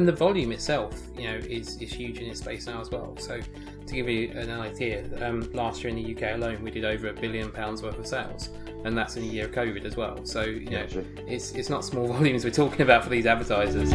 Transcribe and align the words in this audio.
and 0.00 0.08
the 0.08 0.12
volume 0.12 0.50
itself, 0.50 0.98
you 1.14 1.30
know, 1.30 1.36
is, 1.36 1.76
is 1.76 1.92
huge 1.92 2.20
in 2.20 2.30
its 2.30 2.40
space 2.40 2.66
now 2.66 2.80
as 2.80 2.90
well. 2.90 3.14
So, 3.18 3.38
to 3.86 3.94
give 3.94 4.08
you 4.08 4.30
an 4.30 4.50
idea, 4.50 5.04
um, 5.22 5.52
last 5.52 5.84
year 5.84 5.94
in 5.94 6.02
the 6.02 6.16
UK 6.16 6.36
alone, 6.36 6.62
we 6.62 6.70
did 6.70 6.86
over 6.86 7.08
a 7.08 7.12
billion 7.12 7.52
pounds 7.52 7.82
worth 7.82 7.98
of 7.98 8.06
sales, 8.06 8.48
and 8.84 8.96
that's 8.96 9.18
in 9.18 9.24
a 9.24 9.26
year 9.26 9.44
of 9.44 9.52
COVID 9.52 9.84
as 9.84 9.98
well. 9.98 10.24
So, 10.24 10.40
you 10.40 10.70
know, 10.70 10.86
it's 11.26 11.52
it's 11.52 11.68
not 11.68 11.84
small 11.84 12.06
volumes 12.14 12.44
we're 12.44 12.50
talking 12.50 12.80
about 12.80 13.04
for 13.04 13.10
these 13.10 13.26
advertisers. 13.26 13.92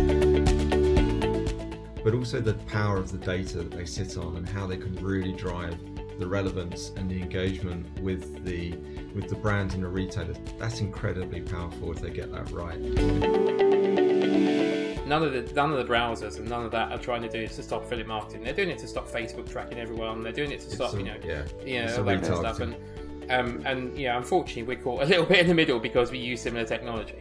But 2.03 2.13
also 2.13 2.39
the 2.39 2.53
power 2.67 2.97
of 2.97 3.11
the 3.11 3.17
data 3.17 3.57
that 3.57 3.71
they 3.71 3.85
sit 3.85 4.15
on 4.15 4.37
and 4.37 4.47
how 4.47 4.67
they 4.67 4.77
can 4.77 4.93
really 4.97 5.33
drive 5.33 5.75
the 6.19 6.27
relevance 6.27 6.91
and 6.97 7.09
the 7.09 7.19
engagement 7.19 7.87
with 7.99 8.45
the 8.45 8.75
with 9.15 9.27
the 9.27 9.35
brand 9.35 9.73
and 9.73 9.81
the 9.81 9.87
retailers. 9.87 10.37
That's 10.59 10.81
incredibly 10.81 11.41
powerful 11.41 11.91
if 11.91 11.99
they 11.99 12.11
get 12.11 12.31
that 12.31 12.51
right. 12.51 13.64
None 15.05 15.23
of 15.23 15.33
the 15.33 15.53
none 15.53 15.71
of 15.71 15.77
the 15.77 15.93
browsers 15.93 16.37
and 16.37 16.49
none 16.49 16.65
of 16.65 16.71
that 16.71 16.91
are 16.91 16.97
trying 16.97 17.21
to 17.21 17.29
do 17.29 17.39
is 17.39 17.55
to 17.57 17.63
stop 17.63 17.83
affiliate 17.83 18.07
marketing. 18.07 18.43
They're 18.43 18.53
doing 18.53 18.69
it 18.69 18.79
to 18.79 18.87
stop 18.87 19.07
Facebook 19.07 19.49
tracking 19.49 19.79
everyone. 19.79 20.21
They're 20.21 20.31
doing 20.31 20.51
it 20.51 20.61
to 20.61 20.69
stop, 20.71 20.93
a, 20.93 20.97
you 20.97 21.03
know, 21.03 21.15
yeah, 21.23 21.43
you 21.63 21.85
know, 21.85 22.03
that 22.03 22.21
kind 22.21 22.33
of 22.33 22.37
stuff. 22.37 22.59
And 22.59 22.75
um, 23.29 23.61
and 23.65 23.97
yeah, 23.97 24.17
unfortunately, 24.17 24.63
we're 24.63 24.81
caught 24.81 25.01
a 25.03 25.05
little 25.05 25.25
bit 25.25 25.39
in 25.39 25.47
the 25.47 25.53
middle 25.53 25.79
because 25.79 26.11
we 26.11 26.17
use 26.17 26.41
similar 26.41 26.65
technology 26.65 27.15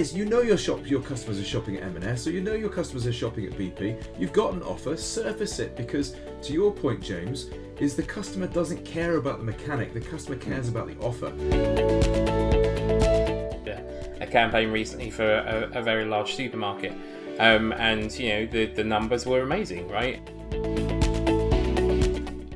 guys, 0.00 0.14
you 0.14 0.24
know 0.24 0.40
your 0.40 0.56
shop, 0.56 0.88
your 0.88 1.02
customers 1.02 1.38
are 1.38 1.44
shopping 1.44 1.76
at 1.76 1.82
M&S, 1.82 2.22
so 2.22 2.30
you 2.30 2.40
know 2.40 2.54
your 2.54 2.70
customers 2.70 3.06
are 3.06 3.12
shopping 3.12 3.44
at 3.44 3.52
BP. 3.52 4.02
You've 4.18 4.32
got 4.32 4.54
an 4.54 4.62
offer, 4.62 4.96
surface 4.96 5.58
it 5.58 5.76
because, 5.76 6.16
to 6.42 6.52
your 6.54 6.72
point, 6.72 7.02
James, 7.02 7.50
is 7.78 7.96
the 7.96 8.02
customer 8.02 8.46
doesn't 8.46 8.82
care 8.82 9.16
about 9.16 9.40
the 9.40 9.44
mechanic. 9.44 9.92
The 9.92 10.00
customer 10.00 10.36
cares 10.36 10.68
about 10.68 10.86
the 10.86 10.96
offer. 11.04 12.29
A 14.20 14.26
campaign 14.26 14.70
recently 14.70 15.10
for 15.10 15.24
a, 15.24 15.70
a 15.74 15.82
very 15.82 16.04
large 16.04 16.34
supermarket, 16.34 16.92
um, 17.38 17.72
and 17.72 18.12
you 18.18 18.28
know 18.28 18.46
the 18.46 18.66
the 18.66 18.84
numbers 18.84 19.24
were 19.24 19.40
amazing, 19.40 19.88
right? 19.88 20.20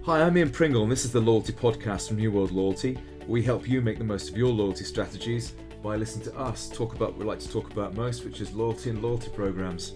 Hi, 0.05 0.23
I'm 0.23 0.37
Ian 0.37 0.51
Pringle, 0.51 0.83
and 0.83 0.93
this 0.93 1.07
is 1.07 1.13
the 1.13 1.21
Loyalty 1.21 1.55
Podcast 1.55 2.09
from 2.09 2.19
New 2.19 2.31
World 2.31 2.51
Loyalty. 2.51 2.99
We 3.27 3.43
help 3.43 3.67
you 3.67 3.81
make 3.81 3.97
the 3.97 4.05
most 4.05 4.29
of 4.29 4.37
your 4.37 4.53
loyalty 4.53 4.85
strategies 4.85 5.55
by 5.83 5.97
listening 5.97 6.27
to 6.27 6.39
us 6.39 6.69
talk 6.69 6.95
about 6.95 7.13
what 7.13 7.19
we 7.19 7.25
like 7.25 7.41
to 7.41 7.51
talk 7.51 7.71
about 7.71 7.95
most, 7.95 8.25
which 8.25 8.43
is 8.43 8.53
loyalty 8.53 8.91
and 8.91 9.03
loyalty 9.03 9.31
programs. 9.31 9.95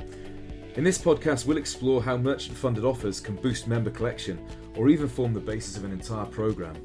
In 0.77 0.85
this 0.85 0.97
podcast, 0.97 1.45
we'll 1.45 1.59
explore 1.59 2.03
how 2.03 2.17
merchant 2.17 2.57
funded 2.57 2.85
offers 2.85 3.21
can 3.21 3.37
boost 3.37 3.67
member 3.67 3.91
collection 3.91 4.39
or 4.77 4.89
even 4.89 5.09
form 5.09 5.35
the 5.35 5.41
basis 5.41 5.77
of 5.77 5.85
an 5.85 5.93
entire 5.93 6.25
program. 6.25 6.77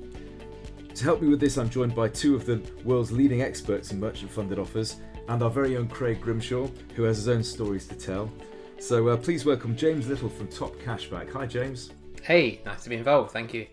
To 0.95 1.03
help 1.05 1.21
me 1.23 1.27
with 1.27 1.39
this, 1.39 1.57
I'm 1.57 1.71
joined 1.71 1.95
by 1.95 2.07
two 2.07 2.35
of 2.35 2.45
the 2.45 2.61
world's 2.83 3.11
leading 3.11 3.41
experts 3.41 3.91
in 3.91 3.99
merchant 3.99 4.31
funded 4.31 4.59
offers 4.59 4.97
and 5.27 5.41
our 5.41 5.49
very 5.49 5.75
own 5.75 5.87
Craig 5.87 6.21
Grimshaw, 6.21 6.67
who 6.95 7.03
has 7.03 7.17
his 7.17 7.27
own 7.27 7.43
stories 7.43 7.87
to 7.87 7.95
tell. 7.95 8.31
So 8.79 9.07
uh, 9.07 9.17
please 9.17 9.43
welcome 9.43 9.75
James 9.75 10.07
Little 10.07 10.29
from 10.29 10.47
Top 10.49 10.75
Cashback. 10.75 11.33
Hi, 11.33 11.47
James. 11.47 11.91
Hey, 12.21 12.61
nice 12.63 12.83
to 12.83 12.89
be 12.89 12.97
involved. 12.97 13.31
Thank 13.31 13.55
you. 13.55 13.65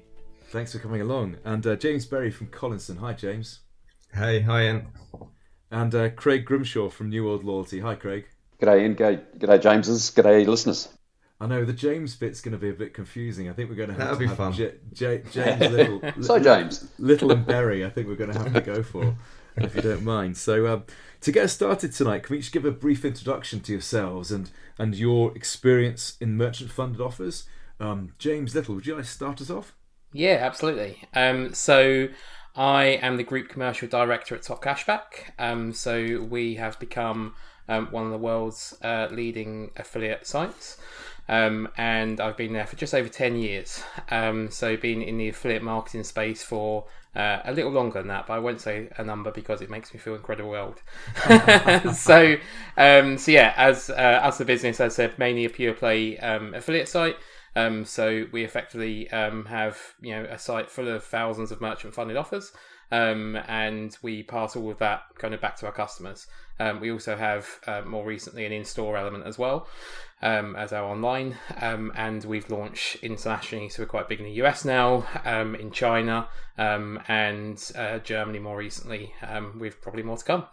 Thanks 0.46 0.72
for 0.72 0.78
coming 0.78 1.02
along. 1.02 1.36
And 1.44 1.66
uh, 1.66 1.76
James 1.76 2.06
Berry 2.06 2.30
from 2.30 2.46
Collinson. 2.46 2.96
Hi, 2.96 3.12
James. 3.12 3.60
Hey, 4.14 4.40
hi, 4.40 4.64
Ian. 4.64 4.86
And 5.70 5.94
uh, 5.94 6.10
Craig 6.10 6.46
Grimshaw 6.46 6.88
from 6.88 7.10
New 7.10 7.26
World 7.26 7.44
Loyalty. 7.44 7.80
Hi, 7.80 7.96
Craig. 7.96 8.28
G'day, 8.62 8.80
Ian. 8.80 8.96
G'day, 8.96 9.38
g'day 9.38 9.60
James's. 9.60 10.10
G'day, 10.10 10.46
listeners. 10.46 10.88
I 11.40 11.46
know 11.46 11.64
the 11.64 11.72
James 11.72 12.16
bit's 12.16 12.40
going 12.42 12.52
to 12.52 12.58
be 12.58 12.68
a 12.68 12.74
bit 12.74 12.92
confusing. 12.92 13.48
I 13.48 13.52
think 13.54 13.70
we're 13.70 13.76
going 13.76 13.88
to 13.88 13.94
have 13.94 14.02
That'll 14.02 14.16
to 14.16 14.20
be 14.20 14.26
have 14.26 14.36
fun. 14.36 14.52
J- 14.52 14.74
J- 14.92 15.22
James 15.32 15.72
Little. 15.72 16.22
so 16.22 16.38
James 16.38 16.90
Little 16.98 17.32
and 17.32 17.46
Berry. 17.46 17.84
I 17.84 17.90
think 17.90 18.08
we're 18.08 18.16
going 18.16 18.32
to 18.32 18.38
have 18.38 18.52
to 18.52 18.60
go 18.60 18.82
for, 18.92 19.16
if 19.56 19.74
you 19.74 19.80
don't 19.82 20.04
mind. 20.04 20.36
So 20.36 20.66
um, 20.66 20.84
to 21.22 21.32
get 21.32 21.44
us 21.44 21.52
started 21.54 21.92
tonight, 21.92 22.24
can 22.24 22.34
we 22.36 22.40
just 22.40 22.52
give 22.52 22.64
a 22.66 22.70
brief 22.70 23.04
introduction 23.04 23.60
to 23.60 23.72
yourselves 23.72 24.30
and 24.30 24.50
and 24.78 24.94
your 24.94 25.34
experience 25.36 26.16
in 26.20 26.36
merchant 26.36 26.70
funded 26.70 27.00
offers? 27.00 27.44
Um, 27.78 28.12
James 28.18 28.54
Little, 28.54 28.74
would 28.74 28.86
you 28.86 28.94
like 28.96 29.04
to 29.04 29.10
start 29.10 29.40
us 29.40 29.48
off? 29.50 29.74
Yeah, 30.12 30.38
absolutely. 30.40 31.02
Um, 31.14 31.54
so 31.54 32.08
I 32.54 32.84
am 33.02 33.16
the 33.16 33.22
group 33.24 33.48
commercial 33.48 33.88
director 33.88 34.34
at 34.34 34.42
Top 34.42 34.62
Cashback. 34.62 35.30
Um, 35.38 35.72
so 35.72 36.20
we 36.28 36.56
have 36.56 36.78
become 36.78 37.34
um, 37.68 37.86
one 37.90 38.04
of 38.04 38.10
the 38.10 38.18
world's 38.18 38.76
uh, 38.82 39.08
leading 39.10 39.70
affiliate 39.76 40.26
sites. 40.26 40.76
Um, 41.28 41.68
and 41.76 42.20
I've 42.20 42.36
been 42.36 42.52
there 42.52 42.66
for 42.66 42.76
just 42.76 42.94
over 42.94 43.08
10 43.08 43.36
years. 43.36 43.82
Um, 44.10 44.50
so, 44.50 44.76
been 44.76 45.02
in 45.02 45.18
the 45.18 45.28
affiliate 45.28 45.62
marketing 45.62 46.04
space 46.04 46.42
for 46.42 46.86
uh, 47.14 47.40
a 47.44 47.52
little 47.52 47.72
longer 47.72 47.98
than 47.98 48.08
that, 48.08 48.26
but 48.26 48.34
I 48.34 48.38
won't 48.38 48.60
say 48.60 48.88
a 48.96 49.04
number 49.04 49.30
because 49.30 49.60
it 49.60 49.70
makes 49.70 49.92
me 49.92 49.98
feel 49.98 50.14
incredibly 50.14 50.58
old. 50.58 50.80
so, 51.94 52.36
um, 52.76 53.18
so 53.18 53.32
yeah, 53.32 53.52
as 53.56 53.90
uh, 53.90 54.20
as 54.22 54.38
the 54.38 54.44
business, 54.44 54.80
as 54.80 54.92
I 54.92 54.94
said, 54.94 55.18
mainly 55.18 55.44
a 55.44 55.50
pure 55.50 55.74
play 55.74 56.18
um, 56.18 56.54
affiliate 56.54 56.88
site. 56.88 57.16
Um, 57.56 57.84
so 57.84 58.26
we 58.30 58.44
effectively 58.44 59.10
um, 59.10 59.46
have 59.46 59.76
you 60.00 60.14
know 60.14 60.24
a 60.30 60.38
site 60.38 60.70
full 60.70 60.88
of 60.88 61.02
thousands 61.02 61.50
of 61.50 61.60
merchant 61.60 61.94
funded 61.94 62.16
offers, 62.16 62.52
um, 62.90 63.36
and 63.48 63.96
we 64.02 64.22
pass 64.22 64.56
all 64.56 64.70
of 64.70 64.78
that 64.78 65.02
kind 65.18 65.34
of 65.34 65.40
back 65.40 65.56
to 65.56 65.66
our 65.66 65.72
customers. 65.72 66.26
Um, 66.58 66.80
we 66.80 66.90
also 66.90 67.16
have 67.16 67.46
uh, 67.66 67.82
more 67.86 68.04
recently 68.04 68.44
an 68.44 68.52
in 68.52 68.64
store 68.64 68.96
element 68.96 69.26
as 69.26 69.38
well 69.38 69.66
um, 70.20 70.54
as 70.56 70.72
our 70.72 70.84
online, 70.84 71.36
um, 71.60 71.92
and 71.94 72.24
we've 72.24 72.50
launched 72.50 72.96
internationally. 72.96 73.70
So 73.70 73.82
we're 73.82 73.88
quite 73.88 74.08
big 74.08 74.20
in 74.20 74.26
the 74.26 74.42
US 74.42 74.64
now, 74.64 75.06
in 75.24 75.70
China, 75.70 76.28
and 76.58 77.72
uh, 77.76 77.98
Germany 77.98 78.38
more 78.38 78.56
recently. 78.56 79.14
we've 79.58 79.80
probably 79.80 80.02
more 80.02 80.18
to 80.18 80.24
come. 80.24 80.44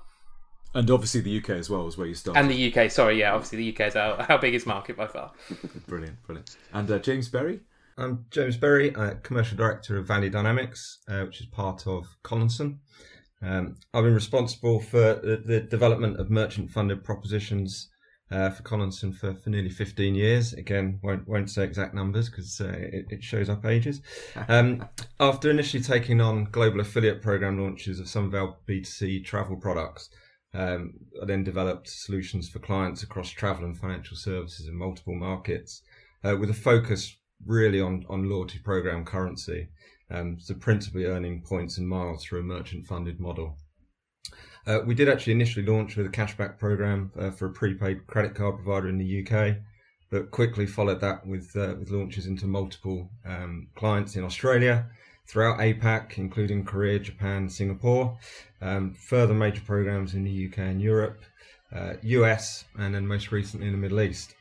And 0.73 0.91
obviously 0.91 1.21
the 1.21 1.37
UK 1.37 1.49
as 1.51 1.69
well 1.69 1.87
is 1.87 1.97
where 1.97 2.07
you 2.07 2.13
start. 2.13 2.37
And 2.37 2.51
the 2.51 2.71
UK, 2.71 2.91
sorry, 2.91 3.19
yeah, 3.19 3.33
obviously 3.33 3.57
the 3.57 3.73
UK 3.73 3.87
is 3.87 3.95
our, 3.95 4.13
our 4.29 4.39
biggest 4.39 4.67
market 4.67 4.95
by 4.95 5.07
far. 5.07 5.31
brilliant, 5.87 6.21
brilliant. 6.23 6.55
And 6.73 6.89
uh, 6.91 6.99
James 6.99 7.29
Berry? 7.29 7.61
I'm 7.99 8.25
James 8.29 8.57
Berry, 8.57 8.93
uh, 8.93 9.15
Commercial 9.23 9.57
Director 9.57 9.97
of 9.97 10.05
Value 10.05 10.29
Dynamics, 10.29 10.99
uh, 11.07 11.21
which 11.21 11.41
is 11.41 11.47
part 11.47 11.87
of 11.87 12.05
Collinson. 12.21 12.79
Um, 13.41 13.75
I've 13.91 14.03
been 14.03 14.13
responsible 14.13 14.79
for 14.79 15.15
the, 15.15 15.41
the 15.43 15.61
development 15.61 16.19
of 16.19 16.29
merchant 16.29 16.69
funded 16.69 17.03
propositions 17.03 17.89
uh, 18.29 18.51
for 18.51 18.61
Collinson 18.61 19.13
for, 19.13 19.33
for 19.33 19.49
nearly 19.49 19.71
15 19.71 20.13
years. 20.13 20.53
Again, 20.53 20.99
won't, 21.01 21.27
won't 21.27 21.49
say 21.49 21.63
exact 21.63 21.95
numbers 21.95 22.29
because 22.29 22.61
uh, 22.61 22.67
it, 22.67 23.05
it, 23.09 23.23
shows 23.23 23.49
up 23.49 23.65
ages. 23.65 24.01
Um, 24.47 24.87
after 25.19 25.49
initially 25.49 25.81
taking 25.81 26.21
on 26.21 26.51
global 26.51 26.81
affiliate 26.81 27.23
program 27.23 27.59
launches 27.59 27.99
of 27.99 28.07
some 28.07 28.25
of 28.25 28.35
our 28.35 28.57
B2C 28.69 29.25
travel 29.25 29.57
products, 29.57 30.11
um, 30.53 30.93
I 31.19 31.25
then 31.25 31.43
developed 31.43 31.89
solutions 31.89 32.47
for 32.47 32.59
clients 32.59 33.01
across 33.01 33.31
travel 33.31 33.65
and 33.65 33.75
financial 33.75 34.17
services 34.17 34.67
in 34.67 34.75
multiple 34.75 35.15
markets, 35.15 35.81
uh, 36.23 36.35
with 36.37 36.51
a 36.51 36.53
focus 36.53 37.17
really 37.45 37.79
on, 37.79 38.05
on 38.09 38.29
loyalty 38.29 38.59
program 38.59 39.05
currency, 39.05 39.69
um, 40.11 40.37
so 40.39 40.53
principally 40.53 41.05
earning 41.05 41.41
points 41.41 41.77
and 41.77 41.87
miles 41.87 42.23
through 42.23 42.39
a 42.39 42.43
merchant 42.43 42.85
funded 42.85 43.19
model. 43.19 43.57
Uh, 44.65 44.79
we 44.85 44.93
did 44.93 45.07
actually 45.07 45.33
initially 45.33 45.65
launch 45.65 45.95
with 45.95 46.05
a 46.05 46.09
cashback 46.09 46.57
program 46.57 47.11
uh, 47.17 47.31
for 47.31 47.45
a 47.45 47.53
prepaid 47.53 48.05
credit 48.07 48.35
card 48.35 48.55
provider 48.55 48.89
in 48.89 48.97
the 48.97 49.25
UK, 49.25 49.55
but 50.09 50.31
quickly 50.31 50.65
followed 50.65 50.99
that 50.99 51.25
with 51.25 51.55
uh, 51.55 51.75
with 51.79 51.89
launches 51.89 52.25
into 52.25 52.45
multiple 52.45 53.09
um, 53.25 53.67
clients 53.75 54.17
in 54.17 54.25
Australia, 54.25 54.89
throughout 55.27 55.59
APAC, 55.59 56.17
including 56.17 56.63
Korea, 56.63 56.99
Japan, 56.99 57.49
Singapore, 57.49 58.17
um, 58.61 58.93
further 58.93 59.33
major 59.33 59.61
programs 59.61 60.13
in 60.13 60.23
the 60.23 60.47
UK 60.47 60.59
and 60.59 60.81
Europe, 60.81 61.21
uh, 61.75 61.93
US, 62.01 62.65
and 62.77 62.95
then 62.95 63.05
most 63.05 63.31
recently 63.31 63.67
in 63.67 63.73
the 63.73 63.77
Middle 63.77 64.01
East. 64.01 64.35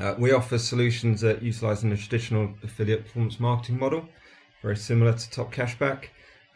Uh, 0.00 0.14
we 0.18 0.32
offer 0.32 0.56
solutions 0.56 1.20
that 1.20 1.42
utilize 1.42 1.82
the 1.82 1.94
traditional 1.94 2.54
affiliate 2.62 3.04
performance 3.04 3.38
marketing 3.38 3.78
model, 3.78 4.08
very 4.62 4.76
similar 4.76 5.12
to 5.12 5.30
Top 5.30 5.52
Cashback, 5.52 6.06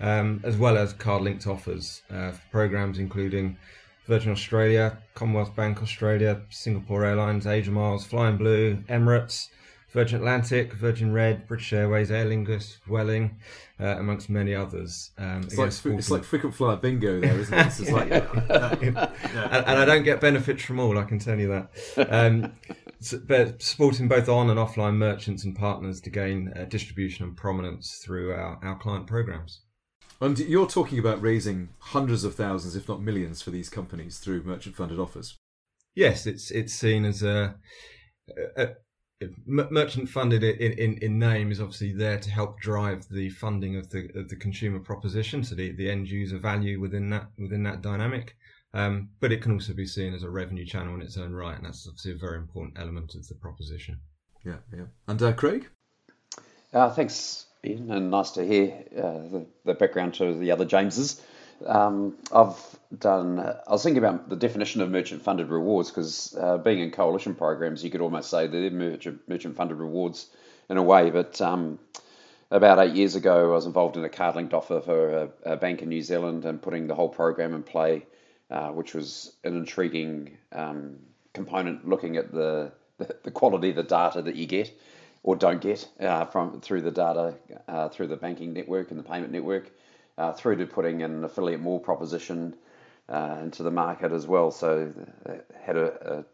um, 0.01 0.41
as 0.45 0.57
well 0.57 0.79
as 0.79 0.95
card 0.95 1.23
linked 1.23 1.47
offers 1.47 2.01
uh, 2.11 2.31
for 2.33 2.41
programs 2.51 2.99
including 2.99 3.59
Virgin 4.07 4.33
Australia, 4.33 4.97
Commonwealth 5.15 5.55
Bank 5.55 5.83
Australia, 5.83 6.41
Singapore 6.49 7.05
Airlines, 7.05 7.47
Asia 7.47 7.71
Miles, 7.71 8.07
Flying 8.07 8.39
Blue, 8.39 8.77
Emirates, 8.89 9.49
Virgin 9.95 10.19
Atlantic, 10.19 10.73
Virgin 10.73 11.13
Red, 11.13 11.47
British 11.47 11.73
Airways, 11.73 12.11
Aer 12.11 12.27
Lingus, 12.27 12.79
Vueling, 12.89 13.37
uh, 13.79 13.97
amongst 13.99 14.29
many 14.29 14.53
others. 14.53 15.13
Um, 15.17 15.43
it's, 15.45 15.57
like, 15.57 15.97
it's 15.97 16.11
like 16.11 16.25
frequent 16.25 16.53
flyer 16.53 16.75
bingo 16.75 17.21
there, 17.21 17.39
isn't 17.39 17.55
it? 17.55 17.67
It's 17.67 17.91
like, 17.93 18.09
yeah. 18.11 19.13
and, 19.23 19.67
and, 19.67 19.79
I 19.79 19.85
don't 19.85 20.03
get 20.03 20.21
benefits 20.21 20.65
from 20.65 20.81
all, 20.81 20.99
I 20.99 21.05
can 21.05 21.21
tell 21.21 21.39
you 21.39 21.47
that. 21.47 22.09
Um, 22.11 22.55
so, 22.99 23.21
but 23.25 23.63
supporting 23.63 24.09
both 24.09 24.29
on 24.29 24.51
and 24.51 24.59
offline 24.59 24.97
merchants 24.97 25.45
and 25.45 25.55
partners 25.55 26.01
to 26.01 26.11
gain 26.11 26.53
uh, 26.57 26.65
distribution 26.65 27.25
and 27.25 27.37
prominence 27.37 28.01
through 28.05 28.33
our, 28.33 28.59
our 28.65 28.77
client 28.77 29.07
programs. 29.07 29.61
And 30.21 30.37
you're 30.41 30.67
talking 30.67 30.99
about 30.99 31.23
raising 31.23 31.69
hundreds 31.79 32.25
of 32.25 32.35
thousands, 32.35 32.75
if 32.75 32.89
not 32.89 33.01
millions, 33.01 33.43
for 33.43 33.53
these 33.53 33.69
companies 33.69 34.19
through 34.19 34.43
merchant 34.43 34.75
funded 34.75 34.99
offers. 34.99 35.37
Yes, 35.95 36.27
it's 36.27 36.51
it's 36.51 36.73
seen 36.73 37.05
as 37.05 37.23
a, 37.23 37.55
a, 38.57 38.71
merchant 39.47 40.09
funded 40.09 40.43
in, 40.43 40.73
in, 40.73 40.99
in 40.99 41.19
name 41.19 41.51
is 41.51 41.61
obviously 41.61 41.93
there 41.93 42.19
to 42.19 42.31
help 42.31 42.61
drive 42.61 43.07
the 43.11 43.31
funding 43.31 43.77
of 43.77 43.91
the 43.91 44.09
of 44.15 44.29
the 44.29 44.37
consumer 44.37 44.81
proposition, 44.81 45.45
so 45.45 45.55
the, 45.55 45.73
the 45.73 45.91
end 45.91 46.09
user 46.09 46.39
value 46.39 46.81
within 46.81 47.11
that 47.11 47.27
within 47.39 47.63
that 47.65 47.83
dynamic. 47.83 48.37
Um, 48.75 49.11
but 49.21 49.31
it 49.31 49.41
can 49.41 49.53
also 49.53 49.73
be 49.73 49.87
seen 49.87 50.15
as 50.15 50.25
a 50.25 50.31
revenue 50.31 50.67
channel 50.67 50.95
in 50.97 51.03
its 51.03 51.17
own 51.17 51.33
right, 51.33 51.57
and 51.57 51.65
that's 51.65 51.87
obviously 51.87 52.13
a 52.13 52.17
very 52.17 52.39
important 52.39 52.77
element 52.79 53.15
of 53.15 53.27
the 53.29 53.37
proposition. 53.37 54.01
Yeah, 54.45 54.57
yeah. 54.77 54.87
And 55.07 55.23
uh, 55.23 55.33
Craig? 55.33 55.69
Uh, 56.73 56.91
thanks, 56.91 57.47
Ian, 57.65 57.91
and 57.93 58.11
nice 58.11 58.33
to 58.33 58.45
hear 58.45 58.85
uh, 58.97 59.29
the, 59.31 59.47
the 59.65 59.75
background 59.75 60.15
to 60.15 60.35
the 60.35 60.51
other 60.51 60.65
Jameses. 60.65 61.23
Um, 61.67 62.17
I've 62.33 62.57
done. 62.99 63.39
I 63.39 63.71
was 63.71 63.83
thinking 63.83 64.03
about 64.03 64.29
the 64.29 64.37
definition 64.37 64.81
of 64.81 64.91
merchant-funded 64.91 65.49
rewards 65.49 65.91
because 65.91 66.37
uh, 66.39 66.59
being 66.59 66.81
in 66.81 66.91
coalition 66.91 67.35
programs, 67.35 67.83
you 67.83 67.91
could 67.91 68.01
almost 68.01 68.31
say 68.31 68.47
they're 68.47 68.71
merchant 68.71 69.21
merchant-funded 69.29 69.77
rewards 69.77 70.29
in 70.69 70.77
a 70.77 70.83
way. 70.83 71.11
But 71.11 71.41
um, 71.41 71.79
about 72.51 72.79
eight 72.79 72.95
years 72.95 73.15
ago, 73.15 73.53
I 73.53 73.55
was 73.55 73.67
involved 73.67 73.97
in 73.97 74.05
a 74.05 74.09
card-linked 74.09 74.55
offer 74.55 74.81
for 74.81 75.31
a, 75.45 75.53
a 75.53 75.57
bank 75.57 75.83
in 75.83 75.89
New 75.89 76.03
Zealand 76.03 76.45
and 76.45 76.61
putting 76.61 76.87
the 76.87 76.95
whole 76.95 77.09
program 77.09 77.55
in 77.55 77.63
play, 77.63 78.07
uh, 78.51 78.69
which 78.69 78.95
was 78.95 79.35
an 79.45 79.57
intriguing 79.57 80.37
um, 80.53 80.99
component, 81.33 81.89
looking 81.89 82.17
at 82.17 82.33
the, 82.33 82.73
the, 82.99 83.17
the 83.25 83.31
quality 83.31 83.71
of 83.71 83.77
the 83.77 83.83
data 83.83 84.23
that 84.23 84.37
you 84.37 84.47
get 84.47 84.73
or 85.25 85.35
don't 85.35 85.61
get 85.61 85.89
uh, 86.01 86.27
from 86.27 86.61
through 86.61 86.83
the 86.83 86.91
data 86.91 87.35
uh, 87.67 87.89
through 87.89 88.07
the 88.07 88.17
banking 88.17 88.53
network 88.53 88.91
and 88.91 89.01
the 89.01 89.03
payment 89.03 89.33
network 89.33 89.71
uh, 90.19 90.33
through 90.33 90.57
to 90.57 90.67
putting 90.67 91.03
an 91.03 91.25
affiliate 91.25 91.61
more 91.61 91.81
proposition 91.81 92.55
uh, 93.09 93.39
into 93.43 93.63
the 93.63 93.71
market 93.71 94.13
as 94.13 94.27
well. 94.27 94.51
So 94.51 94.93
uh, 95.29 95.33
had 95.61 95.77
a, 95.77 96.25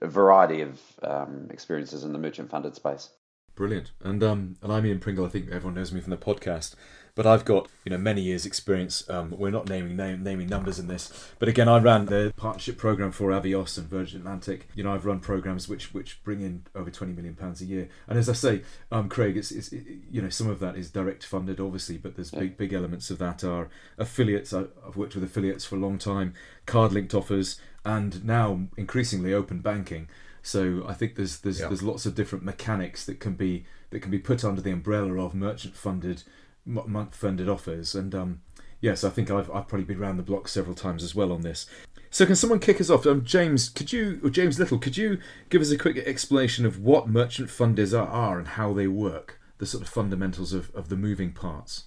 a, 0.00 0.04
a 0.04 0.08
variety 0.08 0.62
of 0.62 0.80
um, 1.02 1.48
experiences 1.50 2.04
in 2.04 2.12
the 2.12 2.18
merchant 2.18 2.50
funded 2.50 2.74
space. 2.74 3.10
Brilliant. 3.58 3.90
And 4.04 4.22
um, 4.22 4.56
and 4.62 4.72
I'm 4.72 4.86
Ian 4.86 5.00
Pringle. 5.00 5.26
I 5.26 5.30
think 5.30 5.50
everyone 5.50 5.74
knows 5.74 5.90
me 5.90 6.00
from 6.00 6.10
the 6.10 6.16
podcast. 6.16 6.76
But 7.16 7.26
I've 7.26 7.44
got 7.44 7.68
you 7.84 7.90
know 7.90 7.98
many 7.98 8.22
years' 8.22 8.46
experience. 8.46 9.10
Um, 9.10 9.34
we're 9.36 9.50
not 9.50 9.68
naming 9.68 9.96
name, 9.96 10.22
naming 10.22 10.46
numbers 10.46 10.78
in 10.78 10.86
this, 10.86 11.32
but 11.40 11.48
again, 11.48 11.68
I 11.68 11.80
ran 11.80 12.06
the 12.06 12.32
partnership 12.36 12.78
program 12.78 13.10
for 13.10 13.30
Avios 13.30 13.76
and 13.76 13.88
Virgin 13.88 14.20
Atlantic. 14.20 14.68
You 14.76 14.84
know, 14.84 14.94
I've 14.94 15.04
run 15.04 15.18
programs 15.18 15.68
which 15.68 15.92
which 15.92 16.22
bring 16.22 16.40
in 16.40 16.66
over 16.76 16.88
twenty 16.88 17.12
million 17.14 17.34
pounds 17.34 17.60
a 17.60 17.64
year. 17.64 17.88
And 18.06 18.16
as 18.16 18.28
I 18.28 18.32
say, 18.34 18.62
um, 18.92 19.08
Craig, 19.08 19.36
it's, 19.36 19.50
it's 19.50 19.72
it, 19.72 19.84
you 20.08 20.22
know 20.22 20.28
some 20.28 20.48
of 20.48 20.60
that 20.60 20.76
is 20.76 20.92
direct 20.92 21.24
funded, 21.24 21.58
obviously, 21.58 21.98
but 21.98 22.14
there's 22.14 22.30
big 22.30 22.56
big 22.56 22.72
elements 22.72 23.10
of 23.10 23.18
that 23.18 23.42
are 23.42 23.68
affiliates. 23.98 24.52
I, 24.52 24.66
I've 24.86 24.96
worked 24.96 25.16
with 25.16 25.24
affiliates 25.24 25.64
for 25.64 25.74
a 25.74 25.80
long 25.80 25.98
time, 25.98 26.34
card 26.64 26.92
linked 26.92 27.12
offers, 27.12 27.60
and 27.84 28.24
now 28.24 28.68
increasingly 28.76 29.34
open 29.34 29.58
banking. 29.62 30.08
So 30.48 30.82
I 30.88 30.94
think 30.94 31.16
there's 31.16 31.40
there's 31.40 31.60
Yeah. 31.60 31.68
there's 31.68 31.82
lots 31.82 32.06
of 32.06 32.14
different 32.14 32.42
mechanics 32.42 33.04
that 33.04 33.20
can 33.20 33.34
be 33.34 33.66
that 33.90 34.00
can 34.00 34.10
be 34.10 34.18
put 34.18 34.44
under 34.44 34.62
the 34.62 34.70
umbrella 34.70 35.22
of 35.22 35.34
merchant 35.34 35.76
funded 35.76 36.22
month 36.64 37.14
funded 37.14 37.48
offers. 37.50 37.94
And 37.94 38.14
um, 38.14 38.40
yes, 38.80 39.04
I 39.04 39.10
think 39.10 39.30
I've 39.30 39.50
I've 39.50 39.68
probably 39.68 39.84
been 39.84 40.00
around 40.00 40.16
the 40.16 40.22
block 40.22 40.48
several 40.48 40.74
times 40.74 41.02
as 41.02 41.14
well 41.14 41.32
on 41.32 41.42
this. 41.42 41.66
So 42.10 42.24
can 42.24 42.36
someone 42.36 42.60
kick 42.60 42.80
us 42.80 42.88
off? 42.88 43.06
Um, 43.06 43.24
James, 43.24 43.68
could 43.68 43.92
you 43.92 44.20
or 44.24 44.30
James 44.30 44.58
Little, 44.58 44.78
could 44.78 44.96
you 44.96 45.18
give 45.50 45.60
us 45.60 45.70
a 45.70 45.76
quick 45.76 45.98
explanation 45.98 46.64
of 46.64 46.80
what 46.80 47.08
merchant 47.08 47.50
funders 47.50 47.92
are, 47.92 48.08
are 48.08 48.38
and 48.38 48.48
how 48.48 48.72
they 48.72 48.86
work, 48.86 49.38
the 49.58 49.66
sort 49.66 49.82
of 49.82 49.90
fundamentals 49.90 50.54
of, 50.54 50.74
of 50.74 50.88
the 50.88 50.96
moving 50.96 51.32
parts? 51.32 51.84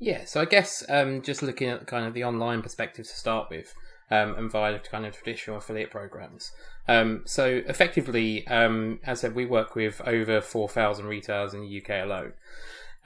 Yeah, 0.00 0.24
so 0.24 0.40
I 0.40 0.46
guess 0.46 0.82
um, 0.88 1.22
just 1.22 1.42
looking 1.42 1.68
at 1.68 1.86
kind 1.86 2.06
of 2.06 2.14
the 2.14 2.24
online 2.24 2.62
perspective 2.62 3.06
to 3.06 3.14
start 3.14 3.50
with, 3.50 3.72
um, 4.10 4.34
and 4.36 4.50
via 4.50 4.78
kind 4.78 5.06
of 5.06 5.14
traditional 5.14 5.58
affiliate 5.58 5.90
programs. 5.90 6.52
Um, 6.88 7.22
so 7.24 7.62
effectively, 7.66 8.46
um, 8.48 9.00
as 9.04 9.20
I 9.20 9.28
said, 9.28 9.34
we 9.34 9.46
work 9.46 9.74
with 9.74 10.00
over 10.04 10.40
4,000 10.40 11.06
retailers 11.06 11.54
in 11.54 11.60
the 11.60 11.80
UK 11.80 12.04
alone. 12.04 12.32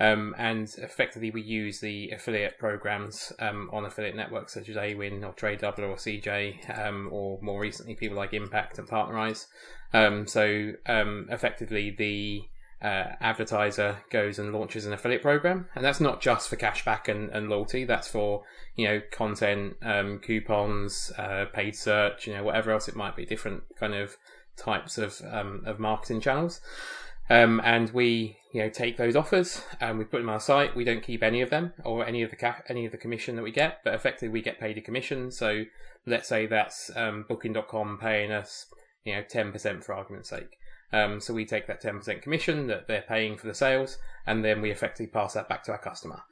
Um, 0.01 0.35
and 0.39 0.69
effectively, 0.79 1.31
we 1.31 1.43
use 1.43 1.79
the 1.81 2.11
affiliate 2.11 2.59
programs 2.59 3.33
um, 3.39 3.71
on 3.73 3.85
affiliate 3.85 4.17
networks 4.17 4.55
such 4.55 4.69
as 4.69 4.77
Awin 4.77 5.25
or 5.25 5.33
Trade 5.33 5.63
or 5.63 5.73
CJ, 5.73 6.79
um, 6.79 7.09
or 7.13 7.39
more 7.41 7.61
recently, 7.61 7.95
people 7.95 8.17
like 8.17 8.33
Impact 8.33 8.79
and 8.79 8.89
Partnerize. 8.89 9.47
So 9.93 10.73
effectively, 10.87 11.91
the 11.91 12.43
uh, 12.85 13.17
advertiser 13.19 13.97
goes 14.11 14.39
and 14.39 14.53
launches 14.53 14.85
an 14.85 14.93
affiliate 14.93 15.23
program, 15.23 15.67
and 15.75 15.83
that's 15.83 16.01
not 16.01 16.21
just 16.21 16.51
for 16.51 16.57
cashback 16.57 17.09
and, 17.09 17.31
and 17.31 17.49
loyalty. 17.49 17.85
That's 17.85 18.09
for 18.09 18.43
you 18.77 18.87
know 18.87 19.01
content, 19.11 19.77
um, 19.83 20.19
coupons, 20.19 21.11
uh, 21.17 21.47
paid 21.47 21.75
search, 21.75 22.27
you 22.27 22.35
know 22.35 22.45
whatever 22.45 22.73
else 22.73 22.87
it 22.87 22.95
might 22.95 23.17
be, 23.17 23.25
different 23.25 23.63
kind 23.81 23.95
of 23.95 24.19
types 24.59 24.99
of 24.99 25.23
um, 25.31 25.63
of 25.65 25.79
marketing 25.81 26.21
channels. 26.21 26.61
Um, 27.31 27.63
and 27.65 27.91
we 27.91 28.37
you 28.53 28.61
know 28.61 28.69
take 28.69 28.99
those 28.99 29.17
offers 29.17 29.63
and 29.81 29.99
we 29.99 30.05
put 30.05 30.19
them 30.19 30.29
on 30.29 30.35
our 30.35 30.41
site. 30.41 30.77
We 30.77 30.85
don't 30.85 31.03
keep 31.03 31.23
any 31.23 31.41
of 31.41 31.49
them 31.49 31.73
or 31.85 32.05
any 32.05 32.21
of 32.21 32.29
the 32.29 32.37
ca- 32.37 32.63
any 32.69 32.85
of 32.85 32.93
the 32.93 32.99
commission 32.99 33.35
that 33.37 33.43
we 33.43 33.51
get, 33.51 33.83
but 33.83 33.95
effectively 33.95 34.29
we 34.29 34.43
get 34.43 34.61
paid 34.61 34.77
a 34.77 34.83
commission. 34.83 35.31
So 35.31 35.65
let's 36.05 36.29
say 36.29 36.45
that's 36.45 36.95
um, 36.95 37.25
Booking.com 37.27 37.97
paying 37.99 38.31
us 38.31 38.67
you 39.07 39.15
know 39.15 39.23
ten 39.23 39.53
percent 39.53 39.85
for 39.85 39.95
argument's 39.95 40.29
sake. 40.29 40.59
Um, 40.95 41.21
so 41.21 41.35
we 41.35 41.45
take 41.45 41.67
that 41.67 41.83
10% 41.83 42.23
commission 42.23 42.69
that 42.69 42.87
they're 42.87 43.03
paying 43.03 43.37
for 43.37 43.49
the 43.49 43.55
sales, 43.55 43.99
and 44.27 44.45
then 44.45 44.63
we 44.63 44.71
effectively 44.71 45.09
pass 45.09 45.35
that 45.35 45.49
back 45.49 45.65
to 45.65 45.73
our 45.73 45.79
customer. 45.79 46.23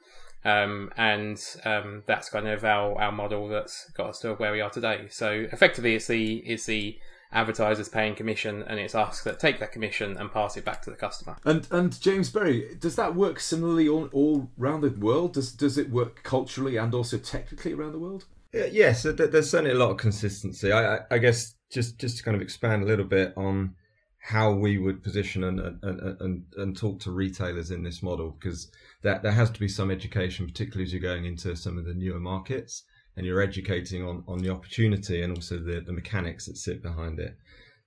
Um, 0.45 0.89
and 0.95 1.37
um, 1.65 2.03
that's 2.05 2.29
kind 2.29 2.47
of 2.47 2.63
our, 2.63 2.99
our 3.01 3.11
model 3.11 3.49
that's 3.49 3.91
got 3.91 4.11
us 4.11 4.19
to 4.19 4.35
where 4.35 4.53
we 4.53 4.61
are 4.61 4.69
today. 4.69 5.07
So 5.09 5.47
effectively, 5.51 5.95
it's 5.95 6.07
the 6.07 6.37
it's 6.37 6.65
the 6.65 6.97
advertisers 7.33 7.89
paying 7.89 8.15
commission, 8.15 8.63
and 8.63 8.79
it's 8.79 8.95
us 8.95 9.21
that 9.23 9.37
take 9.37 9.59
that 9.59 9.73
commission 9.73 10.15
and 10.17 10.31
pass 10.31 10.55
it 10.55 10.63
back 10.63 10.81
to 10.83 10.89
the 10.89 10.95
customer. 10.95 11.35
And 11.43 11.67
and 11.69 11.99
James 11.99 12.29
Berry, 12.29 12.75
does 12.79 12.95
that 12.95 13.15
work 13.15 13.41
similarly 13.41 13.89
all, 13.89 14.07
all 14.13 14.49
around 14.57 14.81
the 14.81 14.91
world? 14.91 15.33
Does 15.33 15.51
does 15.51 15.77
it 15.77 15.89
work 15.89 16.23
culturally 16.23 16.77
and 16.77 16.93
also 16.93 17.17
technically 17.17 17.73
around 17.73 17.91
the 17.91 17.99
world? 17.99 18.25
Yeah, 18.53 18.67
Yes, 18.71 19.03
there's 19.03 19.49
certainly 19.49 19.71
a 19.71 19.77
lot 19.77 19.91
of 19.91 19.97
consistency. 19.97 20.71
I, 20.71 20.95
I, 20.95 20.99
I 21.11 21.17
guess 21.17 21.55
just 21.69 21.99
just 21.99 22.17
to 22.17 22.23
kind 22.23 22.35
of 22.35 22.41
expand 22.41 22.83
a 22.83 22.85
little 22.85 23.05
bit 23.05 23.33
on 23.35 23.75
how 24.25 24.53
we 24.53 24.77
would 24.77 25.03
position 25.03 25.43
and 25.43 25.59
and, 25.59 25.99
and, 26.21 26.43
and 26.55 26.77
talk 26.77 26.99
to 27.01 27.11
retailers 27.11 27.71
in 27.71 27.83
this 27.83 28.01
model, 28.01 28.37
because 28.39 28.71
that 29.01 29.21
there 29.21 29.33
has 29.33 29.49
to 29.51 29.59
be 29.59 29.67
some 29.67 29.91
education, 29.91 30.47
particularly 30.47 30.85
as 30.85 30.93
you're 30.93 31.01
going 31.01 31.25
into 31.25 31.55
some 31.55 31.77
of 31.77 31.85
the 31.85 31.93
newer 31.93 32.19
markets 32.19 32.83
and 33.15 33.25
you're 33.25 33.41
educating 33.41 34.01
on, 34.03 34.23
on 34.27 34.39
the 34.39 34.49
opportunity 34.49 35.21
and 35.21 35.35
also 35.35 35.57
the, 35.57 35.81
the 35.81 35.91
mechanics 35.91 36.45
that 36.45 36.57
sit 36.57 36.81
behind 36.81 37.19
it. 37.19 37.35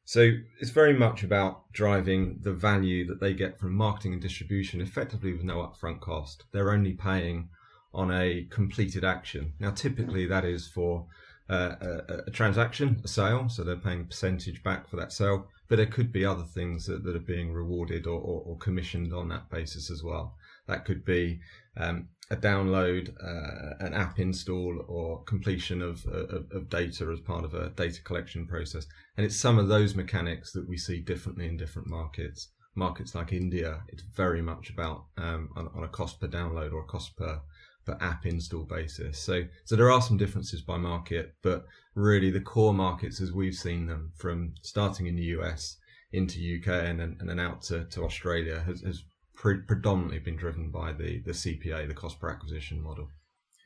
So 0.05 0.31
it's 0.61 0.71
very 0.71 0.93
much 0.93 1.25
about 1.25 1.73
driving 1.73 2.39
the 2.43 2.53
value 2.53 3.07
that 3.09 3.19
they 3.19 3.33
get 3.33 3.59
from 3.59 3.75
marketing 3.75 4.13
and 4.13 4.23
distribution 4.23 4.81
effectively 4.81 5.33
with 5.33 5.43
no 5.43 5.57
upfront 5.57 6.01
cost. 6.01 6.45
They're 6.53 6.71
only 6.71 6.93
paying 6.93 7.49
on 7.93 8.13
a 8.13 8.47
completed 8.51 9.05
action. 9.05 9.55
Now, 9.59 9.71
typically 9.71 10.27
that 10.27 10.45
is 10.45 10.69
for 10.69 11.07
a, 11.49 12.23
a 12.27 12.31
transaction, 12.31 13.01
a 13.05 13.09
sale, 13.09 13.49
so 13.49 13.63
they're 13.63 13.77
paying 13.77 14.03
a 14.03 14.05
percentage 14.05 14.63
back 14.63 14.89
for 14.89 14.97
that 14.97 15.13
sale. 15.13 15.49
But 15.69 15.77
there 15.77 15.87
could 15.87 16.13
be 16.13 16.25
other 16.25 16.45
things 16.45 16.87
that, 16.87 17.05
that 17.05 17.17
are 17.17 17.21
being 17.21 17.53
rewarded 17.53 18.07
or, 18.07 18.21
or, 18.21 18.43
or 18.47 18.59
commissioned 18.59 19.13
on 19.13 19.29
that 19.29 19.51
basis 19.51 19.91
as 19.91 20.03
well. 20.03 20.37
That 20.69 20.85
could 20.85 21.05
be 21.05 21.41
um, 21.77 22.09
a 22.31 22.37
download, 22.37 23.11
uh, 23.23 23.85
an 23.85 23.95
app 23.95 24.19
install, 24.19 24.85
or 24.89 25.23
completion 25.25 25.83
of, 25.83 26.05
of, 26.07 26.47
of 26.51 26.69
data 26.69 27.09
as 27.13 27.21
part 27.21 27.45
of 27.45 27.55
a 27.55 27.71
data 27.71 28.03
collection 28.03 28.47
process. 28.47 28.87
And 29.17 29.25
it's 29.25 29.37
some 29.37 29.59
of 29.59 29.69
those 29.69 29.95
mechanics 29.95 30.53
that 30.53 30.69
we 30.69 30.77
see 30.77 31.01
differently 31.01 31.47
in 31.47 31.57
different 31.57 31.89
markets. 31.89 32.49
Markets 32.75 33.15
like 33.15 33.33
India, 33.33 33.83
it's 33.89 34.03
very 34.03 34.43
much 34.43 34.71
about 34.71 35.07
um, 35.17 35.49
on, 35.57 35.71
on 35.75 35.85
a 35.85 35.89
cost 35.89 36.21
per 36.21 36.27
download 36.27 36.73
or 36.73 36.81
a 36.81 36.87
cost 36.87 37.17
per 37.17 37.41
per 37.87 37.97
app 38.01 38.27
install 38.27 38.65
basis. 38.65 39.19
So 39.19 39.45
so 39.65 39.77
there 39.77 39.91
are 39.91 40.03
some 40.03 40.17
differences 40.17 40.61
by 40.61 40.77
market, 40.77 41.35
but 41.43 41.65
really 41.95 42.31
the 42.31 42.41
core 42.41 42.75
markets 42.75 43.21
as 43.21 43.33
we've 43.33 43.55
seen 43.55 43.87
them 43.87 44.13
from 44.17 44.55
starting 44.63 45.07
in 45.07 45.17
the 45.17 45.23
US 45.39 45.79
into 46.13 46.39
UK 46.39 46.69
and 46.69 47.01
then, 47.01 47.17
and 47.21 47.29
then 47.29 47.41
out 47.41 47.63
to, 47.63 47.85
to 47.85 48.05
Australia 48.05 48.63
has, 48.67 48.83
has 48.83 49.03
pre- 49.35 49.63
predominantly 49.63 50.19
been 50.19 50.37
driven 50.37 50.71
by 50.71 50.93
the, 50.93 51.21
the 51.25 51.33
CPA, 51.33 51.89
the 51.89 51.95
cost 51.95 52.21
per 52.21 52.31
acquisition 52.31 52.83
model. 52.83 53.09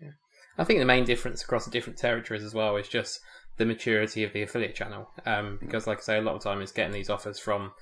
Yeah. 0.01 0.11
I 0.59 0.65
think 0.65 0.79
the 0.79 0.87
main 0.87 1.05
difference 1.05 1.43
across 1.43 1.65
the 1.65 1.71
different 1.71 1.99
territories 1.99 2.43
as 2.43 2.55
well 2.55 2.77
is 2.77 2.89
just 2.89 3.21
the 3.57 3.67
maturity 3.67 4.25
of 4.25 4.33
the 4.33 4.43
affiliate 4.43 4.75
channel. 4.75 5.11
Um, 5.27 5.59
because, 5.61 5.87
like 5.87 5.99
I 5.99 6.03
say, 6.03 6.19
a 6.19 6.23
lot 6.23 6.35
of 6.35 6.43
time 6.43 6.63
is 6.63 6.73
getting 6.73 6.93
these 6.93 7.11
offers 7.11 7.39
from 7.39 7.73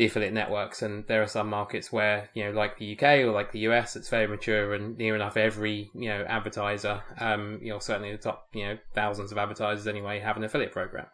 the 0.00 0.06
affiliate 0.06 0.32
networks, 0.32 0.80
and 0.80 1.06
there 1.08 1.22
are 1.22 1.26
some 1.26 1.46
markets 1.50 1.92
where 1.92 2.30
you 2.32 2.42
know, 2.42 2.52
like 2.52 2.78
the 2.78 2.96
UK 2.96 3.18
or 3.18 3.32
like 3.32 3.52
the 3.52 3.58
US, 3.68 3.96
it's 3.96 4.08
very 4.08 4.26
mature 4.26 4.72
and 4.72 4.96
near 4.96 5.14
enough 5.14 5.36
every 5.36 5.90
you 5.92 6.08
know 6.08 6.24
advertiser, 6.26 7.02
um, 7.18 7.58
you 7.60 7.68
know, 7.68 7.78
certainly 7.80 8.10
the 8.10 8.16
top 8.16 8.48
you 8.54 8.64
know 8.64 8.78
thousands 8.94 9.30
of 9.30 9.36
advertisers 9.36 9.86
anyway 9.86 10.18
have 10.18 10.38
an 10.38 10.44
affiliate 10.44 10.72
program. 10.72 11.04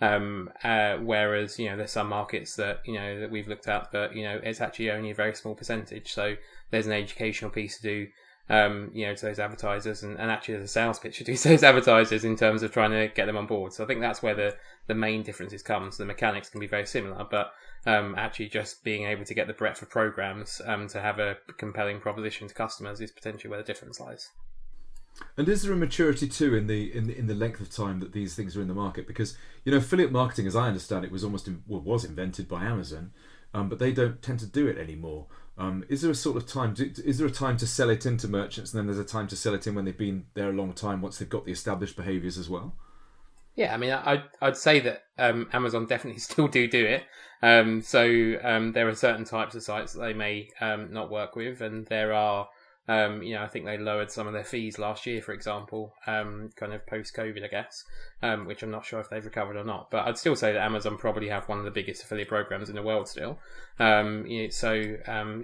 Um, 0.00 0.48
uh, 0.62 0.98
whereas 0.98 1.58
you 1.58 1.68
know, 1.68 1.76
there's 1.76 1.90
some 1.90 2.08
markets 2.08 2.54
that 2.54 2.82
you 2.86 2.94
know 2.94 3.18
that 3.18 3.32
we've 3.32 3.48
looked 3.48 3.66
at, 3.66 3.90
but 3.90 4.14
you 4.14 4.22
know, 4.22 4.38
it's 4.40 4.60
actually 4.60 4.92
only 4.92 5.10
a 5.10 5.14
very 5.16 5.34
small 5.34 5.56
percentage. 5.56 6.12
So 6.12 6.36
there's 6.70 6.86
an 6.86 6.92
educational 6.92 7.50
piece 7.50 7.78
to 7.78 7.82
do 7.82 8.06
um, 8.48 8.90
you 8.94 9.06
know, 9.06 9.14
to 9.14 9.26
those 9.26 9.40
advertisers 9.40 10.02
and, 10.04 10.18
and 10.20 10.30
actually 10.30 10.54
there's 10.54 10.70
a 10.70 10.72
sales 10.72 10.98
pitch 10.98 11.18
to 11.18 11.24
do 11.24 11.36
to 11.36 11.48
those 11.48 11.64
advertisers 11.64 12.24
in 12.24 12.36
terms 12.36 12.62
of 12.62 12.70
trying 12.70 12.92
to 12.92 13.08
get 13.12 13.26
them 13.26 13.36
on 13.36 13.46
board. 13.46 13.72
So 13.72 13.82
I 13.82 13.86
think 13.86 14.00
that's 14.00 14.22
where 14.22 14.34
the, 14.34 14.56
the 14.86 14.94
main 14.94 15.22
differences 15.22 15.62
come. 15.62 15.90
So 15.90 16.02
the 16.02 16.06
mechanics 16.06 16.48
can 16.48 16.60
be 16.60 16.68
very 16.68 16.86
similar, 16.86 17.26
but 17.28 17.52
um, 17.86 18.14
actually 18.16 18.48
just 18.48 18.82
being 18.82 19.04
able 19.04 19.24
to 19.24 19.34
get 19.34 19.46
the 19.46 19.52
breadth 19.52 19.80
of 19.80 19.88
programs 19.88 20.60
um, 20.66 20.88
to 20.88 21.00
have 21.00 21.18
a 21.18 21.36
compelling 21.56 22.00
proposition 22.00 22.48
to 22.48 22.54
customers 22.54 23.00
is 23.00 23.12
potentially 23.12 23.48
where 23.48 23.60
the 23.60 23.64
difference 23.64 24.00
lies. 24.00 24.30
And 25.36 25.48
is 25.48 25.62
there 25.62 25.72
a 25.72 25.76
maturity 25.76 26.28
too 26.28 26.54
in 26.54 26.66
the 26.66 26.94
in 26.94 27.06
the, 27.06 27.18
in 27.18 27.26
the 27.26 27.34
length 27.34 27.60
of 27.60 27.70
time 27.70 28.00
that 28.00 28.12
these 28.12 28.34
things 28.34 28.56
are 28.56 28.60
in 28.60 28.68
the 28.68 28.74
market? 28.74 29.06
Because 29.06 29.36
you 29.64 29.72
know, 29.72 29.78
affiliate 29.78 30.12
marketing, 30.12 30.46
as 30.46 30.56
I 30.56 30.68
understand 30.68 31.04
it, 31.04 31.10
was 31.10 31.24
almost 31.24 31.48
in, 31.48 31.62
well, 31.66 31.80
was 31.80 32.04
invented 32.04 32.48
by 32.48 32.64
Amazon, 32.64 33.12
um, 33.54 33.68
but 33.68 33.78
they 33.78 33.92
don't 33.92 34.20
tend 34.20 34.40
to 34.40 34.46
do 34.46 34.66
it 34.66 34.76
anymore. 34.76 35.26
Um, 35.56 35.86
is 35.88 36.02
there 36.02 36.10
a 36.10 36.14
sort 36.14 36.36
of 36.36 36.46
time? 36.46 36.74
Is 36.78 37.16
there 37.16 37.26
a 37.26 37.30
time 37.30 37.56
to 37.58 37.66
sell 37.66 37.88
it 37.88 38.04
into 38.04 38.28
merchants, 38.28 38.72
and 38.72 38.78
then 38.78 38.86
there's 38.86 38.98
a 38.98 39.10
time 39.10 39.26
to 39.28 39.36
sell 39.36 39.54
it 39.54 39.66
in 39.66 39.74
when 39.74 39.86
they've 39.86 39.96
been 39.96 40.26
there 40.34 40.50
a 40.50 40.52
long 40.52 40.74
time, 40.74 41.00
once 41.00 41.16
they've 41.16 41.28
got 41.28 41.46
the 41.46 41.52
established 41.52 41.96
behaviours 41.96 42.36
as 42.36 42.50
well? 42.50 42.74
Yeah, 43.56 43.74
I 43.74 43.78
mean, 43.78 43.90
I'd, 43.90 44.22
I'd 44.40 44.56
say 44.56 44.80
that 44.80 45.04
um, 45.18 45.48
Amazon 45.52 45.86
definitely 45.86 46.20
still 46.20 46.46
do 46.46 46.68
do 46.68 46.84
it. 46.84 47.04
Um, 47.42 47.82
so 47.82 48.34
um, 48.42 48.72
there 48.72 48.88
are 48.88 48.94
certain 48.94 49.24
types 49.24 49.54
of 49.54 49.62
sites 49.62 49.94
that 49.94 50.00
they 50.00 50.12
may 50.12 50.50
um, 50.60 50.92
not 50.92 51.10
work 51.10 51.36
with, 51.36 51.60
and 51.60 51.86
there 51.86 52.12
are 52.12 52.48
um, 52.88 53.20
you 53.20 53.34
know, 53.34 53.42
I 53.42 53.48
think 53.48 53.64
they 53.64 53.78
lowered 53.78 54.12
some 54.12 54.28
of 54.28 54.32
their 54.32 54.44
fees 54.44 54.78
last 54.78 55.06
year, 55.06 55.20
for 55.20 55.32
example, 55.32 55.92
um, 56.06 56.50
kind 56.54 56.72
of 56.72 56.86
post 56.86 57.16
COVID, 57.16 57.42
I 57.42 57.48
guess, 57.48 57.84
which 58.44 58.62
I'm 58.62 58.70
not 58.70 58.84
sure 58.84 59.00
if 59.00 59.10
they've 59.10 59.24
recovered 59.24 59.56
or 59.56 59.64
not. 59.64 59.90
But 59.90 60.06
I'd 60.06 60.18
still 60.18 60.36
say 60.36 60.52
that 60.52 60.62
Amazon 60.62 60.96
probably 60.96 61.28
have 61.28 61.48
one 61.48 61.58
of 61.58 61.64
the 61.64 61.72
biggest 61.72 62.04
affiliate 62.04 62.28
programs 62.28 62.68
in 62.68 62.76
the 62.76 62.84
world 62.84 63.08
still. 63.08 63.40
You 63.80 63.84
know, 63.84 64.48
so 64.50 64.72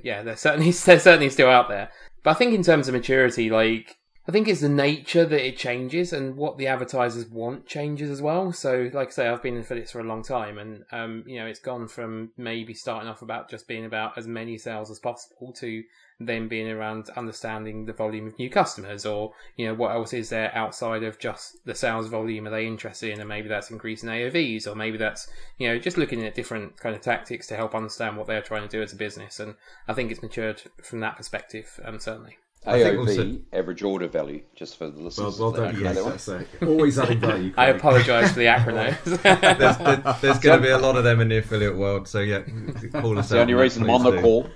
yeah, 0.04 0.22
they're 0.22 0.36
certainly 0.36 0.70
they're 0.84 1.00
certainly 1.00 1.30
still 1.30 1.50
out 1.50 1.68
there. 1.68 1.90
But 2.22 2.30
I 2.30 2.34
think 2.34 2.54
in 2.54 2.62
terms 2.62 2.86
of 2.86 2.94
maturity, 2.94 3.50
like 3.50 3.96
I 4.24 4.30
think 4.30 4.46
it's 4.46 4.60
the 4.60 4.68
nature 4.68 5.24
that 5.24 5.46
it 5.46 5.56
changes 5.56 6.12
and 6.12 6.36
what 6.36 6.56
the 6.56 6.68
advertisers 6.68 7.26
want 7.26 7.66
changes 7.66 8.08
as 8.08 8.22
well. 8.22 8.52
So, 8.52 8.88
like 8.92 9.08
I 9.08 9.10
say, 9.10 9.28
I've 9.28 9.42
been 9.42 9.56
in 9.56 9.62
affiliates 9.62 9.90
for 9.90 9.98
a 9.98 10.04
long 10.04 10.22
time, 10.22 10.58
and 10.58 10.84
um, 10.92 11.24
you 11.26 11.40
know, 11.40 11.46
it's 11.46 11.58
gone 11.58 11.88
from 11.88 12.30
maybe 12.36 12.72
starting 12.72 13.08
off 13.08 13.22
about 13.22 13.50
just 13.50 13.66
being 13.66 13.84
about 13.84 14.16
as 14.16 14.28
many 14.28 14.58
sales 14.58 14.92
as 14.92 15.00
possible 15.00 15.52
to 15.54 15.82
then 16.20 16.46
being 16.46 16.70
around 16.70 17.10
understanding 17.16 17.84
the 17.84 17.92
volume 17.92 18.28
of 18.28 18.38
new 18.38 18.48
customers, 18.48 19.04
or 19.04 19.32
you 19.56 19.66
know, 19.66 19.74
what 19.74 19.90
else 19.90 20.12
is 20.12 20.28
there 20.28 20.54
outside 20.54 21.02
of 21.02 21.18
just 21.18 21.56
the 21.64 21.74
sales 21.74 22.06
volume? 22.06 22.46
Are 22.46 22.50
they 22.50 22.64
interested 22.64 23.10
in, 23.10 23.18
and 23.18 23.28
maybe 23.28 23.48
that's 23.48 23.72
increasing 23.72 24.08
AOVs, 24.08 24.68
or 24.68 24.76
maybe 24.76 24.98
that's 24.98 25.26
you 25.58 25.66
know, 25.66 25.80
just 25.80 25.98
looking 25.98 26.24
at 26.24 26.36
different 26.36 26.78
kind 26.78 26.94
of 26.94 27.02
tactics 27.02 27.48
to 27.48 27.56
help 27.56 27.74
understand 27.74 28.16
what 28.16 28.28
they're 28.28 28.40
trying 28.40 28.62
to 28.62 28.68
do 28.68 28.82
as 28.82 28.92
a 28.92 28.96
business. 28.96 29.40
And 29.40 29.56
I 29.88 29.94
think 29.94 30.12
it's 30.12 30.22
matured 30.22 30.62
from 30.80 31.00
that 31.00 31.16
perspective, 31.16 31.80
um, 31.84 31.98
certainly. 31.98 32.38
AOV, 32.66 32.98
also, 32.98 33.40
average 33.52 33.82
order 33.82 34.06
value, 34.06 34.42
just 34.54 34.76
for 34.76 34.88
the 34.88 35.00
listeners. 35.00 35.38
Well, 35.38 35.52
well 35.52 35.72
done, 35.72 35.80
yes, 35.80 36.28
always 36.62 36.96
adding 36.96 37.18
value. 37.18 37.52
I 37.56 37.66
apologise 37.66 38.30
for 38.30 38.38
the 38.38 38.46
acronyms. 38.46 39.02
there's, 39.58 39.78
there's, 39.78 40.20
there's 40.20 40.38
going 40.38 40.60
to 40.60 40.66
be 40.66 40.70
a 40.70 40.78
lot 40.78 40.96
of 40.96 41.02
them 41.02 41.20
in 41.20 41.28
the 41.28 41.38
affiliate 41.38 41.76
world, 41.76 42.06
so 42.06 42.20
yeah, 42.20 42.42
call 42.92 43.18
us 43.18 43.30
the 43.30 43.40
only 43.40 43.54
reason 43.54 43.82
I'm 43.82 43.90
on 43.90 44.04
the 44.04 44.20
call. 44.20 44.48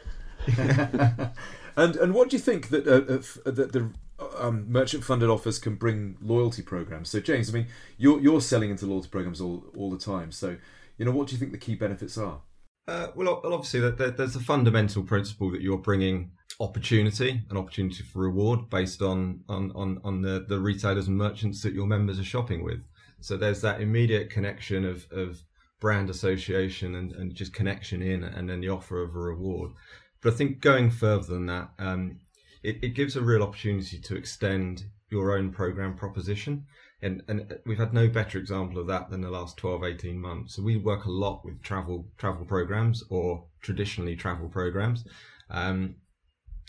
and 1.77 1.97
and 1.97 2.15
what 2.15 2.31
do 2.31 2.37
you 2.37 2.41
think 2.41 2.69
that 2.69 2.87
uh, 2.87 3.51
that 3.51 3.73
the 3.73 3.91
um, 4.39 4.71
merchant 4.71 5.03
funded 5.03 5.29
offers 5.29 5.59
can 5.59 5.75
bring 5.75 6.17
loyalty 6.21 6.63
programs? 6.63 7.11
So 7.11 7.19
James, 7.19 7.51
I 7.51 7.55
mean, 7.55 7.67
you're 7.99 8.21
you're 8.21 8.41
selling 8.41 8.71
into 8.71 8.87
loyalty 8.87 9.09
programs 9.09 9.41
all 9.41 9.65
all 9.77 9.91
the 9.91 9.99
time. 9.99 10.31
So 10.31 10.57
you 10.97 11.05
know, 11.05 11.11
what 11.11 11.27
do 11.27 11.35
you 11.35 11.41
think 11.41 11.51
the 11.51 11.59
key 11.59 11.75
benefits 11.75 12.17
are? 12.17 12.43
Uh, 12.87 13.09
well, 13.17 13.41
obviously, 13.45 13.81
there's 13.81 14.37
a 14.37 14.41
fundamental 14.41 15.03
principle 15.03 15.51
that 15.51 15.61
you're 15.61 15.77
bringing 15.77 16.31
opportunity, 16.61 17.43
an 17.51 17.57
opportunity 17.57 18.03
for 18.03 18.21
reward 18.21 18.71
based 18.71 19.03
on 19.03 19.41
on 19.49 19.73
on, 19.75 20.01
on 20.05 20.23
the, 20.23 20.45
the 20.49 20.59
retailers 20.59 21.09
and 21.09 21.17
merchants 21.17 21.63
that 21.63 21.75
your 21.75 21.87
members 21.87 22.19
are 22.19 22.25
shopping 22.25 22.65
with. 22.65 22.81
So 23.21 23.37
there's 23.37 23.61
that 23.63 23.81
immediate 23.81 24.31
connection 24.31 24.85
of, 24.85 25.07
of 25.11 25.43
brand 25.81 26.11
association 26.11 26.95
and, 26.95 27.13
and 27.13 27.35
just 27.35 27.53
connection 27.53 28.03
in 28.03 28.25
and 28.25 28.49
then 28.49 28.61
the 28.61 28.69
offer 28.69 29.03
of 29.03 29.15
a 29.15 29.19
reward. 29.19 29.73
But 30.21 30.33
I 30.33 30.37
think 30.37 30.61
going 30.61 30.91
further 30.91 31.35
than 31.35 31.47
that, 31.47 31.71
um, 31.79 32.21
it, 32.63 32.83
it 32.83 32.95
gives 32.95 33.17
a 33.17 33.21
real 33.21 33.43
opportunity 33.43 33.99
to 33.99 34.17
extend 34.17 34.85
your 35.11 35.37
own 35.37 35.51
program 35.51 35.95
proposition. 35.95 36.67
And, 37.03 37.23
and 37.29 37.59
we've 37.67 37.79
had 37.79 37.93
no 37.93 38.09
better 38.09 38.39
example 38.39 38.81
of 38.81 38.87
that 38.87 39.11
than 39.11 39.21
the 39.21 39.31
last 39.31 39.57
12, 39.59 39.85
18 39.85 40.19
months. 40.19 40.57
So 40.57 40.63
we 40.63 40.77
work 40.77 41.05
a 41.05 41.11
lot 41.11 41.45
with 41.45 41.63
travel 41.63 42.07
travel 42.17 42.45
programs 42.45 43.05
or 43.11 43.45
traditionally 43.61 44.17
travel 44.17 44.49
programs. 44.49 45.05
Um, 45.51 45.97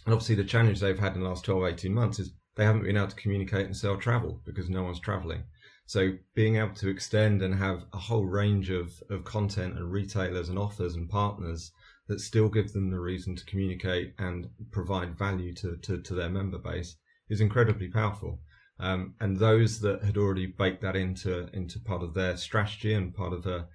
and 0.08 0.14
obviously, 0.14 0.36
the 0.36 0.46
challenge 0.46 0.80
they've 0.80 0.98
had 0.98 1.16
in 1.16 1.22
the 1.22 1.28
last 1.28 1.44
12, 1.44 1.66
18 1.66 1.94
months 1.94 2.18
is 2.18 2.32
they 2.56 2.64
haven't 2.64 2.84
been 2.84 2.96
able 2.96 3.10
to 3.10 3.16
communicate 3.18 3.66
and 3.66 3.76
sell 3.76 3.98
travel 3.98 4.42
because 4.46 4.70
no 4.70 4.82
one's 4.82 5.02
traveling. 5.02 5.44
So 5.86 6.14
being 6.34 6.56
able 6.56 6.76
to 6.76 6.88
extend 6.88 7.42
and 7.42 7.54
have 7.56 7.84
a 7.92 7.98
whole 7.98 8.26
range 8.26 8.70
of, 8.70 9.04
of 9.10 9.26
content 9.26 9.78
and 9.78 9.92
retailers 9.92 10.48
and 10.48 10.58
offers 10.58 10.96
and 10.96 11.10
partners 11.10 11.74
that 12.08 12.22
still 12.22 12.48
give 12.48 12.72
them 12.72 12.90
the 12.90 13.02
reason 13.02 13.36
to 13.36 13.46
communicate 13.48 14.14
and 14.18 14.48
provide 14.72 15.18
value 15.18 15.54
to, 15.56 15.76
to, 15.76 16.02
to 16.02 16.14
their 16.14 16.30
member 16.30 16.58
base 16.58 16.96
is 17.28 17.42
incredibly 17.42 17.90
powerful. 17.90 18.40
Um, 18.80 19.16
and 19.20 19.36
those 19.36 19.82
that 19.82 20.06
had 20.06 20.16
already 20.16 20.46
baked 20.46 20.84
that 20.84 20.96
into 20.96 21.50
into 21.52 21.82
part 21.82 22.02
of 22.02 22.14
their 22.14 22.38
strategy 22.38 22.94
and 22.94 23.14
part 23.14 23.34
of 23.34 23.46
a, 23.46 23.68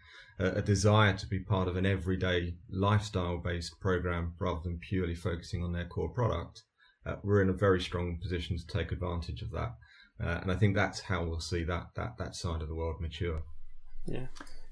a 0.42 0.62
desire 0.62 1.12
to 1.14 1.26
be 1.26 1.38
part 1.38 1.68
of 1.68 1.76
an 1.76 1.86
everyday 1.86 2.54
lifestyle 2.70 3.38
based 3.38 3.80
program 3.80 4.34
rather 4.38 4.60
than 4.62 4.78
purely 4.78 5.14
focusing 5.14 5.62
on 5.62 5.72
their 5.72 5.86
core 5.86 6.08
product, 6.08 6.62
uh, 7.06 7.16
we're 7.22 7.42
in 7.42 7.48
a 7.48 7.54
very 7.54 7.80
strong 7.80 8.18
position 8.20 8.56
to 8.56 8.66
take 8.66 8.92
advantage 8.92 9.42
of 9.42 9.50
that. 9.50 9.74
Uh, 10.22 10.38
and 10.42 10.52
I 10.52 10.54
think 10.54 10.74
that's 10.74 11.00
how 11.00 11.24
we'll 11.24 11.40
see 11.40 11.64
that, 11.64 11.88
that, 11.96 12.16
that 12.18 12.36
side 12.36 12.62
of 12.62 12.68
the 12.68 12.74
world 12.74 13.00
mature. 13.00 13.42
Yeah. 14.06 14.26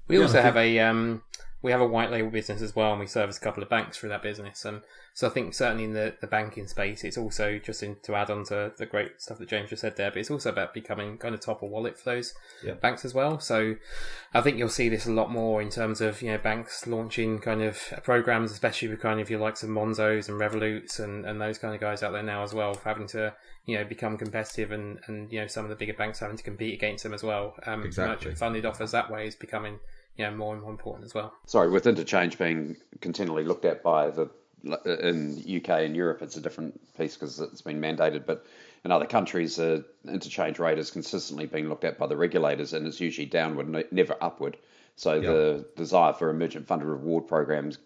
We 0.07 0.17
yeah, 0.17 0.23
also 0.23 0.33
think... 0.33 0.45
have 0.45 0.57
a 0.57 0.79
um, 0.79 1.23
we 1.63 1.71
have 1.71 1.81
a 1.81 1.85
white 1.85 2.09
label 2.09 2.31
business 2.31 2.61
as 2.61 2.75
well, 2.75 2.91
and 2.91 2.99
we 2.99 3.05
service 3.05 3.37
a 3.37 3.41
couple 3.41 3.61
of 3.61 3.69
banks 3.69 3.97
through 3.97 4.09
that 4.09 4.23
business. 4.23 4.65
And 4.65 4.81
so 5.13 5.27
I 5.27 5.29
think 5.29 5.53
certainly 5.53 5.83
in 5.83 5.93
the, 5.93 6.15
the 6.19 6.27
banking 6.27 6.67
space, 6.67 7.03
it's 7.03 7.17
also 7.17 7.59
just 7.59 7.83
in, 7.83 7.97
to 8.03 8.15
add 8.15 8.31
on 8.31 8.45
to 8.45 8.71
the 8.77 8.85
great 8.87 9.21
stuff 9.21 9.37
that 9.37 9.49
James 9.49 9.69
just 9.69 9.81
said 9.81 9.95
there, 9.95 10.09
but 10.09 10.17
it's 10.17 10.31
also 10.31 10.49
about 10.49 10.73
becoming 10.73 11.17
kind 11.17 11.35
of 11.35 11.41
top 11.41 11.61
of 11.61 11.69
wallet 11.69 11.99
for 11.99 12.09
those 12.09 12.33
banks 12.81 13.05
as 13.05 13.13
well. 13.13 13.39
So 13.39 13.75
I 14.33 14.41
think 14.41 14.57
you'll 14.57 14.69
see 14.69 14.89
this 14.89 15.05
a 15.05 15.11
lot 15.11 15.29
more 15.29 15.61
in 15.61 15.69
terms 15.69 16.01
of 16.01 16.21
you 16.21 16.31
know 16.31 16.39
banks 16.39 16.87
launching 16.87 17.39
kind 17.39 17.61
of 17.61 17.77
programs, 18.03 18.51
especially 18.51 18.87
with 18.87 18.99
kind 18.99 19.19
of 19.19 19.29
your 19.29 19.39
likes 19.39 19.61
of 19.61 19.69
Monzos 19.69 20.29
and 20.29 20.39
Revoluts 20.39 20.99
and, 20.99 21.25
and 21.25 21.39
those 21.39 21.59
kind 21.59 21.75
of 21.75 21.81
guys 21.81 22.01
out 22.01 22.11
there 22.11 22.23
now 22.23 22.41
as 22.43 22.55
well, 22.55 22.79
having 22.83 23.07
to 23.07 23.33
you 23.65 23.77
know 23.77 23.83
become 23.83 24.17
competitive 24.17 24.71
and 24.71 24.99
and 25.07 25.31
you 25.31 25.39
know 25.39 25.47
some 25.47 25.63
of 25.63 25.69
the 25.69 25.75
bigger 25.75 25.93
banks 25.93 26.19
having 26.19 26.37
to 26.37 26.43
compete 26.43 26.73
against 26.73 27.03
them 27.03 27.13
as 27.13 27.23
well. 27.23 27.55
Um, 27.65 27.83
exactly. 27.83 28.15
Merchant 28.15 28.37
funded 28.37 28.65
offers 28.65 28.91
that 28.91 29.11
way 29.11 29.27
is 29.27 29.35
becoming 29.35 29.79
you 30.17 30.25
know, 30.25 30.31
more 30.35 30.53
and 30.53 30.61
more 30.61 30.71
important 30.71 31.05
as 31.05 31.13
well. 31.13 31.33
Sorry, 31.45 31.69
with 31.69 31.87
interchange 31.87 32.37
being 32.37 32.77
continually 32.99 33.43
looked 33.43 33.65
at 33.65 33.83
by 33.83 34.09
the 34.09 34.29
in 34.63 35.37
UK 35.57 35.69
and 35.69 35.95
Europe, 35.95 36.21
it's 36.21 36.37
a 36.37 36.41
different 36.41 36.79
piece 36.95 37.15
because 37.15 37.39
it's 37.39 37.63
been 37.63 37.81
mandated. 37.81 38.25
But 38.27 38.45
in 38.85 38.91
other 38.91 39.07
countries, 39.07 39.55
the 39.55 39.83
uh, 40.07 40.11
interchange 40.11 40.59
rate 40.59 40.77
is 40.77 40.91
consistently 40.91 41.47
being 41.47 41.67
looked 41.67 41.83
at 41.83 41.97
by 41.97 42.07
the 42.07 42.15
regulators, 42.15 42.73
and 42.73 42.85
it's 42.85 42.99
usually 42.99 43.25
downward, 43.25 43.87
never 43.91 44.15
upward. 44.21 44.57
So 44.95 45.13
yep. 45.15 45.23
the 45.23 45.65
desire 45.75 46.13
for 46.13 46.31
merchant 46.33 46.67
funded 46.67 46.87
reward 46.87 47.27
programs 47.27 47.79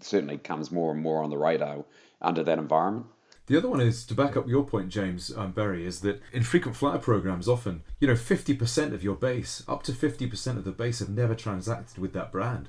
certainly 0.00 0.36
comes 0.36 0.70
more 0.70 0.92
and 0.92 1.00
more 1.00 1.22
on 1.22 1.30
the 1.30 1.38
radar 1.38 1.84
under 2.20 2.42
that 2.42 2.58
environment. 2.58 3.06
The 3.48 3.56
other 3.56 3.68
one 3.68 3.80
is 3.80 4.04
to 4.04 4.14
back 4.14 4.36
up 4.36 4.46
your 4.46 4.62
point, 4.62 4.90
James 4.90 5.34
um, 5.34 5.52
Berry, 5.52 5.86
is 5.86 6.00
that 6.00 6.20
in 6.32 6.42
frequent 6.42 6.76
flyer 6.76 6.98
programs, 6.98 7.48
often 7.48 7.82
you 7.98 8.06
know 8.06 8.14
fifty 8.14 8.54
percent 8.54 8.92
of 8.92 9.02
your 9.02 9.16
base, 9.16 9.64
up 9.66 9.82
to 9.84 9.92
fifty 9.92 10.26
percent 10.26 10.58
of 10.58 10.64
the 10.64 10.70
base, 10.70 10.98
have 10.98 11.08
never 11.08 11.34
transacted 11.34 11.98
with 11.98 12.12
that 12.12 12.30
brand. 12.30 12.68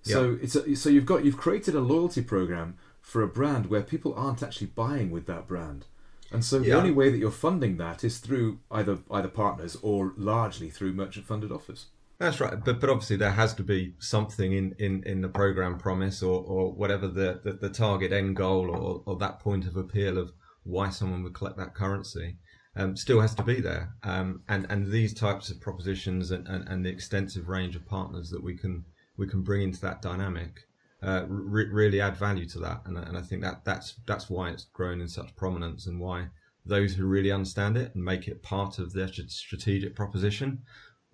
So 0.00 0.38
it's 0.40 0.56
a, 0.56 0.74
so 0.74 0.88
you've 0.88 1.04
got 1.04 1.26
you've 1.26 1.36
created 1.36 1.74
a 1.74 1.80
loyalty 1.80 2.22
program 2.22 2.78
for 3.02 3.22
a 3.22 3.28
brand 3.28 3.66
where 3.66 3.82
people 3.82 4.14
aren't 4.14 4.42
actually 4.42 4.68
buying 4.68 5.10
with 5.10 5.26
that 5.26 5.46
brand, 5.46 5.84
and 6.32 6.42
so 6.42 6.60
the 6.60 6.72
only 6.72 6.90
way 6.90 7.10
that 7.10 7.18
you're 7.18 7.30
funding 7.30 7.76
that 7.76 8.02
is 8.02 8.18
through 8.18 8.60
either 8.70 8.98
either 9.10 9.28
partners 9.28 9.76
or 9.82 10.14
largely 10.16 10.70
through 10.70 10.94
merchant 10.94 11.26
funded 11.26 11.52
offers. 11.52 11.86
That's 12.18 12.40
right, 12.40 12.64
but 12.64 12.80
but 12.80 12.90
obviously 12.90 13.16
there 13.16 13.32
has 13.32 13.54
to 13.54 13.64
be 13.64 13.94
something 13.98 14.52
in, 14.52 14.74
in, 14.78 15.02
in 15.04 15.20
the 15.20 15.28
program 15.28 15.78
promise 15.78 16.22
or, 16.22 16.44
or 16.44 16.72
whatever 16.72 17.08
the, 17.08 17.40
the, 17.42 17.52
the 17.54 17.68
target 17.68 18.12
end 18.12 18.36
goal 18.36 18.70
or, 18.70 19.02
or 19.04 19.16
that 19.16 19.40
point 19.40 19.66
of 19.66 19.76
appeal 19.76 20.18
of 20.18 20.32
why 20.62 20.90
someone 20.90 21.24
would 21.24 21.34
collect 21.34 21.56
that 21.56 21.74
currency. 21.74 22.36
Um, 22.76 22.96
still 22.96 23.20
has 23.20 23.34
to 23.36 23.44
be 23.44 23.60
there, 23.60 23.94
um, 24.02 24.42
and 24.48 24.66
and 24.68 24.90
these 24.90 25.14
types 25.14 25.48
of 25.48 25.60
propositions 25.60 26.32
and, 26.32 26.46
and, 26.48 26.68
and, 26.68 26.84
the 26.84 26.90
extensive 26.90 27.48
range 27.48 27.76
of 27.76 27.86
partners 27.86 28.30
that 28.30 28.42
we 28.42 28.56
can 28.56 28.84
we 29.16 29.28
can 29.28 29.42
bring 29.42 29.62
into 29.62 29.80
that 29.82 30.02
dynamic 30.02 30.66
uh, 31.00 31.24
re- 31.28 31.68
really 31.70 32.00
add 32.00 32.16
value 32.16 32.48
to 32.48 32.58
that, 32.58 32.80
and, 32.86 32.98
and 32.98 33.16
I 33.16 33.22
think 33.22 33.42
that 33.42 33.64
that's 33.64 33.94
that's 34.06 34.28
why 34.28 34.50
it's 34.50 34.64
grown 34.72 35.00
in 35.00 35.06
such 35.06 35.36
prominence 35.36 35.86
and 35.86 36.00
why 36.00 36.26
those 36.66 36.94
who 36.94 37.06
really 37.06 37.30
understand 37.30 37.76
it 37.76 37.94
and 37.94 38.04
make 38.04 38.26
it 38.26 38.42
part 38.42 38.78
of 38.78 38.92
their 38.92 39.08
strategic 39.08 39.94
proposition 39.94 40.62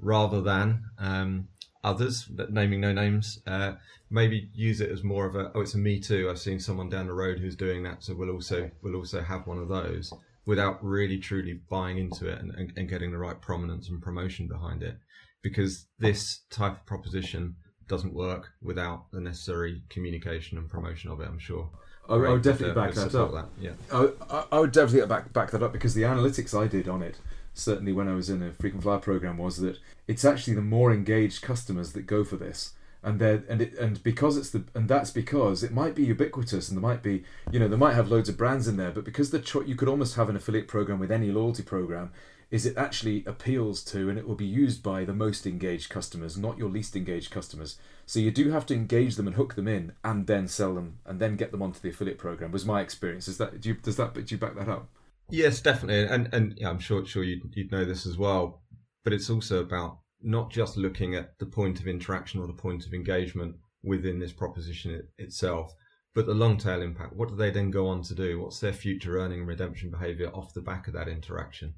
rather 0.01 0.41
than 0.41 0.85
um, 0.99 1.49
others, 1.85 2.29
naming 2.51 2.81
no 2.81 2.93
names, 2.93 3.41
uh, 3.47 3.73
maybe 4.11 4.51
use 4.55 4.81
it 4.81 4.91
as 4.91 5.05
more 5.05 5.27
of 5.27 5.37
a 5.37 5.51
oh 5.55 5.61
it's 5.61 5.75
a 5.75 5.79
me 5.79 6.01
too. 6.01 6.29
I've 6.31 6.39
seen 6.39 6.59
someone 6.59 6.89
down 6.89 7.07
the 7.07 7.13
road 7.13 7.39
who's 7.39 7.57
doing 7.57 7.83
that, 7.85 8.03
so 8.03 8.15
we'll 8.15 8.31
also 8.31 8.71
we'll 8.83 8.97
also 8.97 9.21
have 9.21 9.47
one 9.47 9.59
of 9.59 9.69
those 9.69 10.13
without 10.47 10.83
really 10.85 11.19
truly 11.19 11.61
buying 11.69 11.99
into 11.99 12.27
it 12.29 12.41
and, 12.41 12.51
and, 12.55 12.73
and 12.77 12.89
getting 12.89 13.13
the 13.13 13.19
right 13.19 13.41
prominence 13.41 13.89
and 13.89 14.03
promotion 14.03 14.49
behind 14.49 14.83
it, 14.83 14.97
because 15.43 15.87
this 15.99 16.41
type 16.51 16.73
of 16.73 16.87
proposition 16.87 17.55
doesn't 17.89 18.15
work 18.15 18.49
without 18.63 19.11
the 19.13 19.21
necessary 19.21 19.83
communication 19.91 20.57
and 20.59 20.69
promotion 20.69 21.11
of 21.11 21.21
it. 21.21 21.27
I'm 21.29 21.39
sure. 21.39 21.69
I, 22.09 22.17
would 22.17 22.43
definitely 22.43 22.75
back 22.75 22.95
that 22.95 23.15
up. 23.15 23.33
that, 23.33 23.47
Yeah. 23.61 23.73
I, 23.93 24.09
I- 24.29 24.47
I 24.53 24.59
would 24.59 24.73
definitely 24.73 25.07
back 25.07 25.33
back 25.33 25.51
that 25.53 25.63
up 25.63 25.73
because 25.73 25.95
the 25.95 26.03
analytics 26.03 26.59
I 26.61 26.67
did 26.67 26.89
on 26.89 27.03
it, 27.03 27.19
certainly 27.61 27.93
when 27.93 28.09
I 28.09 28.15
was 28.15 28.31
in 28.31 28.43
a 28.43 28.53
frequent 28.53 28.83
flyer 28.83 28.99
program, 28.99 29.39
was 29.39 29.59
that 29.59 29.79
it's 30.09 30.25
actually 30.25 30.55
the 30.55 30.63
more 30.63 30.93
engaged 30.93 31.43
customers 31.43 31.93
that 31.93 32.07
go 32.07 32.25
for 32.25 32.37
this, 32.37 32.73
and 33.03 33.21
they 33.21 33.43
and 33.49 33.63
it 33.63 33.79
and 33.79 34.03
because 34.03 34.37
it's 34.37 34.51
the 34.51 34.65
and 34.75 34.89
that's 34.89 35.11
because 35.11 35.63
it 35.63 35.73
might 35.73 35.95
be 35.95 36.05
ubiquitous 36.05 36.69
and 36.69 36.77
there 36.77 36.83
might 36.83 37.03
be 37.03 37.25
you 37.51 37.59
know 37.59 37.69
they 37.69 37.77
might 37.77 37.95
have 37.95 38.11
loads 38.11 38.29
of 38.29 38.37
brands 38.37 38.69
in 38.69 38.77
there, 38.77 38.91
but 38.91 39.05
because 39.05 39.31
the 39.31 39.39
cho- 39.39 39.63
you 39.63 39.75
could 39.75 39.89
almost 39.89 40.17
have 40.17 40.29
an 40.29 40.37
affiliate 40.37 40.69
program 40.69 40.99
with 40.99 41.13
any 41.13 41.31
loyalty 41.31 41.63
program. 41.63 42.11
Is 42.51 42.67
it 42.67 42.77
actually 42.77 43.23
appeals 43.27 43.81
to 43.85 44.09
and 44.09 44.19
it 44.19 44.27
will 44.27 44.35
be 44.35 44.45
used 44.45 44.83
by 44.83 45.05
the 45.05 45.15
most 45.15 45.47
engaged 45.47 45.89
customers, 45.89 46.37
not 46.37 46.59
your 46.59 46.69
least 46.69 46.97
engaged 46.97 47.31
customers. 47.31 47.79
So 48.07 48.19
you 48.19 48.33
do 48.33 48.51
have 48.51 48.67
to 48.67 48.75
engage 48.75 49.15
them 49.15 49.29
and 49.29 49.37
hook 49.37 49.55
them 49.55 49.69
in, 49.69 49.93
and 50.03 50.27
then 50.27 50.49
sell 50.49 50.75
them, 50.75 50.99
and 51.07 51.21
then 51.21 51.37
get 51.37 51.53
them 51.53 51.63
onto 51.63 51.79
the 51.79 51.91
affiliate 51.91 52.19
program. 52.19 52.51
Was 52.51 52.67
my 52.67 52.81
experience. 52.81 53.29
Is 53.29 53.39
that 53.39 53.61
do 53.61 53.69
you, 53.69 53.75
does 53.77 53.95
that 53.99 54.15
do 54.15 54.25
you 54.27 54.37
back 54.37 54.57
that 54.57 54.69
up? 54.69 54.89
Yes, 55.31 55.61
definitely, 55.61 56.05
and 56.15 56.29
and 56.33 56.55
yeah, 56.57 56.71
I'm 56.71 56.79
sure 56.79 57.05
sure 57.07 57.25
you'd, 57.25 57.43
you'd 57.55 57.73
know 57.73 57.85
this 57.85 58.07
as 58.07 58.19
well. 58.19 58.63
But 59.05 59.13
it's 59.13 59.31
also 59.31 59.61
about 59.61 59.99
not 60.23 60.51
just 60.51 60.77
looking 60.77 61.15
at 61.15 61.39
the 61.39 61.47
point 61.47 61.81
of 61.81 61.87
interaction 61.87 62.41
or 62.41 62.47
the 62.47 62.53
point 62.53 62.85
of 62.87 62.93
engagement 62.93 63.57
within 63.83 64.19
this 64.19 64.33
proposition 64.33 64.93
it, 64.93 65.09
itself, 65.17 65.73
but 66.15 66.27
the 66.27 66.35
long 66.35 66.59
tail 66.59 66.83
impact. 66.83 67.17
What 67.17 67.31
do 67.31 67.37
they 67.37 67.51
then 67.51 67.71
go 67.71 67.87
on 67.87 68.03
to 68.03 68.15
do? 68.15 68.41
What's 68.41 68.61
their 68.61 68.73
future 68.73 69.19
earning 69.19 69.41
and 69.41 69.49
redemption 69.49 69.91
behaviour 69.91 70.31
off 70.35 70.53
the 70.53 70.61
back 70.61 70.87
of 70.87 70.95
that 70.95 71.09
interaction? 71.09 71.75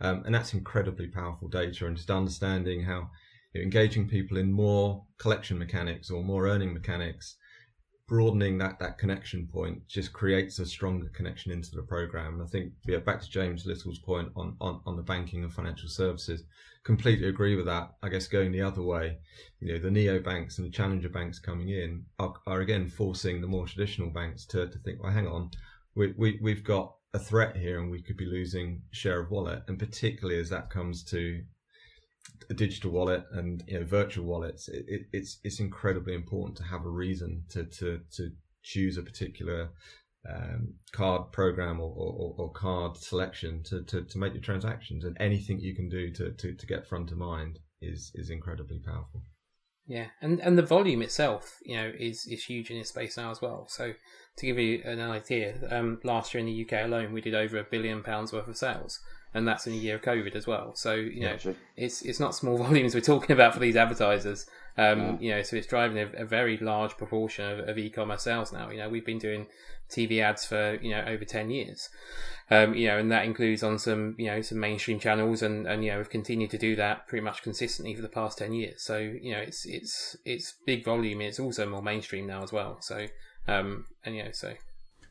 Um, 0.00 0.22
and 0.24 0.34
that's 0.34 0.54
incredibly 0.54 1.08
powerful 1.08 1.48
data, 1.48 1.86
and 1.86 1.96
just 1.96 2.10
understanding 2.10 2.84
how 2.84 3.10
engaging 3.54 4.08
people 4.08 4.36
in 4.36 4.52
more 4.52 5.04
collection 5.18 5.58
mechanics 5.58 6.10
or 6.10 6.22
more 6.22 6.46
earning 6.46 6.72
mechanics 6.72 7.36
broadening 8.10 8.58
that 8.58 8.80
that 8.80 8.98
connection 8.98 9.46
point 9.46 9.86
just 9.86 10.12
creates 10.12 10.58
a 10.58 10.66
stronger 10.66 11.08
connection 11.14 11.52
into 11.52 11.70
the 11.76 11.82
program. 11.82 12.34
And 12.34 12.42
I 12.42 12.46
think 12.46 12.72
yeah, 12.84 12.98
back 12.98 13.20
to 13.20 13.30
James 13.30 13.64
Little's 13.64 14.00
point 14.00 14.30
on, 14.34 14.56
on 14.60 14.80
on 14.84 14.96
the 14.96 15.02
banking 15.02 15.44
and 15.44 15.52
financial 15.52 15.88
services, 15.88 16.42
completely 16.82 17.28
agree 17.28 17.54
with 17.54 17.66
that. 17.66 17.92
I 18.02 18.08
guess 18.08 18.26
going 18.26 18.50
the 18.50 18.62
other 18.62 18.82
way, 18.82 19.18
you 19.60 19.72
know, 19.72 19.78
the 19.78 19.92
neo 19.92 20.18
banks 20.18 20.58
and 20.58 20.66
the 20.66 20.72
challenger 20.72 21.08
banks 21.08 21.38
coming 21.38 21.68
in 21.68 22.04
are, 22.18 22.34
are 22.48 22.62
again 22.62 22.88
forcing 22.88 23.40
the 23.40 23.46
more 23.46 23.68
traditional 23.68 24.10
banks 24.10 24.44
to, 24.46 24.66
to 24.66 24.78
think, 24.80 25.00
well, 25.00 25.12
hang 25.12 25.28
on, 25.28 25.50
we, 25.94 26.12
we 26.18 26.40
we've 26.42 26.64
got 26.64 26.96
a 27.14 27.18
threat 27.20 27.56
here 27.56 27.78
and 27.78 27.92
we 27.92 28.02
could 28.02 28.16
be 28.16 28.26
losing 28.26 28.82
share 28.90 29.20
of 29.20 29.30
wallet, 29.30 29.62
and 29.68 29.78
particularly 29.78 30.40
as 30.40 30.50
that 30.50 30.68
comes 30.68 31.04
to 31.04 31.44
a 32.48 32.54
digital 32.54 32.90
wallet 32.90 33.24
and 33.32 33.62
you 33.66 33.78
know 33.78 33.86
virtual 33.86 34.24
wallets, 34.24 34.68
it, 34.68 34.84
it, 34.88 35.02
it's 35.12 35.38
it's 35.44 35.60
incredibly 35.60 36.14
important 36.14 36.56
to 36.58 36.64
have 36.64 36.84
a 36.84 36.90
reason 36.90 37.44
to 37.50 37.64
to 37.64 38.00
to 38.16 38.30
choose 38.62 38.96
a 38.96 39.02
particular 39.02 39.70
um, 40.28 40.74
card 40.92 41.32
program 41.32 41.80
or, 41.80 41.92
or, 41.96 42.34
or 42.36 42.52
card 42.52 42.96
selection 42.96 43.62
to, 43.64 43.82
to, 43.84 44.02
to 44.02 44.18
make 44.18 44.34
your 44.34 44.42
transactions, 44.42 45.04
and 45.04 45.16
anything 45.18 45.60
you 45.60 45.74
can 45.74 45.88
do 45.88 46.10
to, 46.10 46.32
to, 46.32 46.54
to 46.54 46.66
get 46.66 46.86
front 46.86 47.10
of 47.10 47.16
mind 47.16 47.58
is 47.80 48.12
is 48.14 48.30
incredibly 48.30 48.78
powerful. 48.78 49.22
Yeah, 49.86 50.08
and 50.20 50.38
and 50.40 50.58
the 50.58 50.62
volume 50.62 51.02
itself, 51.02 51.58
you 51.64 51.76
know, 51.76 51.90
is 51.98 52.26
is 52.26 52.44
huge 52.44 52.70
in 52.70 52.78
this 52.78 52.90
space 52.90 53.16
now 53.16 53.30
as 53.30 53.40
well. 53.40 53.66
So 53.68 53.94
to 54.36 54.46
give 54.46 54.58
you 54.58 54.82
an 54.84 55.00
idea, 55.00 55.56
um, 55.70 56.00
last 56.04 56.34
year 56.34 56.40
in 56.40 56.46
the 56.46 56.64
UK 56.64 56.84
alone, 56.84 57.12
we 57.12 57.20
did 57.20 57.34
over 57.34 57.58
a 57.58 57.64
billion 57.64 58.02
pounds 58.02 58.32
worth 58.32 58.46
of 58.46 58.56
sales, 58.56 59.00
and 59.34 59.46
that's 59.46 59.66
in 59.66 59.72
a 59.72 59.76
year 59.76 59.96
of 59.96 60.02
COVID 60.02 60.34
as 60.34 60.46
well. 60.46 60.74
So 60.74 60.94
you 60.94 61.20
know, 61.20 61.28
actually. 61.28 61.56
it's 61.76 62.02
it's 62.02 62.20
not 62.20 62.34
small 62.34 62.58
volumes 62.64 62.94
we're 62.94 63.00
talking 63.00 63.32
about 63.32 63.54
for 63.54 63.60
these 63.60 63.76
advertisers. 63.76 64.46
Um, 64.78 65.18
You 65.20 65.30
know, 65.32 65.42
so 65.42 65.56
it's 65.56 65.66
driving 65.66 65.98
a, 65.98 66.22
a 66.22 66.24
very 66.24 66.56
large 66.56 66.96
proportion 66.96 67.44
of, 67.44 67.68
of 67.68 67.76
e-commerce 67.78 68.22
sales 68.22 68.52
now. 68.52 68.70
You 68.70 68.78
know, 68.78 68.88
we've 68.88 69.04
been 69.04 69.18
doing 69.18 69.46
TV 69.90 70.22
ads 70.22 70.44
for 70.44 70.78
you 70.80 70.90
know 70.90 71.04
over 71.06 71.24
ten 71.24 71.50
years. 71.50 71.88
Um, 72.52 72.74
you 72.74 72.88
know, 72.88 72.98
and 72.98 73.12
that 73.12 73.24
includes 73.24 73.62
on 73.62 73.78
some 73.78 74.14
you 74.18 74.26
know 74.26 74.42
some 74.42 74.58
mainstream 74.58 74.98
channels, 74.98 75.42
and, 75.42 75.66
and 75.66 75.84
you 75.84 75.90
know 75.90 75.98
we've 75.98 76.10
continued 76.10 76.50
to 76.50 76.58
do 76.58 76.76
that 76.76 77.06
pretty 77.06 77.24
much 77.24 77.42
consistently 77.42 77.94
for 77.94 78.02
the 78.02 78.08
past 78.08 78.38
ten 78.38 78.52
years. 78.52 78.82
So 78.82 78.98
you 78.98 79.32
know, 79.32 79.40
it's 79.40 79.64
it's 79.66 80.16
it's 80.24 80.54
big 80.66 80.84
volume. 80.84 81.20
It's 81.20 81.40
also 81.40 81.68
more 81.68 81.82
mainstream 81.82 82.26
now 82.26 82.42
as 82.42 82.52
well. 82.52 82.78
So 82.80 83.06
um, 83.46 83.86
and 84.04 84.16
you 84.16 84.24
know, 84.24 84.30
so 84.32 84.54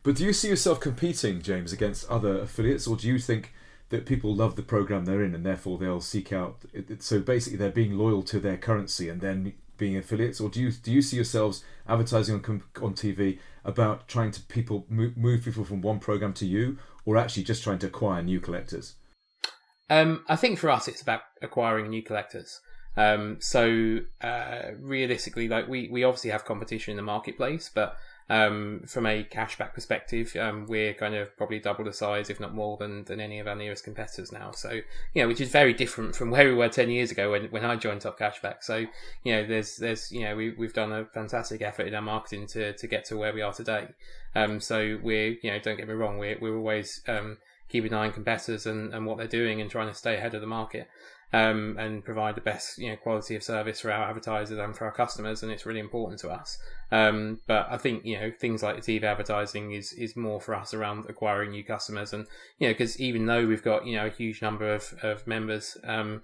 But 0.04 0.16
do 0.16 0.24
you 0.24 0.34
see 0.34 0.48
yourself 0.50 0.80
competing, 0.80 1.42
James, 1.42 1.74
against 1.74 2.10
other 2.10 2.40
affiliates, 2.40 2.88
or 2.88 2.96
do 2.96 3.08
you 3.08 3.20
think 3.20 3.54
that 3.90 4.06
people 4.06 4.36
love 4.36 4.56
the 4.56 4.62
program 4.62 5.06
they're 5.06 5.24
in 5.24 5.36
and 5.36 5.46
therefore 5.46 5.78
they'll 5.78 6.02
seek 6.02 6.32
out? 6.32 6.62
So 7.00 7.20
basically, 7.20 7.58
they're 7.58 7.72
being 7.72 7.98
loyal 7.98 8.24
to 8.24 8.40
their 8.40 8.58
currency 8.58 9.10
and 9.10 9.22
then 9.22 9.54
being 9.78 9.98
affiliates, 9.98 10.40
or 10.40 10.50
do 10.50 10.62
you 10.62 10.72
do 10.72 10.92
you 10.92 11.02
see 11.02 11.16
yourselves 11.16 11.64
advertising 11.88 12.36
on 12.36 12.64
on 12.82 12.94
TV 12.94 13.40
about 13.66 14.08
trying 14.08 14.32
to 14.32 14.42
people 14.42 14.86
move, 14.90 15.18
move 15.18 15.44
people 15.44 15.64
from 15.64 15.82
one 15.82 16.00
program 16.00 16.34
to 16.34 16.46
you, 16.46 16.78
or 17.06 17.18
actually 17.18 17.44
just 17.44 17.64
trying 17.64 17.80
to 17.80 17.88
acquire 17.88 18.22
new 18.22 18.40
collectors? 18.40 18.96
Um, 19.90 20.24
I 20.28 20.36
think 20.36 20.60
for 20.60 20.70
us, 20.70 20.88
it's 20.88 21.02
about 21.02 21.22
acquiring 21.42 21.90
new 21.90 22.04
collectors. 22.04 22.62
Um, 22.96 23.38
so 23.40 24.00
uh, 24.22 24.62
realistically, 24.80 25.48
like 25.48 25.68
we, 25.68 25.90
we 25.90 26.04
obviously 26.04 26.32
have 26.32 26.46
competition 26.46 26.92
in 26.92 26.98
the 26.98 27.04
marketplace, 27.04 27.72
but 27.74 27.98
um, 28.30 28.84
from 28.86 29.06
a 29.08 29.24
cashback 29.24 29.74
perspective, 29.74 30.36
um, 30.36 30.68
we're 30.68 30.94
kind 30.94 31.16
of 31.16 31.36
probably 31.36 31.60
double 31.60 31.84
the 31.84 31.94
size, 31.94 32.30
if 32.30 32.40
not 32.40 32.54
more, 32.54 32.78
than, 32.78 33.04
than 33.06 33.20
any 33.20 33.40
of 33.40 33.48
our 33.48 33.56
nearest 33.56 33.84
competitors 33.84 34.32
now. 34.32 34.52
So 34.52 34.82
you 35.14 35.22
know, 35.22 35.28
which 35.28 35.42
is 35.42 35.50
very 35.50 35.74
different 35.74 36.16
from 36.16 36.30
where 36.30 36.48
we 36.48 36.54
were 36.54 36.70
ten 36.70 36.90
years 36.90 37.12
ago 37.12 37.32
when, 37.32 37.46
when 37.46 37.66
I 37.66 37.76
joined 37.76 38.02
Top 38.02 38.20
Cashback. 38.20 38.58
So 38.62 38.86
you 39.24 39.34
know, 39.34 39.46
there's 39.46 39.78
there's 39.78 40.12
you 40.12 40.22
know 40.22 40.36
we 40.36 40.52
we've 40.52 40.74
done 40.74 40.92
a 40.92 41.06
fantastic 41.06 41.62
effort 41.62 41.88
in 41.88 41.96
our 41.96 42.02
marketing 42.02 42.46
to 42.48 42.74
to 42.74 42.88
get 42.88 43.06
to 43.06 43.18
where 43.18 43.34
we 43.34 43.42
are 43.42 43.54
today. 43.54 43.88
Um, 44.36 44.60
so 44.60 45.00
we're 45.02 45.38
you 45.42 45.52
know, 45.52 45.60
don't 45.60 45.78
get 45.78 45.88
me 45.88 45.96
wrong, 45.96 46.20
we're 46.20 46.38
we're 46.40 46.56
always 46.56 47.02
um, 47.08 47.38
keeping 47.68 47.92
an 47.92 47.98
eye 47.98 48.06
on 48.08 48.12
competitors 48.12 48.66
and, 48.66 48.94
and 48.94 49.06
what 49.06 49.18
they're 49.18 49.28
doing 49.28 49.62
and 49.62 49.72
trying 49.72 49.88
to 49.88 49.96
stay 49.96 50.16
ahead 50.16 50.34
of 50.36 50.42
the 50.42 50.48
market 50.48 50.88
um, 51.32 51.76
and 51.78 52.04
provide 52.04 52.36
the 52.36 52.42
best 52.42 52.78
you 52.80 52.90
know 52.90 52.96
quality 52.96 53.36
of 53.36 53.44
service 53.44 53.82
for 53.82 53.92
our 53.92 54.10
advertisers 54.10 54.58
and 54.58 54.76
for 54.76 54.86
our 54.86 54.92
customers 54.92 55.44
and 55.44 55.52
it's 55.52 55.66
really 55.66 55.80
important 55.80 56.20
to 56.22 56.30
us. 56.30 56.58
Um, 56.92 57.40
but 57.46 57.68
I 57.70 57.78
think 57.78 58.06
you 58.06 58.20
know 58.20 58.32
things 58.32 58.64
like 58.64 58.78
TV 58.78 59.04
advertising 59.04 59.74
is 59.74 59.94
is 59.94 60.16
more 60.16 60.42
for 60.42 60.56
us 60.56 60.74
around 60.74 61.06
acquiring 61.08 61.52
new 61.52 61.64
customers. 61.64 62.14
And 62.14 62.26
you 62.58 62.68
know 62.68 62.74
because 62.74 63.00
even 63.00 63.26
though 63.26 63.46
we've 63.46 63.64
got 63.64 63.86
you 63.86 63.96
know 63.96 64.08
a 64.08 64.12
huge 64.12 64.42
number 64.42 64.74
of, 64.74 64.96
of 65.04 65.28
members 65.28 65.78
um, 65.84 66.24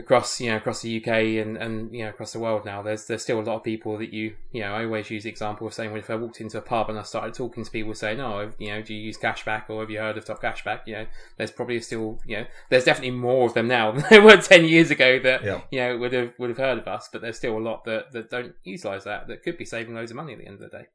across 0.00 0.40
you 0.40 0.50
know 0.50 0.56
across 0.56 0.82
the 0.82 0.96
UK 1.00 1.08
and, 1.44 1.56
and 1.56 1.94
you 1.94 2.02
know 2.02 2.10
across 2.10 2.32
the 2.32 2.38
world 2.38 2.64
now 2.64 2.82
there's 2.82 3.06
there's 3.06 3.22
still 3.22 3.38
a 3.38 3.42
lot 3.42 3.56
of 3.56 3.62
people 3.62 3.96
that 3.98 4.12
you 4.12 4.34
you 4.52 4.60
know 4.62 4.72
I 4.74 4.84
always 4.84 5.08
use 5.10 5.22
the 5.22 5.28
example 5.30 5.66
of 5.66 5.72
saying 5.74 5.90
when 5.92 6.00
if 6.00 6.10
I 6.10 6.16
walked 6.16 6.40
into 6.40 6.58
a 6.58 6.62
pub 6.62 6.90
and 6.90 6.98
I 6.98 7.02
started 7.02 7.34
talking 7.34 7.64
to 7.64 7.70
people 7.70 7.94
saying 7.94 8.20
oh 8.20 8.50
you 8.58 8.68
know 8.68 8.82
do 8.82 8.94
you 8.94 9.00
use 9.00 9.16
cashback 9.18 9.70
or 9.70 9.80
have 9.80 9.90
you 9.90 9.98
heard 9.98 10.18
of 10.18 10.24
top 10.24 10.42
cashback? 10.42 10.80
You 10.86 10.94
know 10.94 11.06
there's 11.36 11.50
probably 11.50 11.80
still 11.80 12.18
you 12.26 12.38
know 12.38 12.46
there's 12.70 12.84
definitely 12.84 13.12
more 13.12 13.46
of 13.46 13.54
them 13.54 13.68
now 13.68 13.92
than 13.92 14.04
there 14.10 14.22
were 14.22 14.36
10 14.36 14.64
years 14.64 14.90
ago 14.90 15.18
that 15.20 15.44
Yeah. 15.44 15.60
you 15.70 15.78
know 15.80 15.98
would 15.98 16.12
have 16.12 16.32
would 16.38 16.50
have 16.50 16.58
heard 16.58 16.78
of 16.78 16.88
us 16.88 17.08
but 17.12 17.22
there's 17.22 17.36
still 17.36 17.56
a 17.56 17.60
lot 17.60 17.84
that 17.84 18.12
that 18.12 18.30
don't 18.30 18.54
utilize 18.64 19.04
that 19.04 19.28
that 19.28 19.42
could 19.42 19.56
be 19.56 19.64
saving 19.64 19.94
loads 19.94 20.10
of 20.10 20.16
money 20.16 20.32
at 20.32 20.38
the 20.40 20.46
end 20.46 20.60
of 20.62 20.70
the 20.70 20.78
day. 20.78 20.86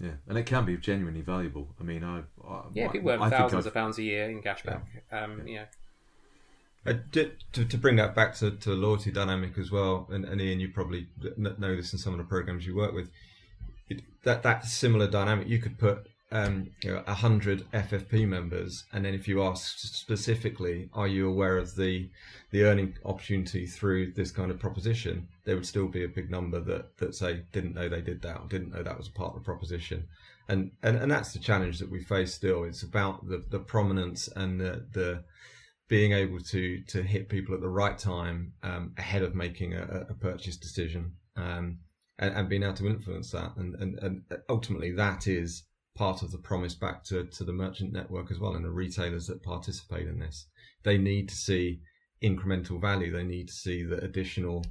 Yeah, 0.00 0.14
and 0.26 0.36
it 0.36 0.46
can 0.46 0.64
be 0.64 0.76
genuinely 0.78 1.20
valuable. 1.20 1.68
I 1.78 1.84
mean, 1.84 2.02
I, 2.02 2.22
I 2.44 2.62
yeah 2.74 2.88
people 2.88 3.10
earn 3.10 3.30
thousands 3.30 3.66
of 3.66 3.74
pounds 3.74 3.98
a 3.98 4.02
year 4.02 4.28
in 4.30 4.42
cashback 4.42 4.82
um 5.12 5.46
you 5.46 5.56
know 5.56 5.64
Uh, 6.84 6.94
to, 7.12 7.30
to, 7.52 7.78
bring 7.78 7.94
that 7.94 8.12
back 8.12 8.34
to, 8.34 8.50
to 8.50 8.70
the 8.70 8.74
loyalty 8.74 9.12
dynamic 9.12 9.56
as 9.56 9.70
well, 9.70 10.08
and, 10.10 10.24
and 10.24 10.40
Ian, 10.40 10.58
you 10.58 10.68
probably 10.68 11.06
know 11.38 11.76
this 11.76 11.92
in 11.92 11.98
some 11.98 12.12
of 12.12 12.18
the 12.18 12.24
programs 12.24 12.66
you 12.66 12.74
work 12.74 12.92
with. 12.92 13.08
It, 13.88 14.02
that 14.24 14.42
that 14.42 14.64
similar 14.64 15.06
dynamic, 15.06 15.46
you 15.46 15.60
could 15.60 15.78
put 15.78 16.08
um, 16.32 16.70
you 16.82 16.92
know 16.92 17.04
a 17.06 17.14
hundred 17.14 17.70
FFP 17.70 18.26
members, 18.26 18.84
and 18.92 19.04
then 19.04 19.14
if 19.14 19.28
you 19.28 19.44
ask 19.44 19.78
specifically, 19.78 20.88
are 20.92 21.06
you 21.06 21.28
aware 21.28 21.56
of 21.56 21.76
the 21.76 22.10
the 22.50 22.64
earning 22.64 22.94
opportunity 23.04 23.64
through 23.64 24.12
this 24.12 24.32
kind 24.32 24.50
of 24.50 24.58
proposition? 24.58 25.28
There 25.44 25.54
would 25.54 25.66
still 25.66 25.86
be 25.86 26.02
a 26.02 26.08
big 26.08 26.30
number 26.32 26.58
that 26.58 26.96
that 26.96 27.14
say 27.14 27.42
didn't 27.52 27.74
know 27.74 27.88
they 27.88 28.00
did 28.00 28.22
that, 28.22 28.40
or 28.40 28.48
didn't 28.48 28.72
know 28.72 28.82
that 28.82 28.98
was 28.98 29.06
a 29.06 29.12
part 29.12 29.36
of 29.36 29.40
the 29.40 29.44
proposition, 29.44 30.08
and 30.48 30.72
and, 30.82 30.96
and 30.96 31.12
that's 31.12 31.32
the 31.32 31.38
challenge 31.38 31.78
that 31.78 31.90
we 31.90 32.02
face 32.02 32.34
still. 32.34 32.64
It's 32.64 32.82
about 32.82 33.28
the 33.28 33.44
the 33.50 33.60
prominence 33.60 34.26
and 34.26 34.60
the 34.60 34.84
the 34.90 35.22
being 35.92 36.12
able 36.12 36.40
to 36.40 36.82
to 36.84 37.02
hit 37.02 37.28
people 37.28 37.54
at 37.54 37.60
the 37.60 37.68
right 37.68 37.98
time 37.98 38.50
um, 38.62 38.94
ahead 38.96 39.22
of 39.22 39.34
making 39.34 39.74
a, 39.74 40.06
a 40.08 40.14
purchase 40.14 40.56
decision 40.56 41.12
um, 41.36 41.76
and, 42.18 42.34
and 42.34 42.48
being 42.48 42.62
able 42.62 42.72
to 42.72 42.86
influence 42.86 43.30
that. 43.32 43.54
And, 43.58 43.74
and, 43.74 43.98
and 43.98 44.22
ultimately 44.48 44.92
that 44.92 45.26
is 45.26 45.64
part 45.94 46.22
of 46.22 46.32
the 46.32 46.38
promise 46.38 46.74
back 46.74 47.04
to, 47.04 47.24
to 47.24 47.44
the 47.44 47.52
merchant 47.52 47.92
network 47.92 48.30
as 48.30 48.38
well 48.38 48.54
and 48.54 48.64
the 48.64 48.70
retailers 48.70 49.26
that 49.26 49.42
participate 49.42 50.08
in 50.08 50.18
this. 50.18 50.46
They 50.82 50.96
need 50.96 51.28
to 51.28 51.34
see 51.34 51.82
incremental 52.24 52.80
value. 52.80 53.12
They 53.12 53.22
need 53.22 53.48
to 53.48 53.52
see 53.52 53.84
that 53.84 54.02
additional 54.02 54.64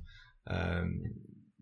um, 0.47 1.03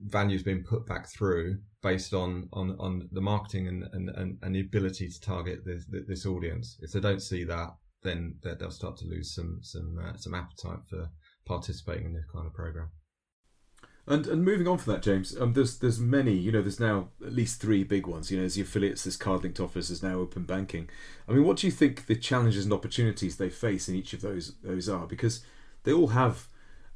value 0.02 0.38
is 0.38 0.44
being 0.44 0.64
put 0.64 0.86
back 0.86 1.10
through 1.10 1.58
based 1.84 2.14
on 2.14 2.48
on, 2.54 2.78
on 2.80 3.10
the 3.12 3.20
marketing 3.20 3.68
and, 3.68 3.84
and, 3.92 4.10
and, 4.12 4.38
and 4.42 4.56
the 4.56 4.62
ability 4.62 5.10
to 5.10 5.20
target 5.20 5.66
this, 5.66 5.84
this 6.08 6.26
audience. 6.26 6.78
If 6.82 6.94
they 6.94 7.02
don't 7.02 7.22
see 7.22 7.44
that 7.44 7.72
then 8.04 8.36
they- 8.44 8.56
they'll 8.56 8.72
start 8.72 8.98
to 8.98 9.06
lose 9.06 9.34
some 9.34 9.60
some 9.62 9.98
uh, 10.00 10.16
some 10.16 10.34
appetite 10.34 10.80
for 10.90 11.10
participating 11.46 12.06
in 12.06 12.14
this 12.14 12.26
kind 12.32 12.48
of 12.48 12.54
program. 12.54 12.90
And 14.08 14.26
and 14.26 14.44
moving 14.44 14.68
on 14.68 14.80
from 14.80 14.94
that, 14.94 15.04
James, 15.04 15.38
um, 15.38 15.54
there's 15.54 15.78
there's 15.78 16.00
many, 16.00 16.34
you 16.34 16.52
know, 16.52 16.62
there's 16.62 16.80
now 16.80 17.10
at 17.24 17.34
least 17.34 17.62
three 17.62 17.84
big 17.84 18.08
ones. 18.08 18.32
You 18.32 18.38
know, 18.38 18.42
there's 18.44 18.56
the 18.56 18.62
affiliates, 18.64 19.04
there's 19.04 19.18
card 19.18 19.44
linked 19.44 19.60
offers, 19.60 19.90
there's 19.90 20.02
now 20.02 20.18
open 20.20 20.44
banking. 20.44 20.90
I 21.28 21.34
mean, 21.34 21.44
what 21.44 21.58
do 21.58 21.68
you 21.68 21.72
think 21.72 22.08
the 22.08 22.16
challenges 22.16 22.64
and 22.64 22.74
opportunities 22.74 23.38
they 23.38 23.50
face 23.50 23.88
in 23.88 23.96
each 23.96 24.14
of 24.14 24.22
those 24.22 24.56
those 24.64 24.90
are? 24.90 25.06
Because 25.06 25.42
they 25.84 25.94
all 25.94 26.08
have. 26.08 26.48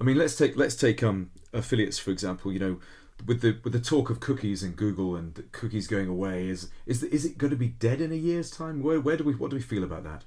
I 0.01 0.03
mean, 0.03 0.17
let's 0.17 0.35
take 0.35 0.57
let's 0.57 0.75
take 0.75 1.03
um 1.03 1.29
affiliates 1.53 1.99
for 1.99 2.09
example. 2.09 2.51
You 2.51 2.59
know, 2.59 2.79
with 3.27 3.41
the 3.41 3.59
with 3.63 3.73
the 3.73 3.79
talk 3.79 4.09
of 4.09 4.19
cookies 4.19 4.63
and 4.63 4.75
Google 4.75 5.15
and 5.15 5.51
cookies 5.51 5.87
going 5.87 6.07
away, 6.07 6.47
is 6.47 6.69
is 6.87 7.03
is 7.03 7.25
it 7.25 7.37
going 7.37 7.51
to 7.51 7.57
be 7.57 7.67
dead 7.67 8.01
in 8.01 8.11
a 8.11 8.15
year's 8.15 8.49
time? 8.49 8.81
Where 8.81 8.99
where 8.99 9.17
do 9.17 9.23
we 9.23 9.35
what 9.35 9.51
do 9.51 9.55
we 9.55 9.61
feel 9.61 9.83
about 9.83 10.03
that? 10.05 10.25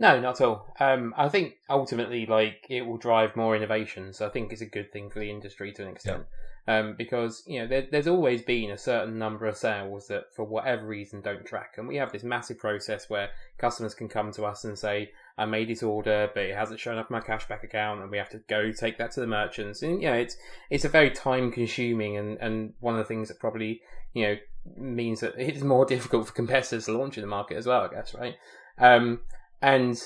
No, 0.00 0.20
not 0.20 0.40
at 0.40 0.46
all. 0.46 0.74
Um, 0.78 1.12
I 1.16 1.28
think 1.28 1.54
ultimately, 1.68 2.24
like 2.24 2.66
it 2.70 2.82
will 2.82 2.98
drive 2.98 3.34
more 3.34 3.56
innovation. 3.56 4.12
So 4.12 4.26
I 4.26 4.30
think 4.30 4.52
it's 4.52 4.62
a 4.62 4.66
good 4.66 4.92
thing 4.92 5.10
for 5.10 5.18
the 5.18 5.30
industry 5.30 5.72
to 5.72 5.82
an 5.82 5.88
extent, 5.88 6.24
um, 6.68 6.94
because 6.96 7.42
you 7.48 7.58
know 7.58 7.66
there, 7.66 7.86
there's 7.90 8.06
always 8.06 8.42
been 8.42 8.70
a 8.70 8.78
certain 8.78 9.18
number 9.18 9.46
of 9.46 9.56
sales 9.56 10.06
that, 10.06 10.32
for 10.34 10.44
whatever 10.44 10.86
reason, 10.86 11.20
don't 11.20 11.44
track, 11.44 11.74
and 11.78 11.88
we 11.88 11.96
have 11.96 12.12
this 12.12 12.22
massive 12.22 12.58
process 12.58 13.10
where 13.10 13.30
customers 13.58 13.92
can 13.92 14.08
come 14.08 14.30
to 14.32 14.44
us 14.44 14.64
and 14.64 14.78
say, 14.78 15.10
"I 15.36 15.46
made 15.46 15.68
this 15.68 15.82
order, 15.82 16.30
but 16.32 16.44
it 16.44 16.54
hasn't 16.54 16.78
shown 16.78 16.96
up 16.96 17.10
in 17.10 17.14
my 17.14 17.20
cashback 17.20 17.64
account," 17.64 18.00
and 18.00 18.10
we 18.10 18.18
have 18.18 18.30
to 18.30 18.38
go 18.48 18.70
take 18.70 18.98
that 18.98 19.10
to 19.12 19.20
the 19.20 19.26
merchants. 19.26 19.82
And 19.82 20.00
you 20.00 20.08
know, 20.08 20.16
it's 20.16 20.36
it's 20.70 20.84
a 20.84 20.88
very 20.88 21.10
time 21.10 21.50
consuming, 21.50 22.16
and 22.16 22.38
and 22.38 22.74
one 22.78 22.94
of 22.94 22.98
the 22.98 23.04
things 23.04 23.26
that 23.28 23.40
probably 23.40 23.82
you 24.12 24.26
know 24.26 24.36
means 24.76 25.20
that 25.20 25.34
it's 25.36 25.62
more 25.62 25.84
difficult 25.86 26.28
for 26.28 26.32
competitors 26.32 26.84
to 26.84 26.96
launch 26.96 27.18
in 27.18 27.22
the 27.22 27.26
market 27.26 27.56
as 27.56 27.66
well. 27.66 27.80
I 27.80 27.88
guess, 27.88 28.14
right? 28.14 28.36
Um, 28.78 29.22
and 29.60 30.00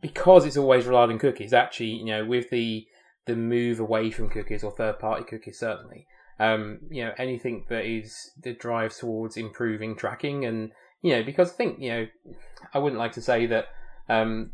because 0.00 0.44
it's 0.44 0.56
always 0.56 0.86
relied 0.86 1.10
on 1.10 1.18
cookies, 1.18 1.52
actually, 1.52 1.90
you 1.90 2.04
know, 2.06 2.24
with 2.24 2.50
the 2.50 2.86
the 3.26 3.36
move 3.36 3.80
away 3.80 4.10
from 4.10 4.30
cookies 4.30 4.62
or 4.62 4.70
third 4.70 4.98
party 4.98 5.24
cookies, 5.24 5.58
certainly, 5.58 6.06
um, 6.38 6.78
you 6.90 7.04
know, 7.04 7.12
anything 7.18 7.64
that 7.68 7.84
is 7.84 8.30
that 8.42 8.58
drives 8.58 8.98
towards 8.98 9.36
improving 9.36 9.96
tracking, 9.96 10.44
and 10.44 10.72
you 11.02 11.12
know, 11.12 11.22
because 11.22 11.52
I 11.52 11.54
think 11.54 11.80
you 11.80 11.90
know, 11.90 12.06
I 12.74 12.78
wouldn't 12.78 12.98
like 12.98 13.12
to 13.12 13.22
say 13.22 13.46
that 13.46 13.66
um, 14.08 14.52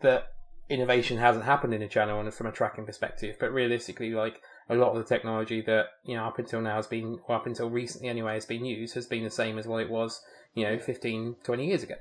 that 0.00 0.28
innovation 0.68 1.16
hasn't 1.16 1.46
happened 1.46 1.72
in 1.72 1.80
the 1.80 1.88
channel 1.88 2.20
and 2.20 2.32
from 2.32 2.46
a 2.46 2.52
tracking 2.52 2.84
perspective, 2.84 3.36
but 3.40 3.52
realistically, 3.52 4.10
like 4.10 4.40
a 4.68 4.74
lot 4.74 4.90
of 4.90 4.98
the 4.98 5.04
technology 5.04 5.62
that 5.62 5.86
you 6.04 6.14
know 6.14 6.24
up 6.24 6.38
until 6.38 6.60
now 6.60 6.76
has 6.76 6.86
been, 6.86 7.18
or 7.26 7.36
up 7.36 7.46
until 7.46 7.70
recently 7.70 8.08
anyway, 8.08 8.34
has 8.34 8.46
been 8.46 8.64
used 8.64 8.94
has 8.94 9.06
been 9.06 9.24
the 9.24 9.30
same 9.30 9.58
as 9.58 9.66
what 9.66 9.80
it 9.80 9.90
was, 9.90 10.20
you 10.54 10.64
know, 10.64 10.78
15, 10.78 11.36
20 11.42 11.66
years 11.66 11.82
ago. 11.82 11.94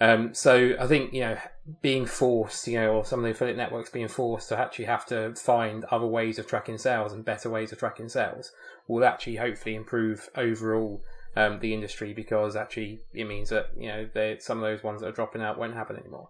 Um, 0.00 0.32
so 0.32 0.74
I 0.78 0.86
think 0.86 1.12
you 1.12 1.20
know 1.20 1.36
being 1.82 2.06
forced, 2.06 2.66
you 2.68 2.78
know, 2.78 2.92
or 2.92 3.04
some 3.04 3.20
of 3.20 3.24
the 3.24 3.30
affiliate 3.30 3.56
networks 3.56 3.90
being 3.90 4.08
forced 4.08 4.48
to 4.48 4.58
actually 4.58 4.86
have 4.86 5.04
to 5.06 5.34
find 5.34 5.84
other 5.86 6.06
ways 6.06 6.38
of 6.38 6.46
tracking 6.46 6.78
sales 6.78 7.12
and 7.12 7.24
better 7.24 7.50
ways 7.50 7.72
of 7.72 7.78
tracking 7.78 8.08
sales 8.08 8.52
will 8.86 9.04
actually 9.04 9.36
hopefully 9.36 9.74
improve 9.74 10.28
overall 10.34 11.02
um, 11.36 11.58
the 11.60 11.74
industry 11.74 12.12
because 12.14 12.56
actually 12.56 13.00
it 13.12 13.24
means 13.24 13.50
that 13.50 13.70
you 13.76 13.88
know 13.88 14.36
some 14.38 14.58
of 14.58 14.62
those 14.62 14.82
ones 14.82 15.00
that 15.00 15.08
are 15.08 15.12
dropping 15.12 15.42
out 15.42 15.58
won't 15.58 15.74
happen 15.74 15.96
anymore. 15.96 16.28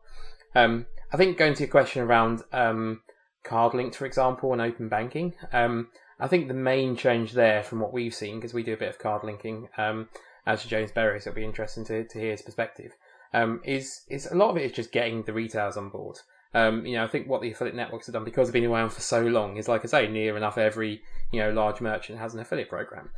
Um, 0.54 0.86
I 1.12 1.16
think 1.16 1.38
going 1.38 1.54
to 1.54 1.60
your 1.60 1.70
question 1.70 2.02
around 2.02 2.42
um, 2.52 3.02
card 3.44 3.74
linked, 3.74 3.96
for 3.96 4.06
example, 4.06 4.52
and 4.52 4.62
open 4.62 4.88
banking. 4.88 5.34
Um, 5.52 5.88
I 6.20 6.26
think 6.26 6.48
the 6.48 6.54
main 6.54 6.96
change 6.96 7.32
there 7.32 7.62
from 7.62 7.80
what 7.80 7.92
we've 7.92 8.14
seen, 8.14 8.36
because 8.36 8.52
we 8.52 8.62
do 8.62 8.74
a 8.74 8.78
bit 8.78 8.88
of 8.88 8.98
card 8.98 9.22
linking, 9.24 9.68
um, 9.78 10.08
as 10.46 10.64
James 10.64 10.90
Berry, 10.90 11.20
so 11.20 11.30
it'll 11.30 11.36
be 11.36 11.44
interesting 11.44 11.84
to, 11.86 12.04
to 12.04 12.18
hear 12.18 12.32
his 12.32 12.42
perspective 12.42 12.92
um, 13.34 13.60
is 13.64 14.02
is 14.08 14.26
a 14.26 14.34
lot 14.34 14.50
of 14.50 14.56
it 14.56 14.64
is 14.64 14.72
just 14.72 14.92
getting 14.92 15.22
the 15.22 15.32
retailers 15.32 15.76
on 15.76 15.90
board. 15.90 16.18
Um, 16.54 16.86
you 16.86 16.96
know, 16.96 17.04
I 17.04 17.08
think 17.08 17.28
what 17.28 17.42
the 17.42 17.50
affiliate 17.50 17.76
networks 17.76 18.06
have 18.06 18.14
done 18.14 18.24
because 18.24 18.48
they've 18.48 18.62
been 18.62 18.70
around 18.70 18.90
for 18.90 19.02
so 19.02 19.20
long 19.20 19.58
is, 19.58 19.68
like 19.68 19.84
I 19.84 19.88
say, 19.88 20.08
near 20.08 20.36
enough 20.36 20.56
every 20.56 21.02
you 21.30 21.40
know 21.40 21.50
large 21.50 21.80
merchant 21.80 22.18
has 22.18 22.34
an 22.34 22.40
affiliate 22.40 22.70
program. 22.70 23.10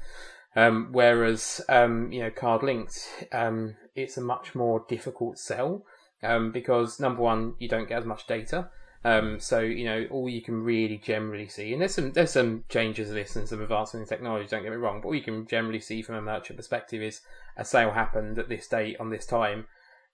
Um, 0.57 0.89
whereas 0.91 1.61
um, 1.69 2.11
you 2.11 2.21
know, 2.21 2.31
card 2.31 2.63
linked, 2.63 3.27
um, 3.33 3.77
it's 3.95 4.17
a 4.17 4.21
much 4.21 4.55
more 4.55 4.85
difficult 4.89 5.39
sell 5.39 5.85
um, 6.23 6.51
because 6.51 6.99
number 6.99 7.23
one, 7.23 7.55
you 7.59 7.69
don't 7.69 7.89
get 7.89 7.99
as 7.99 8.05
much 8.05 8.27
data. 8.27 8.69
Um, 9.03 9.41
so 9.41 9.61
you 9.61 9.85
know, 9.85 10.07
all 10.11 10.29
you 10.29 10.43
can 10.43 10.63
really 10.63 10.99
generally 10.99 11.49
see, 11.49 11.73
and 11.73 11.81
there's 11.81 11.95
some 11.95 12.13
there's 12.13 12.33
some 12.33 12.65
changes 12.69 13.09
to 13.09 13.15
this 13.15 13.35
and 13.35 13.49
some 13.49 13.63
advancement 13.63 14.03
in 14.03 14.09
technology. 14.09 14.47
Don't 14.47 14.63
get 14.63 14.73
me 14.73 14.77
wrong, 14.77 15.01
but 15.01 15.09
all 15.09 15.15
you 15.15 15.23
can 15.23 15.47
generally 15.47 15.81
see 15.81 16.03
from 16.03 16.17
a 16.17 16.23
merchant 16.23 16.59
perspective 16.59 17.01
is 17.01 17.21
a 17.57 17.65
sale 17.65 17.93
happened 17.93 18.39
at 18.39 18.51
this 18.51 18.67
date 18.69 18.99
on 19.01 19.09
this 19.09 19.25
time, 19.25 19.67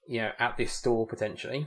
you 0.08 0.22
know, 0.22 0.30
at 0.38 0.56
this 0.56 0.72
store 0.72 1.06
potentially. 1.06 1.66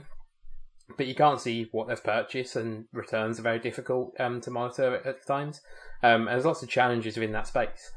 But 0.96 1.06
you 1.06 1.14
can't 1.14 1.40
see 1.40 1.68
what 1.70 1.88
they've 1.88 2.02
purchased, 2.02 2.56
and 2.56 2.86
returns 2.92 3.38
are 3.38 3.42
very 3.42 3.60
difficult 3.60 4.14
um, 4.18 4.40
to 4.40 4.50
monitor 4.50 5.00
at 5.04 5.26
times. 5.26 5.60
Um, 6.02 6.22
and 6.22 6.28
there's 6.28 6.44
lots 6.44 6.62
of 6.62 6.68
challenges 6.68 7.16
within 7.16 7.32
that 7.32 7.46
space. 7.46 7.92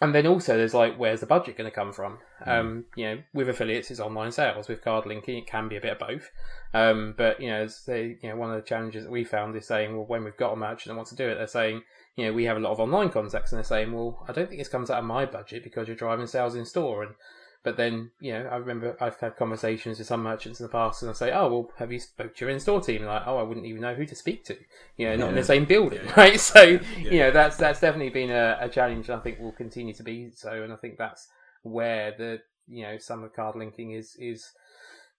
And 0.00 0.12
then 0.12 0.26
also 0.26 0.56
there's 0.56 0.74
like, 0.74 0.98
where's 0.98 1.20
the 1.20 1.26
budget 1.26 1.56
going 1.56 1.70
to 1.70 1.74
come 1.74 1.92
from? 1.92 2.18
Mm. 2.44 2.48
Um, 2.48 2.84
you 2.96 3.04
know, 3.04 3.22
with 3.32 3.48
affiliates, 3.48 3.88
it's 3.88 4.00
online 4.00 4.32
sales. 4.32 4.66
With 4.66 4.82
card 4.82 5.06
linking, 5.06 5.38
it 5.38 5.46
can 5.46 5.68
be 5.68 5.76
a 5.76 5.80
bit 5.80 5.92
of 5.92 5.98
both. 6.00 6.28
Um, 6.74 7.14
but 7.16 7.40
you 7.40 7.48
know, 7.48 7.68
they, 7.86 8.16
you 8.20 8.28
know, 8.28 8.36
one 8.36 8.50
of 8.50 8.56
the 8.56 8.68
challenges 8.68 9.04
that 9.04 9.12
we 9.12 9.22
found 9.22 9.54
is 9.54 9.68
saying, 9.68 9.94
well, 9.94 10.06
when 10.06 10.24
we've 10.24 10.36
got 10.36 10.54
a 10.54 10.56
merchant 10.56 10.92
that 10.92 10.96
wants 10.96 11.10
to 11.10 11.16
do 11.16 11.28
it, 11.28 11.36
they're 11.36 11.46
saying, 11.46 11.82
you 12.16 12.26
know, 12.26 12.32
we 12.32 12.44
have 12.44 12.56
a 12.56 12.60
lot 12.60 12.72
of 12.72 12.80
online 12.80 13.10
contacts, 13.10 13.52
and 13.52 13.58
they're 13.58 13.64
saying, 13.64 13.92
well, 13.92 14.24
I 14.28 14.32
don't 14.32 14.48
think 14.48 14.60
this 14.60 14.68
comes 14.68 14.90
out 14.90 14.98
of 14.98 15.04
my 15.04 15.24
budget 15.24 15.62
because 15.62 15.86
you're 15.86 15.96
driving 15.96 16.26
sales 16.26 16.56
in 16.56 16.64
store, 16.66 17.04
and 17.04 17.14
but 17.64 17.76
then, 17.76 18.10
you 18.20 18.32
know, 18.32 18.48
I 18.50 18.56
remember 18.56 18.96
I've 19.00 19.20
had 19.20 19.36
conversations 19.36 19.98
with 19.98 20.08
some 20.08 20.22
merchants 20.22 20.58
in 20.58 20.64
the 20.64 20.72
past, 20.72 21.02
and 21.02 21.10
I 21.10 21.14
say, 21.14 21.30
"Oh, 21.32 21.48
well, 21.48 21.70
have 21.76 21.92
you 21.92 22.00
spoke 22.00 22.34
to 22.34 22.44
your 22.44 22.50
in-store 22.50 22.80
team?" 22.80 23.02
And 23.02 23.06
like, 23.06 23.22
"Oh, 23.24 23.36
I 23.38 23.42
wouldn't 23.42 23.66
even 23.66 23.82
know 23.82 23.94
who 23.94 24.04
to 24.06 24.16
speak 24.16 24.44
to." 24.46 24.56
You 24.96 25.10
know, 25.10 25.16
not 25.16 25.28
in 25.30 25.34
the 25.36 25.44
same 25.44 25.64
building, 25.64 26.00
right? 26.16 26.40
So, 26.40 26.62
yeah. 26.62 26.80
you 26.98 27.18
know, 27.20 27.30
that's 27.30 27.56
that's 27.56 27.80
definitely 27.80 28.10
been 28.10 28.30
a, 28.30 28.58
a 28.60 28.68
challenge, 28.68 29.08
and 29.08 29.18
I 29.18 29.22
think 29.22 29.38
will 29.38 29.52
continue 29.52 29.94
to 29.94 30.02
be 30.02 30.30
so. 30.34 30.62
And 30.62 30.72
I 30.72 30.76
think 30.76 30.98
that's 30.98 31.28
where 31.62 32.12
the 32.18 32.40
you 32.66 32.82
know 32.82 32.98
some 32.98 33.22
of 33.22 33.32
card 33.32 33.54
linking 33.54 33.92
is 33.92 34.16
is 34.18 34.50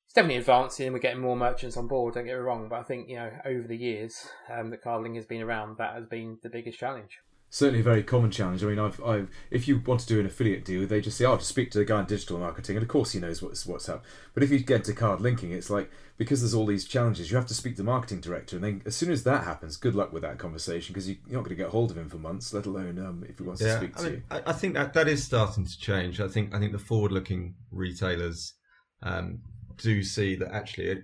it's 0.06 0.14
definitely 0.14 0.38
advancing. 0.38 0.88
And 0.88 0.94
we're 0.94 1.00
getting 1.00 1.22
more 1.22 1.38
merchants 1.38 1.78
on 1.78 1.88
board. 1.88 2.16
Don't 2.16 2.26
get 2.26 2.36
me 2.36 2.42
wrong, 2.42 2.68
but 2.68 2.80
I 2.80 2.84
think 2.84 3.08
you 3.08 3.16
know 3.16 3.32
over 3.46 3.68
the 3.68 3.78
years 3.78 4.28
um, 4.52 4.70
that 4.72 4.82
card 4.82 5.02
linking 5.02 5.16
has 5.16 5.26
been 5.26 5.42
around, 5.42 5.78
that 5.78 5.94
has 5.96 6.08
been 6.08 6.40
the 6.44 6.50
biggest 6.50 6.78
challenge 6.78 7.20
certainly 7.54 7.82
a 7.82 7.84
very 7.84 8.02
common 8.02 8.32
challenge. 8.32 8.64
I 8.64 8.68
mean, 8.68 8.80
I've, 8.80 9.02
I've, 9.04 9.30
if 9.52 9.68
you 9.68 9.78
want 9.78 10.02
to 10.02 10.08
do 10.08 10.20
an 10.20 10.26
affiliate 10.26 10.66
deal, 10.66 10.88
they 10.88 11.00
just 11.00 11.20
say, 11.20 11.26
"Oh, 11.26 11.38
just 11.38 11.50
speak 11.50 11.70
to 11.72 11.78
the 11.78 11.86
guy 11.86 12.00
in 12.00 12.08
digital 12.08 12.40
marketing," 12.40 12.78
and 12.78 12.84
of 12.84 12.90
course 12.90 13.12
he 13.12 13.20
knows 13.20 13.44
what's 13.44 13.68
what's 13.68 13.88
up. 13.88 14.04
But 14.34 14.42
if 14.42 14.50
you 14.50 14.58
get 14.58 14.84
to 14.86 14.94
card 14.94 15.22
linking, 15.22 15.52
it's 15.52 15.70
like 15.70 15.92
because 16.18 16.42
there's 16.42 16.56
all 16.56 16.66
these 16.66 16.86
challenges, 16.86 17.30
you 17.30 17.38
have 17.38 17.46
to 17.46 17.54
speak 17.54 17.76
to 17.76 17.84
the 17.84 17.86
marketing 17.86 18.22
director, 18.22 18.56
and 18.56 18.66
then 18.66 18.82
as 18.88 18.96
soon 18.96 19.12
as 19.12 19.24
that 19.26 19.44
happens, 19.44 19.78
good 19.78 19.94
luck 19.94 20.12
with 20.12 20.24
that 20.24 20.40
conversation 20.40 20.94
because 20.94 21.08
you, 21.08 21.18
are 21.28 21.34
not 21.34 21.44
going 21.44 21.56
to 21.56 21.64
get 21.64 21.70
hold 21.70 21.92
of 21.92 21.98
him 21.98 22.10
for 22.10 22.18
months, 22.18 22.54
let 22.54 22.66
alone 22.66 22.98
um, 22.98 23.24
if 23.30 23.38
he 23.38 23.44
wants 23.44 23.62
yeah, 23.62 23.74
to 23.74 23.78
speak 23.78 23.92
I 23.98 24.00
to 24.00 24.06
mean, 24.06 24.14
you. 24.14 24.24
I, 24.32 24.42
I 24.48 24.54
think 24.54 24.74
that 24.74 24.94
that 24.94 25.08
is 25.08 25.24
starting 25.24 25.66
to 25.66 25.80
change. 25.80 26.20
I 26.20 26.28
think 26.28 26.56
I 26.56 26.60
think 26.60 26.72
the 26.72 26.80
forward-looking 26.80 27.54
retailers 27.72 28.56
um, 29.04 29.42
do 29.78 30.02
see 30.02 30.36
that 30.36 30.52
actually. 30.52 30.88
It, 30.88 31.04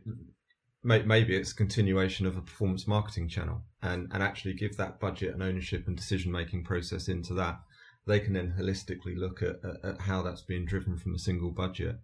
maybe 0.82 1.36
it's 1.36 1.52
a 1.52 1.56
continuation 1.56 2.26
of 2.26 2.38
a 2.38 2.42
performance 2.42 2.88
marketing 2.88 3.28
channel 3.28 3.62
and, 3.82 4.10
and 4.12 4.22
actually 4.22 4.54
give 4.54 4.78
that 4.78 5.00
budget 5.00 5.34
and 5.34 5.44
ownership 5.44 5.88
and 5.88 5.96
decision 5.96 6.32
making 6.32 6.64
process 6.64 7.08
into 7.08 7.34
that. 7.34 7.60
They 8.06 8.20
can 8.20 8.34
then 8.34 8.56
holistically 8.58 9.18
look 9.18 9.42
at, 9.42 9.58
at, 9.84 10.02
how 10.02 10.22
that's 10.22 10.42
being 10.42 10.66
driven 10.66 10.98
from 10.98 11.16
a 11.16 11.20
single 11.20 11.52
budget. 11.52 11.98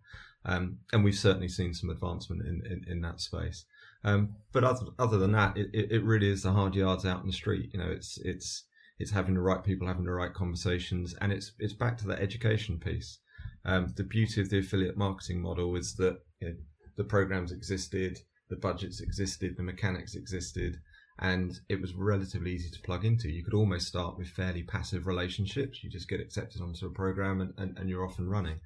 Um, 0.46 0.80
and 0.94 1.04
we've 1.04 1.16
certainly 1.16 1.48
seen 1.48 1.74
some 1.74 1.90
advancement 1.90 2.46
in, 2.46 2.62
in, 2.70 2.86
in 2.88 3.02
that 3.02 3.20
space. 3.20 3.66
Um, 4.04 4.36
but 4.52 4.64
other, 4.64 4.86
other 5.00 5.18
than 5.18 5.32
that, 5.32 5.58
it, 5.58 5.70
it 5.74 6.04
really 6.04 6.30
is 6.30 6.44
the 6.44 6.52
hard 6.52 6.76
yards 6.76 7.06
out 7.06 7.22
in 7.22 7.28
the 7.28 7.34
street. 7.34 7.72
You 7.74 7.80
know, 7.80 7.90
it's, 7.90 8.20
it's, 8.20 8.64
it's 9.00 9.12
having 9.12 9.34
the 9.34 9.42
right 9.42 9.64
people 9.64 9.88
having 9.88 10.06
the 10.06 10.12
right 10.12 10.34
conversations 10.34 11.16
and 11.20 11.34
it's, 11.34 11.54
it's 11.60 11.74
back 11.74 11.98
to 11.98 12.08
that 12.08 12.20
education 12.20 12.80
piece. 12.80 13.20
Um, 13.66 13.92
the 13.98 14.04
beauty 14.04 14.42
of 14.42 14.50
the 14.50 14.60
affiliate 14.60 14.96
marketing 14.96 15.42
model 15.42 15.76
is 15.76 15.96
that 15.96 16.20
you 16.40 16.50
know, 16.50 16.56
the 16.96 17.04
programs 17.04 17.52
existed, 17.52 18.20
the 18.50 18.56
budgets 18.56 19.02
existed, 19.02 19.58
the 19.58 19.64
mechanics 19.64 20.16
existed, 20.16 20.78
and 21.19 21.60
it 21.69 21.82
was 21.82 21.93
relatively 21.93 22.54
easy 22.54 22.69
to 22.69 22.82
plug 22.82 23.06
into. 23.06 23.30
You 23.30 23.43
could 23.43 23.54
almost 23.54 23.88
start 23.88 24.17
with 24.17 24.28
fairly 24.28 24.63
passive 24.63 25.08
relationships. 25.08 25.84
You 25.84 25.89
just 25.89 26.10
get 26.10 26.19
accepted 26.19 26.62
onto 26.62 26.86
a 26.86 26.91
program 26.91 27.41
and, 27.41 27.54
and, 27.58 27.78
and 27.78 27.89
you're 27.89 28.06
off 28.06 28.19
and 28.19 28.30
running. 28.30 28.60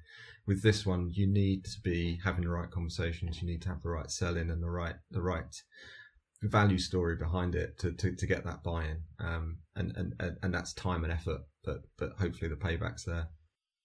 With 0.46 0.62
this 0.62 0.84
one, 0.84 1.10
you 1.12 1.26
need 1.26 1.64
to 1.66 1.80
be 1.82 2.18
having 2.24 2.42
the 2.42 2.50
right 2.50 2.70
conversations. 2.70 3.40
You 3.40 3.46
need 3.46 3.62
to 3.62 3.68
have 3.68 3.82
the 3.82 3.90
right 3.90 4.10
selling 4.10 4.50
and 4.50 4.62
the 4.62 4.70
right 4.70 4.96
the 5.10 5.22
right 5.22 5.54
value 6.42 6.78
story 6.78 7.16
behind 7.16 7.54
it 7.54 7.78
to, 7.78 7.92
to, 7.92 8.16
to 8.16 8.26
get 8.26 8.44
that 8.44 8.62
buy-in. 8.64 9.02
Um, 9.20 9.58
and, 9.76 9.92
and, 9.96 10.14
and 10.42 10.54
that's 10.54 10.72
time 10.72 11.04
and 11.04 11.12
effort, 11.12 11.42
but 11.64 11.82
but 11.98 12.12
hopefully 12.18 12.48
the 12.48 12.56
payback's 12.56 13.04
there. 13.04 13.28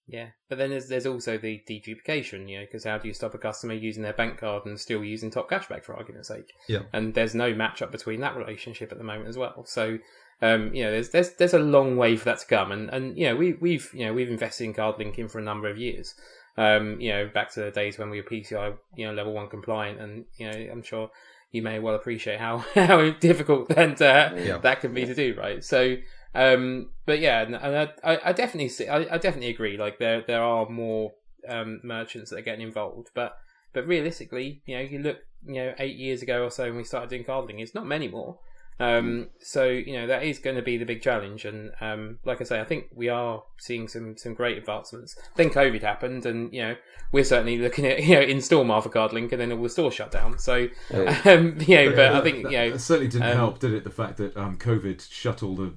Yeah, 0.08 0.28
but 0.48 0.58
then 0.58 0.70
there's 0.70 0.88
there's 0.88 1.06
also 1.06 1.36
the 1.36 1.62
deduplication, 1.68 2.48
you 2.48 2.58
know, 2.58 2.64
because 2.64 2.84
how 2.84 2.96
do 2.96 3.08
you 3.08 3.14
stop 3.14 3.34
a 3.34 3.38
customer 3.38 3.74
using 3.74 4.04
their 4.04 4.12
bank 4.12 4.38
card 4.38 4.64
and 4.64 4.78
still 4.78 5.02
using 5.02 5.30
top 5.30 5.50
cashback 5.50 5.84
for 5.84 5.96
argument's 5.96 6.28
sake? 6.28 6.52
Yeah. 6.68 6.82
And 6.92 7.12
there's 7.12 7.34
no 7.34 7.52
match 7.54 7.82
up 7.82 7.90
between 7.90 8.20
that 8.20 8.36
relationship 8.36 8.92
at 8.92 8.98
the 8.98 9.04
moment 9.04 9.28
as 9.28 9.36
well. 9.36 9.64
So, 9.66 9.98
um, 10.42 10.72
you 10.72 10.84
know, 10.84 10.92
there's 10.92 11.10
there's 11.10 11.30
there's 11.34 11.54
a 11.54 11.58
long 11.58 11.96
way 11.96 12.16
for 12.16 12.26
that 12.26 12.38
to 12.38 12.46
come, 12.46 12.70
and 12.70 12.88
and 12.90 13.18
you 13.18 13.26
know 13.26 13.34
we 13.34 13.54
we've 13.54 13.90
you 13.92 14.06
know 14.06 14.14
we've 14.14 14.30
invested 14.30 14.64
in 14.64 14.74
card 14.74 14.96
linking 14.98 15.26
for 15.28 15.40
a 15.40 15.44
number 15.44 15.68
of 15.68 15.76
years. 15.76 16.14
Um, 16.56 17.00
you 17.00 17.10
know, 17.10 17.28
back 17.34 17.52
to 17.54 17.60
the 17.60 17.70
days 17.70 17.98
when 17.98 18.08
we 18.08 18.20
were 18.20 18.28
PCI, 18.28 18.76
you 18.96 19.06
know, 19.06 19.12
level 19.12 19.34
one 19.34 19.48
compliant, 19.48 20.00
and 20.00 20.24
you 20.38 20.50
know, 20.50 20.72
I'm 20.72 20.82
sure 20.82 21.10
you 21.50 21.62
may 21.62 21.78
well 21.78 21.94
appreciate 21.94 22.38
how 22.38 22.58
how 22.74 23.10
difficult 23.10 23.70
and 23.76 24.00
uh, 24.02 24.30
Yeah. 24.34 24.58
that 24.58 24.80
can 24.80 24.92
be 24.94 25.06
to 25.06 25.14
do, 25.14 25.34
right? 25.38 25.62
So, 25.62 25.96
um, 26.34 26.90
but 27.06 27.18
yeah, 27.20 27.42
and 27.42 27.56
I, 27.56 27.88
I 28.24 28.32
definitely 28.32 28.68
see, 28.68 28.88
I, 28.88 29.14
I 29.14 29.18
definitely 29.18 29.48
agree. 29.50 29.76
Like 29.76 29.98
there 29.98 30.22
there 30.26 30.42
are 30.42 30.68
more 30.68 31.12
um, 31.48 31.80
merchants 31.82 32.30
that 32.30 32.38
are 32.38 32.42
getting 32.42 32.66
involved, 32.66 33.10
but 33.14 33.36
but 33.72 33.86
realistically, 33.86 34.62
you 34.66 34.76
know, 34.76 34.82
you 34.82 34.98
look, 35.00 35.18
you 35.46 35.54
know, 35.54 35.74
eight 35.78 35.96
years 35.96 36.22
ago 36.22 36.44
or 36.44 36.50
so 36.50 36.64
when 36.64 36.76
we 36.76 36.84
started 36.84 37.10
doing 37.10 37.24
cardling, 37.24 37.60
it's 37.60 37.74
not 37.74 37.86
many 37.86 38.08
more. 38.08 38.38
Um, 38.78 39.28
so 39.40 39.64
you 39.64 39.94
know 39.94 40.06
that 40.06 40.22
is 40.22 40.38
going 40.38 40.56
to 40.56 40.62
be 40.62 40.76
the 40.76 40.84
big 40.84 41.00
challenge, 41.00 41.44
and 41.46 41.72
um, 41.80 42.18
like 42.24 42.40
I 42.40 42.44
say, 42.44 42.60
I 42.60 42.64
think 42.64 42.88
we 42.94 43.08
are 43.08 43.42
seeing 43.58 43.88
some 43.88 44.16
some 44.18 44.34
great 44.34 44.58
advancements. 44.58 45.16
Then 45.34 45.48
COVID 45.48 45.80
happened, 45.80 46.26
and 46.26 46.52
you 46.52 46.62
know 46.62 46.76
we're 47.10 47.24
certainly 47.24 47.56
looking 47.56 47.86
at 47.86 48.02
you 48.04 48.16
know 48.16 48.20
install 48.20 48.64
Martha 48.64 48.90
Card 48.90 49.14
Link, 49.14 49.32
and 49.32 49.40
then 49.40 49.50
all 49.52 49.62
the 49.62 49.70
stores 49.70 49.94
shut 49.94 50.10
down. 50.10 50.38
So 50.38 50.68
Yeah. 50.92 51.20
um, 51.24 51.56
you 51.60 51.76
know, 51.76 51.96
but 51.96 52.12
I 52.12 52.20
think 52.20 52.42
that, 52.42 52.52
you 52.52 52.58
know 52.58 52.70
that 52.72 52.78
certainly 52.80 53.08
didn't 53.08 53.30
um, 53.30 53.36
help, 53.36 53.58
did 53.60 53.72
it? 53.72 53.84
The 53.84 53.90
fact 53.90 54.18
that 54.18 54.36
um, 54.36 54.58
COVID 54.58 55.10
shut 55.10 55.42
all 55.42 55.54
the, 55.54 55.72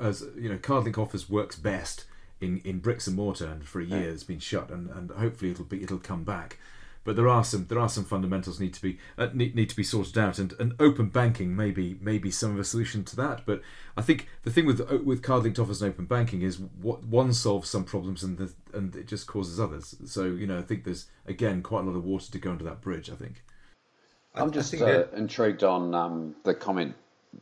as 0.00 0.24
you 0.36 0.48
know, 0.48 0.58
Cardlink 0.58 0.98
offers 0.98 1.30
works 1.30 1.54
best 1.54 2.04
in, 2.40 2.60
in 2.64 2.78
bricks 2.80 3.06
and 3.06 3.14
mortar, 3.16 3.46
and 3.46 3.64
for 3.64 3.80
a 3.80 3.84
year 3.84 4.10
it's 4.10 4.24
been 4.24 4.40
shut, 4.40 4.70
and, 4.70 4.90
and 4.90 5.10
hopefully 5.12 5.52
it'll 5.52 5.64
be 5.64 5.82
it'll 5.82 5.98
come 5.98 6.24
back. 6.24 6.58
But 7.02 7.16
there 7.16 7.28
are 7.28 7.44
some 7.44 7.66
there 7.66 7.78
are 7.78 7.88
some 7.88 8.04
fundamentals 8.04 8.60
need 8.60 8.74
to 8.74 8.82
be 8.82 8.98
uh, 9.16 9.28
need, 9.32 9.54
need 9.54 9.70
to 9.70 9.76
be 9.76 9.82
sorted 9.82 10.18
out, 10.18 10.38
and, 10.38 10.52
and 10.60 10.74
open 10.78 11.08
banking 11.08 11.56
may 11.56 11.70
be 11.70 11.96
may 12.00 12.18
be 12.18 12.30
some 12.30 12.52
of 12.52 12.58
a 12.58 12.64
solution 12.64 13.04
to 13.04 13.16
that. 13.16 13.46
But 13.46 13.62
I 13.96 14.02
think 14.02 14.28
the 14.42 14.50
thing 14.50 14.66
with 14.66 14.80
with 15.02 15.22
card 15.22 15.44
linked 15.44 15.58
offers 15.58 15.80
and 15.80 15.92
open 15.92 16.04
banking 16.04 16.42
is 16.42 16.58
what 16.58 17.02
one 17.04 17.32
solves 17.32 17.70
some 17.70 17.84
problems 17.84 18.22
and 18.22 18.36
the, 18.36 18.52
and 18.74 18.94
it 18.94 19.06
just 19.06 19.26
causes 19.26 19.58
others. 19.58 19.96
So 20.04 20.24
you 20.24 20.46
know 20.46 20.58
I 20.58 20.62
think 20.62 20.84
there's 20.84 21.06
again 21.26 21.62
quite 21.62 21.84
a 21.84 21.86
lot 21.88 21.96
of 21.96 22.04
water 22.04 22.30
to 22.32 22.38
go 22.38 22.50
under 22.50 22.64
that 22.64 22.80
bridge. 22.82 23.08
I 23.10 23.14
think. 23.14 23.42
I- 24.34 24.42
I'm 24.42 24.48
I 24.50 24.52
just 24.52 24.70
think 24.70 24.82
uh, 24.82 24.86
that- 24.86 25.12
intrigued 25.14 25.64
on 25.64 25.94
um, 25.94 26.36
the 26.44 26.54
comment 26.54 26.94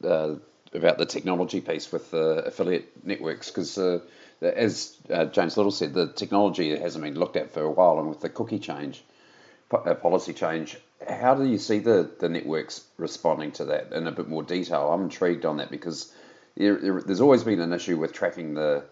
uh, 0.05 0.37
about 0.73 0.99
the 0.99 1.07
technology 1.07 1.61
piece 1.61 1.91
with 1.91 2.11
the 2.13 2.45
affiliate 2.47 3.05
networks 3.05 3.51
because, 3.51 3.77
uh, 3.77 4.01
as 4.41 4.97
uh, 5.11 5.25
James 5.27 5.57
Little 5.57 5.73
said, 5.73 5.95
the 5.95 6.13
technology 6.13 6.77
hasn't 6.79 7.03
been 7.05 7.15
looked 7.19 7.37
at 7.37 7.53
for 7.53 7.63
a 7.63 7.71
while, 7.71 7.99
and 7.99 8.09
with 8.09 8.21
the 8.21 8.29
cookie 8.29 8.59
change, 8.59 9.03
uh, 9.03 9.18
policy 9.71 10.33
change, 10.33 10.77
how 11.09 11.35
do 11.35 11.45
you 11.47 11.59
see 11.59 11.79
the, 11.79 12.11
the 12.19 12.29
networks 12.29 12.85
responding 12.97 13.53
to 13.53 13.65
that 13.67 13.93
in 13.93 14.07
a 14.07 14.13
bit 14.13 14.29
more 14.29 14.43
detail? 14.43 14.91
I'm 14.93 15.03
intrigued 15.03 15.45
on 15.45 15.59
that 15.59 15.71
because 15.71 16.13
there, 16.57 16.77
there- 16.77 17.01
there's 17.03 17.21
always 17.21 17.45
been 17.45 17.61
an 17.61 17.73
issue 17.73 17.99
with 17.99 18.13
tracking 18.13 18.55
the 18.55 18.85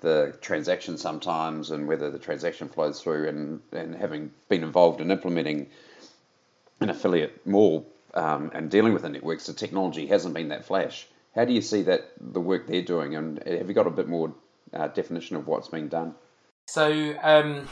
the 0.00 0.36
transaction 0.42 0.98
sometimes 0.98 1.70
and 1.70 1.88
whether 1.88 2.10
the 2.10 2.18
transaction 2.18 2.68
flows 2.68 3.00
through 3.00 3.26
and, 3.26 3.60
and 3.72 3.94
having 3.94 4.30
been 4.50 4.62
involved 4.62 5.00
in 5.00 5.10
implementing 5.10 5.66
an 6.80 6.90
affiliate 6.90 7.46
more 7.46 7.84
um, 8.12 8.50
and 8.52 8.70
dealing 8.70 8.92
with 8.92 9.00
the 9.02 9.08
networks, 9.08 9.46
the 9.46 9.54
technology 9.54 10.06
hasn't 10.06 10.34
been 10.34 10.48
that 10.48 10.66
flash. 10.66 11.06
How 11.34 11.46
do 11.46 11.54
you 11.54 11.62
see 11.62 11.82
that 11.82 12.10
the 12.20 12.40
work 12.40 12.66
they're 12.66 12.82
doing, 12.82 13.14
and 13.14 13.42
have 13.46 13.68
you 13.68 13.74
got 13.74 13.86
a 13.86 13.90
bit 13.90 14.06
more 14.08 14.34
uh, 14.74 14.88
definition 14.88 15.36
of 15.36 15.46
what's 15.46 15.68
being 15.68 15.88
done? 15.88 16.14
So 16.66 17.14
um, 17.22 17.66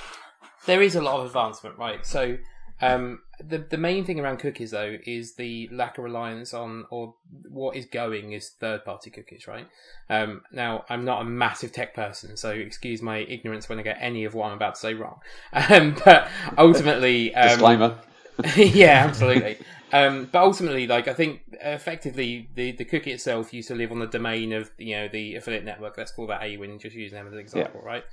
there 0.64 0.80
is 0.80 0.94
a 0.96 1.02
lot 1.02 1.20
of 1.20 1.26
advancement, 1.26 1.76
right? 1.76 2.06
So 2.06 2.38
um, 2.82 3.20
the 3.42 3.58
the 3.58 3.76
main 3.78 4.04
thing 4.04 4.20
around 4.20 4.38
cookies 4.38 4.72
though 4.72 4.96
is 5.06 5.34
the 5.34 5.68
lack 5.72 5.98
of 5.98 6.04
reliance 6.04 6.52
on 6.52 6.86
or 6.90 7.14
what 7.48 7.76
is 7.76 7.86
going 7.86 8.32
is 8.32 8.50
third 8.50 8.84
party 8.84 9.10
cookies, 9.10 9.46
right? 9.46 9.66
Um, 10.10 10.42
now 10.52 10.84
I'm 10.88 11.04
not 11.04 11.22
a 11.22 11.24
massive 11.24 11.72
tech 11.72 11.94
person, 11.94 12.36
so 12.36 12.50
excuse 12.50 13.00
my 13.00 13.18
ignorance 13.18 13.68
when 13.68 13.78
I 13.78 13.82
get 13.82 13.98
any 14.00 14.24
of 14.24 14.34
what 14.34 14.48
I'm 14.48 14.56
about 14.56 14.74
to 14.74 14.80
say 14.80 14.94
wrong. 14.94 15.20
Um, 15.72 15.96
but 16.04 16.28
ultimately, 16.58 17.34
um, 17.36 17.48
Disclaimer. 17.48 17.98
yeah, 18.56 19.04
absolutely. 19.06 19.58
Um, 19.92 20.30
but 20.32 20.42
ultimately, 20.42 20.86
like 20.86 21.06
I 21.06 21.12
think 21.12 21.42
effectively 21.60 22.48
the, 22.54 22.72
the 22.72 22.84
cookie 22.84 23.12
itself 23.12 23.52
used 23.52 23.68
to 23.68 23.74
live 23.74 23.92
on 23.92 23.98
the 23.98 24.06
domain 24.06 24.52
of 24.54 24.70
you 24.78 24.96
know 24.96 25.08
the 25.08 25.34
affiliate 25.36 25.64
network. 25.64 25.98
Let's 25.98 26.12
call 26.12 26.26
that 26.28 26.40
AWIN, 26.40 26.80
just 26.80 26.96
using 26.96 27.16
them 27.16 27.26
as 27.26 27.34
an 27.34 27.38
example, 27.38 27.82
right? 27.84 28.04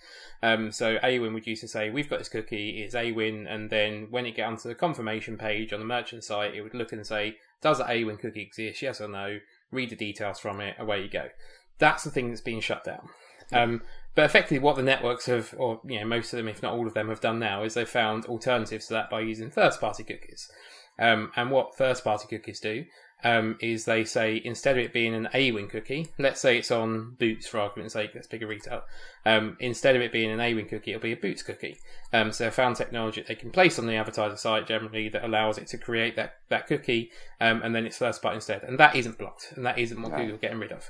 Um, 0.44 0.72
so 0.74 0.98
AWIN 0.98 1.34
would 1.34 1.48
used 1.48 1.62
to 1.62 1.70
say 1.70 1.90
we've 1.90 2.10
got 2.10 2.20
this 2.20 2.28
cookie, 2.30 2.82
it's 2.82 2.96
AWIN, 2.96 3.48
and 3.48 3.70
then 3.70 4.08
when 4.10 4.26
it 4.26 4.36
get 4.36 4.48
onto 4.48 4.68
the 4.68 4.76
confirmation 4.76 5.38
page 5.38 5.72
on 5.72 5.80
the 5.80 5.86
merchant 5.86 6.26
site, 6.26 6.54
it 6.54 6.62
would 6.62 6.74
look 6.74 6.92
and 6.92 7.08
say, 7.08 7.38
does 7.62 7.78
the 7.78 7.86
AWIN 7.86 8.20
cookie 8.20 8.42
exist? 8.42 8.82
Yes 8.82 9.00
or 9.00 9.08
no? 9.08 9.40
Read 9.72 9.90
the 9.90 9.96
details 9.96 10.40
from 10.40 10.60
it. 10.60 10.76
Away 10.80 11.04
you 11.04 11.10
go. 11.10 11.30
That's 11.78 12.04
the 12.04 12.12
thing 12.12 12.30
that's 12.30 12.42
being 12.42 12.60
shut 12.60 12.84
down. 12.84 13.10
Um, 13.52 13.82
but 14.16 14.26
effectively, 14.26 14.60
what 14.60 14.76
the 14.76 14.84
networks 14.84 15.28
have, 15.28 15.56
or 15.58 15.80
you 15.86 16.00
know, 16.00 16.06
most 16.06 16.34
of 16.34 16.38
them, 16.38 16.48
if 16.48 16.62
not 16.62 16.74
all 16.74 16.88
of 16.88 16.94
them, 16.94 17.10
have 17.10 17.22
done 17.22 17.40
now 17.40 17.64
is 17.64 17.74
they've 17.74 17.88
found 17.88 18.26
alternatives 18.26 18.88
to 18.88 18.94
that 18.94 19.10
by 19.10 19.22
using 19.22 19.50
first-party 19.50 20.04
cookies. 20.04 20.52
Um, 21.00 21.32
and 21.36 21.50
what 21.50 21.78
first-party 21.78 22.28
cookies 22.28 22.60
do 22.60 22.86
um, 23.24 23.58
is 23.60 23.86
they 23.86 24.06
say 24.06 24.42
instead 24.44 24.78
of 24.78 24.84
it 24.86 24.94
being 24.94 25.14
an 25.14 25.28
AWIN 25.34 25.70
cookie, 25.70 26.08
let's 26.18 26.40
say 26.40 26.58
it's 26.58 26.72
on 26.72 27.16
Boots 27.20 27.48
for 27.48 27.60
argument's 27.60 27.94
sake, 27.94 28.12
let's 28.16 28.28
pick 28.28 28.42
a 28.42 28.48
retail. 28.48 28.84
Um, 29.26 29.58
instead 29.60 29.98
of 29.98 30.02
it 30.02 30.14
being 30.14 30.32
an 30.32 30.40
AWIN 30.40 30.70
cookie, 30.70 30.92
it'll 30.92 31.02
be 31.02 31.12
a 31.12 31.18
Boots 31.18 31.44
cookie. 31.44 31.78
Um, 32.14 32.32
so 32.32 32.46
they 32.46 32.50
found 32.50 32.78
technology 32.78 33.20
that 33.22 33.28
they 33.28 33.36
can 33.36 33.52
place 33.52 33.78
on 33.78 33.88
the 33.88 33.96
advertiser 33.96 34.38
site 34.38 34.68
generally 34.68 35.10
that 35.10 35.26
allows 35.26 35.58
it 35.58 35.68
to 35.68 35.78
create 35.78 36.16
that 36.16 36.36
that 36.48 36.66
cookie, 36.68 37.12
um, 37.42 37.62
and 37.62 37.76
then 37.76 37.86
it's 37.86 37.98
first 37.98 38.22
party 38.22 38.36
instead, 38.36 38.64
and 38.64 38.80
that 38.80 38.96
isn't 38.96 39.18
blocked, 39.18 39.54
and 39.56 39.66
that 39.66 39.78
isn't 39.78 40.02
what 40.02 40.12
Right. 40.12 40.22
Google 40.22 40.36
are 40.36 40.40
getting 40.40 40.60
rid 40.60 40.72
of. 40.72 40.90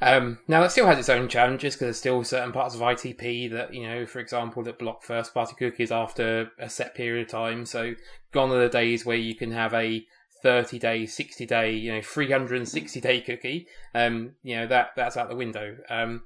Um, 0.00 0.38
now 0.46 0.60
that 0.60 0.72
still 0.72 0.86
has 0.86 0.98
its 0.98 1.08
own 1.08 1.28
challenges 1.28 1.74
because 1.74 1.86
there's 1.86 1.98
still 1.98 2.22
certain 2.22 2.52
parts 2.52 2.74
of 2.74 2.80
ITP 2.82 3.50
that 3.50 3.72
you 3.72 3.86
know, 3.88 4.04
for 4.06 4.18
example, 4.20 4.62
that 4.64 4.78
block 4.78 5.02
first 5.02 5.32
party 5.32 5.54
cookies 5.58 5.90
after 5.90 6.50
a 6.58 6.68
set 6.68 6.94
period 6.94 7.26
of 7.26 7.32
time. 7.32 7.64
So 7.64 7.94
gone 8.30 8.50
are 8.50 8.60
the 8.60 8.68
days 8.68 9.06
where 9.06 9.16
you 9.16 9.34
can 9.34 9.52
have 9.52 9.72
a 9.74 10.06
30 10.42 10.78
day, 10.78 11.06
60 11.06 11.46
day, 11.46 11.72
you 11.72 11.92
know, 11.92 12.02
360 12.02 13.00
day 13.00 13.20
cookie. 13.20 13.66
Um, 13.94 14.32
you 14.42 14.56
know, 14.56 14.66
that 14.66 14.90
that's 14.96 15.16
out 15.16 15.28
the 15.28 15.36
window. 15.36 15.76
Um, 15.88 16.22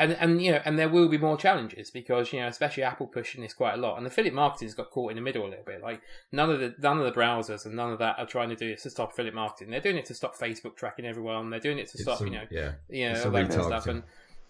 and 0.00 0.12
and 0.12 0.40
you 0.40 0.52
know, 0.52 0.60
and 0.64 0.78
there 0.78 0.88
will 0.88 1.08
be 1.08 1.18
more 1.18 1.36
challenges 1.36 1.90
because 1.90 2.32
you 2.32 2.40
know, 2.40 2.46
especially 2.46 2.84
Apple 2.84 3.08
pushing 3.08 3.42
this 3.42 3.52
quite 3.52 3.74
a 3.74 3.76
lot, 3.78 3.98
and 3.98 4.06
affiliate 4.06 4.34
marketing's 4.34 4.74
got 4.74 4.90
caught 4.90 5.10
in 5.10 5.16
the 5.16 5.22
middle 5.22 5.42
a 5.44 5.48
little 5.48 5.64
bit. 5.64 5.82
Like 5.82 6.00
none 6.30 6.50
of 6.50 6.60
the 6.60 6.74
none 6.78 6.98
of 6.98 7.04
the 7.04 7.20
browsers 7.20 7.66
and 7.66 7.74
none 7.74 7.92
of 7.92 7.98
that 7.98 8.16
are 8.18 8.26
trying 8.26 8.48
to 8.50 8.54
do 8.54 8.68
this 8.70 8.84
to 8.84 8.90
stop 8.90 9.10
affiliate 9.12 9.34
marketing. 9.34 9.70
They're 9.70 9.80
doing 9.80 9.96
it 9.96 10.04
to 10.06 10.14
stop 10.14 10.38
Facebook 10.38 10.76
tracking 10.76 11.04
everyone. 11.04 11.50
They're 11.50 11.58
doing 11.58 11.78
it 11.78 11.88
to 11.88 11.94
It's 11.94 12.02
stop, 12.02 12.18
some- 12.18 12.28
you 12.28 12.34
know, 12.34 12.44
yeah, 12.50 12.72
you 12.88 13.08
know, 13.08 13.14
all 13.24 13.30
that 13.32 13.48
kind 13.48 13.60
of 13.60 13.66
stuff. 13.66 13.86
And 13.88 14.02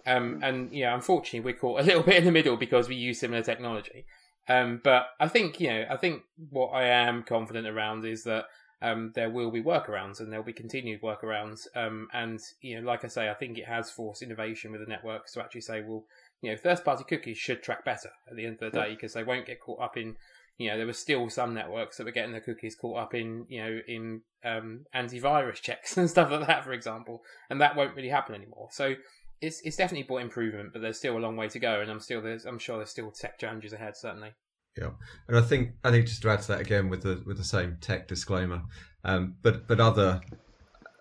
um, 0.06 0.40
and 0.42 0.72
yeah, 0.72 0.94
unfortunately, 0.94 1.40
we're 1.40 1.58
caught 1.58 1.80
a 1.80 1.82
little 1.86 2.02
bit 2.02 2.16
in 2.16 2.24
the 2.24 2.32
middle 2.32 2.56
because 2.58 2.86
we 2.88 2.96
use 2.96 3.18
similar 3.18 3.42
technology. 3.42 4.04
Um, 4.48 4.80
but 4.82 5.08
I 5.20 5.28
think 5.28 5.60
you 5.60 5.68
know, 5.68 5.84
I 5.90 5.96
think 5.96 6.22
what 6.50 6.68
I 6.68 6.84
am 6.84 7.22
confident 7.22 7.66
around 7.66 8.04
is 8.04 8.24
that 8.24 8.46
um, 8.80 9.12
there 9.14 9.30
will 9.30 9.50
be 9.50 9.62
workarounds 9.62 10.20
and 10.20 10.32
there 10.32 10.38
will 10.38 10.46
be 10.46 10.52
continued 10.52 11.02
workarounds. 11.02 11.66
Um, 11.74 12.08
and 12.12 12.40
you 12.60 12.80
know, 12.80 12.86
like 12.86 13.04
I 13.04 13.08
say, 13.08 13.28
I 13.28 13.34
think 13.34 13.58
it 13.58 13.66
has 13.66 13.90
forced 13.90 14.22
innovation 14.22 14.72
with 14.72 14.80
the 14.80 14.86
networks 14.86 15.32
to 15.32 15.40
actually 15.40 15.62
say, 15.62 15.82
well, 15.82 16.04
you 16.40 16.50
know, 16.50 16.56
first-party 16.56 17.04
cookies 17.04 17.38
should 17.38 17.62
track 17.62 17.84
better 17.84 18.10
at 18.30 18.36
the 18.36 18.46
end 18.46 18.58
of 18.62 18.72
the 18.72 18.78
day 18.78 18.90
because 18.90 19.14
they 19.14 19.24
won't 19.24 19.46
get 19.46 19.60
caught 19.60 19.80
up 19.80 19.96
in. 19.96 20.16
You 20.58 20.70
know, 20.70 20.76
there 20.76 20.86
were 20.86 20.92
still 20.92 21.28
some 21.30 21.54
networks 21.54 21.96
that 21.96 22.04
were 22.04 22.12
getting 22.12 22.32
the 22.32 22.40
cookies 22.40 22.74
caught 22.74 22.98
up 22.98 23.14
in, 23.14 23.46
you 23.48 23.62
know, 23.62 23.80
in 23.86 24.22
um, 24.44 24.86
antivirus 24.94 25.54
checks 25.62 25.96
and 25.96 26.10
stuff 26.10 26.30
like 26.30 26.46
that, 26.46 26.64
for 26.64 26.72
example, 26.72 27.22
and 27.50 27.60
that 27.60 27.76
won't 27.76 27.94
really 27.94 28.08
happen 28.08 28.34
anymore. 28.34 28.68
So 28.72 28.94
it's 29.40 29.60
it's 29.62 29.76
definitely 29.76 30.04
brought 30.04 30.22
improvement, 30.22 30.72
but 30.72 30.82
there's 30.82 30.98
still 30.98 31.16
a 31.16 31.20
long 31.20 31.36
way 31.36 31.48
to 31.48 31.58
go, 31.58 31.80
and 31.80 31.90
I'm 31.90 32.00
still 32.00 32.20
there's 32.20 32.44
I'm 32.44 32.58
sure 32.58 32.76
there's 32.76 32.90
still 32.90 33.10
tech 33.10 33.38
challenges 33.38 33.72
ahead, 33.72 33.96
certainly. 33.96 34.32
Yeah, 34.76 34.90
and 35.26 35.36
I 35.36 35.40
think 35.40 35.72
I 35.84 35.90
think 35.90 36.06
just 36.06 36.22
to 36.22 36.30
add 36.30 36.42
to 36.42 36.48
that 36.48 36.60
again 36.60 36.88
with 36.88 37.02
the 37.02 37.22
with 37.26 37.36
the 37.36 37.44
same 37.44 37.78
tech 37.80 38.08
disclaimer, 38.08 38.62
um, 39.04 39.36
but 39.42 39.66
but 39.66 39.80
other 39.80 40.20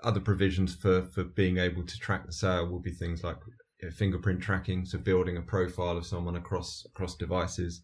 other 0.04 0.20
provisions 0.20 0.76
for 0.76 1.04
for 1.04 1.24
being 1.24 1.58
able 1.58 1.84
to 1.84 2.00
track 2.00 2.26
the 2.26 2.32
sale 2.32 2.68
will 2.68 2.80
be 2.80 2.92
things 2.92 3.24
like 3.24 3.38
you 3.82 3.90
know, 3.90 3.94
fingerprint 3.94 4.42
tracking, 4.42 4.86
so 4.86 4.98
building 4.98 5.38
a 5.38 5.42
profile 5.42 5.98
of 5.98 6.06
someone 6.06 6.36
across 6.36 6.86
across 6.86 7.16
devices, 7.16 7.82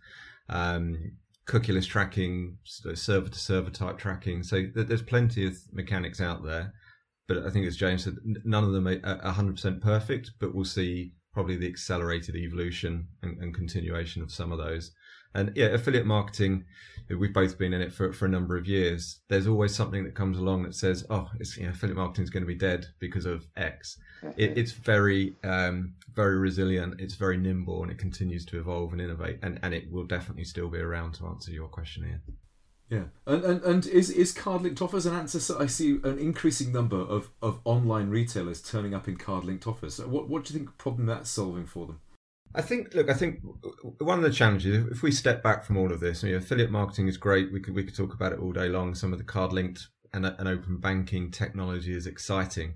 um, 0.49 1.13
cookieless 1.47 1.87
tracking, 1.87 2.57
server 2.63 3.29
to 3.29 3.39
server 3.39 3.69
type 3.69 3.97
tracking. 3.97 4.43
So 4.43 4.57
th- 4.61 4.87
there's 4.87 5.01
plenty 5.01 5.45
of 5.45 5.57
mechanics 5.71 6.21
out 6.21 6.43
there, 6.43 6.73
but 7.27 7.39
I 7.39 7.49
think 7.49 7.65
as 7.65 7.77
James 7.77 8.03
said, 8.03 8.15
none 8.23 8.63
of 8.63 8.73
them 8.73 8.87
are 8.87 9.31
hundred 9.31 9.55
percent 9.55 9.81
perfect. 9.81 10.31
But 10.39 10.53
we'll 10.53 10.65
see 10.65 11.13
probably 11.33 11.55
the 11.55 11.67
accelerated 11.67 12.35
evolution 12.35 13.07
and, 13.21 13.37
and 13.41 13.55
continuation 13.55 14.21
of 14.21 14.31
some 14.31 14.51
of 14.51 14.59
those. 14.59 14.91
And 15.35 15.51
yeah, 15.55 15.67
affiliate 15.67 16.05
marketing, 16.05 16.65
we've 17.09 17.33
both 17.33 17.57
been 17.57 17.73
in 17.73 17.81
it 17.81 17.91
for, 17.91 18.13
for 18.13 18.25
a 18.25 18.29
number 18.29 18.55
of 18.55 18.67
years. 18.67 19.21
There's 19.29 19.47
always 19.47 19.73
something 19.73 20.03
that 20.03 20.13
comes 20.13 20.37
along 20.37 20.61
that 20.63 20.75
says, 20.75 21.05
oh, 21.09 21.27
it's, 21.39 21.57
you 21.57 21.63
know, 21.63 21.71
affiliate 21.71 21.97
marketing 21.97 22.23
is 22.23 22.29
going 22.29 22.43
to 22.43 22.47
be 22.47 22.53
dead 22.53 22.85
because 22.99 23.25
of 23.25 23.47
X. 23.57 23.97
It, 24.37 24.57
it's 24.57 24.73
very, 24.73 25.35
um, 25.43 25.95
very 26.13 26.37
resilient. 26.37 27.01
It's 27.01 27.15
very 27.15 27.37
nimble 27.37 27.81
and 27.81 27.91
it 27.91 27.97
continues 27.97 28.45
to 28.45 28.59
evolve 28.59 28.91
and 28.91 29.01
innovate. 29.01 29.39
And, 29.41 29.59
and 29.63 29.73
it 29.73 29.91
will 29.91 30.05
definitely 30.05 30.43
still 30.45 30.69
be 30.69 30.77
around 30.77 31.15
to 31.15 31.25
answer 31.25 31.51
your 31.51 31.67
question 31.67 32.03
here. 32.03 32.21
Yeah, 32.89 33.05
and 33.25 33.43
and, 33.43 33.61
and 33.63 33.85
is 33.87 34.09
is 34.09 34.31
card 34.31 34.61
linked 34.61 34.81
offers 34.81 35.05
an 35.05 35.15
answer? 35.15 35.39
So 35.39 35.59
I 35.59 35.65
see 35.65 35.99
an 36.03 36.19
increasing 36.19 36.71
number 36.71 36.97
of, 36.97 37.29
of 37.41 37.59
online 37.63 38.09
retailers 38.09 38.61
turning 38.61 38.93
up 38.93 39.07
in 39.07 39.17
card 39.17 39.45
linked 39.45 39.65
offers. 39.65 39.99
What 39.99 40.29
what 40.29 40.43
do 40.43 40.53
you 40.53 40.59
think 40.59 40.77
problem 40.77 41.07
that's 41.07 41.29
solving 41.29 41.65
for 41.65 41.87
them? 41.87 42.01
I 42.53 42.61
think. 42.61 42.93
Look, 42.93 43.09
I 43.09 43.13
think 43.13 43.41
one 43.99 44.19
of 44.19 44.23
the 44.23 44.31
challenges, 44.31 44.85
if 44.91 45.01
we 45.01 45.11
step 45.11 45.41
back 45.41 45.63
from 45.63 45.77
all 45.77 45.91
of 45.91 45.99
this, 45.99 46.23
you 46.23 46.31
know, 46.31 46.37
affiliate 46.37 46.71
marketing 46.71 47.07
is 47.07 47.17
great. 47.17 47.51
We 47.51 47.59
could 47.59 47.73
we 47.73 47.83
could 47.83 47.95
talk 47.95 48.13
about 48.13 48.33
it 48.33 48.39
all 48.39 48.51
day 48.51 48.69
long. 48.69 48.93
Some 48.93 49.11
of 49.11 49.17
the 49.17 49.25
card 49.25 49.53
linked 49.53 49.87
and, 50.13 50.25
and 50.25 50.47
open 50.47 50.77
banking 50.77 51.31
technology 51.31 51.95
is 51.95 52.05
exciting, 52.05 52.75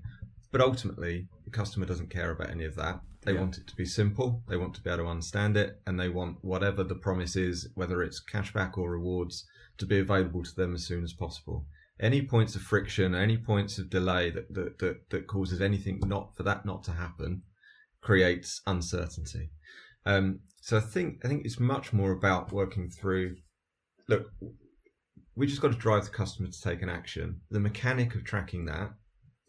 but 0.58 0.65
ultimately 0.65 1.28
the 1.46 1.52
customer 1.52 1.86
doesn't 1.86 2.10
care 2.10 2.32
about 2.32 2.50
any 2.50 2.65
of 2.65 2.74
that. 2.76 3.00
They 3.22 3.34
Yeah. 3.34 3.41
want 3.41 3.60
it 3.60 3.67
to 3.67 3.76
be 3.76 3.86
simple. 3.86 4.43
They 4.48 4.58
want 4.58 4.74
to 4.76 4.82
be 4.82 4.89
able 4.89 5.04
to 5.04 5.10
understand 5.10 5.56
it, 5.56 5.80
and 5.86 6.00
they 6.00 6.10
want 6.10 6.43
whatever 6.43 6.84
the 6.84 6.96
promise 6.96 7.36
is, 7.36 7.70
whether 7.76 8.02
it's 8.02 8.24
cashback 8.24 8.76
or 8.76 8.89
rewards, 8.89 9.46
to 9.78 9.86
be 9.86 10.00
available 10.00 10.41
to 10.43 10.56
them 10.56 10.74
as 10.74 10.84
soon 10.84 11.04
as 11.04 11.13
possible. 11.13 11.67
Any 12.00 12.26
points 12.26 12.56
of 12.56 12.63
friction, 12.63 13.13
any 13.13 13.38
points 13.38 13.78
of 13.78 13.91
delay 13.91 14.32
that 14.32 14.52
that, 14.56 14.80
that, 14.80 15.10
that 15.12 15.28
causes 15.28 15.62
anything 15.62 16.00
not 16.08 16.36
for 16.36 16.41
that 16.43 16.65
not 16.65 16.84
to 16.86 16.91
happen, 16.93 17.43
creates 18.02 18.62
uncertainty. 18.65 19.52
Um, 20.08 20.39
so 20.62 20.78
I 20.78 20.82
think 20.82 21.24
I 21.24 21.28
think 21.28 21.46
it's 21.46 21.60
much 21.60 21.93
more 21.93 22.13
about 22.13 22.52
working 22.52 22.89
through. 22.89 23.36
Look, 24.08 24.32
we 25.36 25.46
just 25.46 25.62
got 25.62 25.72
to 25.72 25.78
drive 25.78 26.06
the 26.06 26.10
customer 26.10 26.50
to 26.50 26.62
take 26.62 26.82
an 26.82 26.89
action. 26.89 27.41
The 27.52 27.60
mechanic 27.60 28.15
of 28.15 28.24
tracking 28.24 28.65
that 28.65 28.96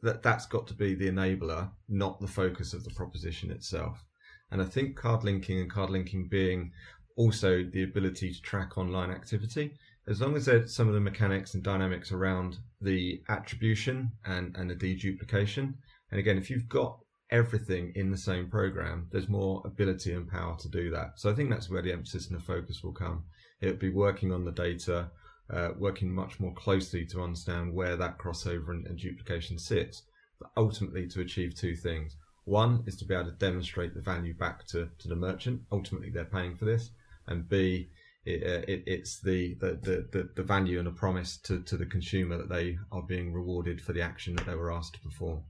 that 0.02 0.22
that's 0.22 0.46
got 0.46 0.66
to 0.68 0.74
be 0.74 0.94
the 0.94 1.10
enabler, 1.10 1.70
not 1.88 2.20
the 2.20 2.26
focus 2.26 2.72
of 2.72 2.84
the 2.84 2.90
proposition 2.90 3.50
itself. 3.50 4.04
And 4.50 4.62
I 4.62 4.64
think 4.64 4.96
card 4.96 5.24
linking 5.24 5.60
and 5.60 5.70
card 5.70 5.90
linking 5.90 6.28
being 6.28 6.72
also 7.16 7.64
the 7.64 7.82
ability 7.82 8.32
to 8.32 8.42
track 8.42 8.78
online 8.78 9.10
activity, 9.10 9.74
as 10.06 10.20
long 10.20 10.36
as 10.36 10.46
there's 10.46 10.74
some 10.74 10.88
of 10.88 10.94
the 10.94 11.00
mechanics 11.00 11.54
and 11.54 11.62
dynamics 11.62 12.12
around 12.12 12.58
the 12.80 13.20
attribution 13.28 14.10
and, 14.24 14.56
and 14.56 14.70
the 14.70 14.74
deduplication. 14.74 15.74
And 16.10 16.20
again, 16.20 16.38
if 16.38 16.48
you've 16.48 16.68
got 16.68 16.98
everything 17.30 17.92
in 17.94 18.10
the 18.10 18.16
same 18.16 18.48
program, 18.48 19.08
there's 19.10 19.28
more 19.28 19.60
ability 19.66 20.12
and 20.14 20.28
power 20.28 20.56
to 20.60 20.68
do 20.68 20.90
that. 20.90 21.12
So 21.16 21.30
I 21.30 21.34
think 21.34 21.50
that's 21.50 21.68
where 21.68 21.82
the 21.82 21.92
emphasis 21.92 22.28
and 22.28 22.38
the 22.38 22.42
focus 22.42 22.82
will 22.82 22.92
come. 22.92 23.24
It'll 23.60 23.76
be 23.76 23.90
working 23.90 24.32
on 24.32 24.44
the 24.44 24.52
data, 24.52 25.10
uh, 25.52 25.70
working 25.78 26.12
much 26.12 26.40
more 26.40 26.52
closely 26.54 27.06
to 27.06 27.22
understand 27.22 27.72
where 27.72 27.96
that 27.96 28.18
crossover 28.18 28.70
and, 28.70 28.86
and 28.86 28.98
duplication 28.98 29.58
sits, 29.58 30.02
but 30.40 30.50
ultimately 30.56 31.06
to 31.08 31.20
achieve 31.20 31.54
two 31.54 31.74
things. 31.74 32.16
One 32.44 32.82
is 32.86 32.96
to 32.96 33.04
be 33.04 33.14
able 33.14 33.30
to 33.30 33.36
demonstrate 33.36 33.94
the 33.94 34.00
value 34.00 34.34
back 34.34 34.66
to, 34.68 34.88
to 34.98 35.08
the 35.08 35.16
merchant. 35.16 35.62
Ultimately, 35.70 36.10
they're 36.10 36.24
paying 36.24 36.56
for 36.56 36.64
this. 36.64 36.90
And 37.26 37.48
B, 37.48 37.90
it, 38.24 38.42
uh, 38.42 38.64
it, 38.66 38.84
it's 38.86 39.20
the, 39.20 39.54
the, 39.60 39.78
the, 39.82 40.08
the, 40.12 40.28
the 40.34 40.42
value 40.42 40.78
and 40.78 40.88
a 40.88 40.92
promise 40.92 41.36
to, 41.44 41.62
to 41.64 41.76
the 41.76 41.86
consumer 41.86 42.38
that 42.38 42.48
they 42.48 42.78
are 42.90 43.02
being 43.02 43.32
rewarded 43.32 43.80
for 43.80 43.92
the 43.92 44.02
action 44.02 44.34
that 44.36 44.46
they 44.46 44.54
were 44.54 44.72
asked 44.72 44.94
to 44.94 45.00
perform. 45.00 45.42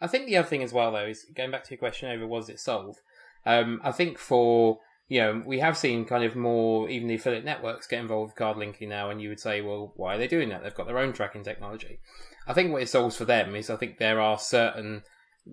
I 0.00 0.06
think 0.06 0.26
the 0.26 0.36
other 0.36 0.48
thing 0.48 0.62
as 0.62 0.72
well, 0.72 0.92
though, 0.92 1.06
is 1.06 1.26
going 1.34 1.50
back 1.50 1.64
to 1.64 1.70
your 1.70 1.78
question 1.78 2.10
over 2.10 2.26
was 2.26 2.48
it 2.48 2.60
solve? 2.60 2.96
Um, 3.46 3.80
I 3.82 3.92
think 3.92 4.18
for 4.18 4.78
you 5.12 5.20
know 5.20 5.42
we 5.44 5.58
have 5.58 5.76
seen 5.76 6.06
kind 6.06 6.24
of 6.24 6.34
more 6.36 6.88
even 6.88 7.06
the 7.06 7.16
affiliate 7.16 7.44
networks 7.44 7.86
get 7.86 8.00
involved 8.00 8.30
with 8.30 8.36
card 8.36 8.56
linking 8.56 8.88
now, 8.88 9.10
and 9.10 9.20
you 9.20 9.28
would 9.28 9.40
say, 9.40 9.60
well, 9.60 9.92
why 9.94 10.14
are 10.14 10.18
they 10.18 10.26
doing 10.26 10.48
that? 10.48 10.62
They've 10.62 10.74
got 10.74 10.86
their 10.86 10.98
own 10.98 11.12
tracking 11.12 11.44
technology. 11.44 11.98
I 12.46 12.54
think 12.54 12.72
what 12.72 12.80
it 12.80 12.88
solves 12.88 13.14
for 13.14 13.26
them 13.26 13.54
is 13.54 13.68
I 13.68 13.76
think 13.76 13.98
there 13.98 14.22
are 14.22 14.38
certain 14.38 15.02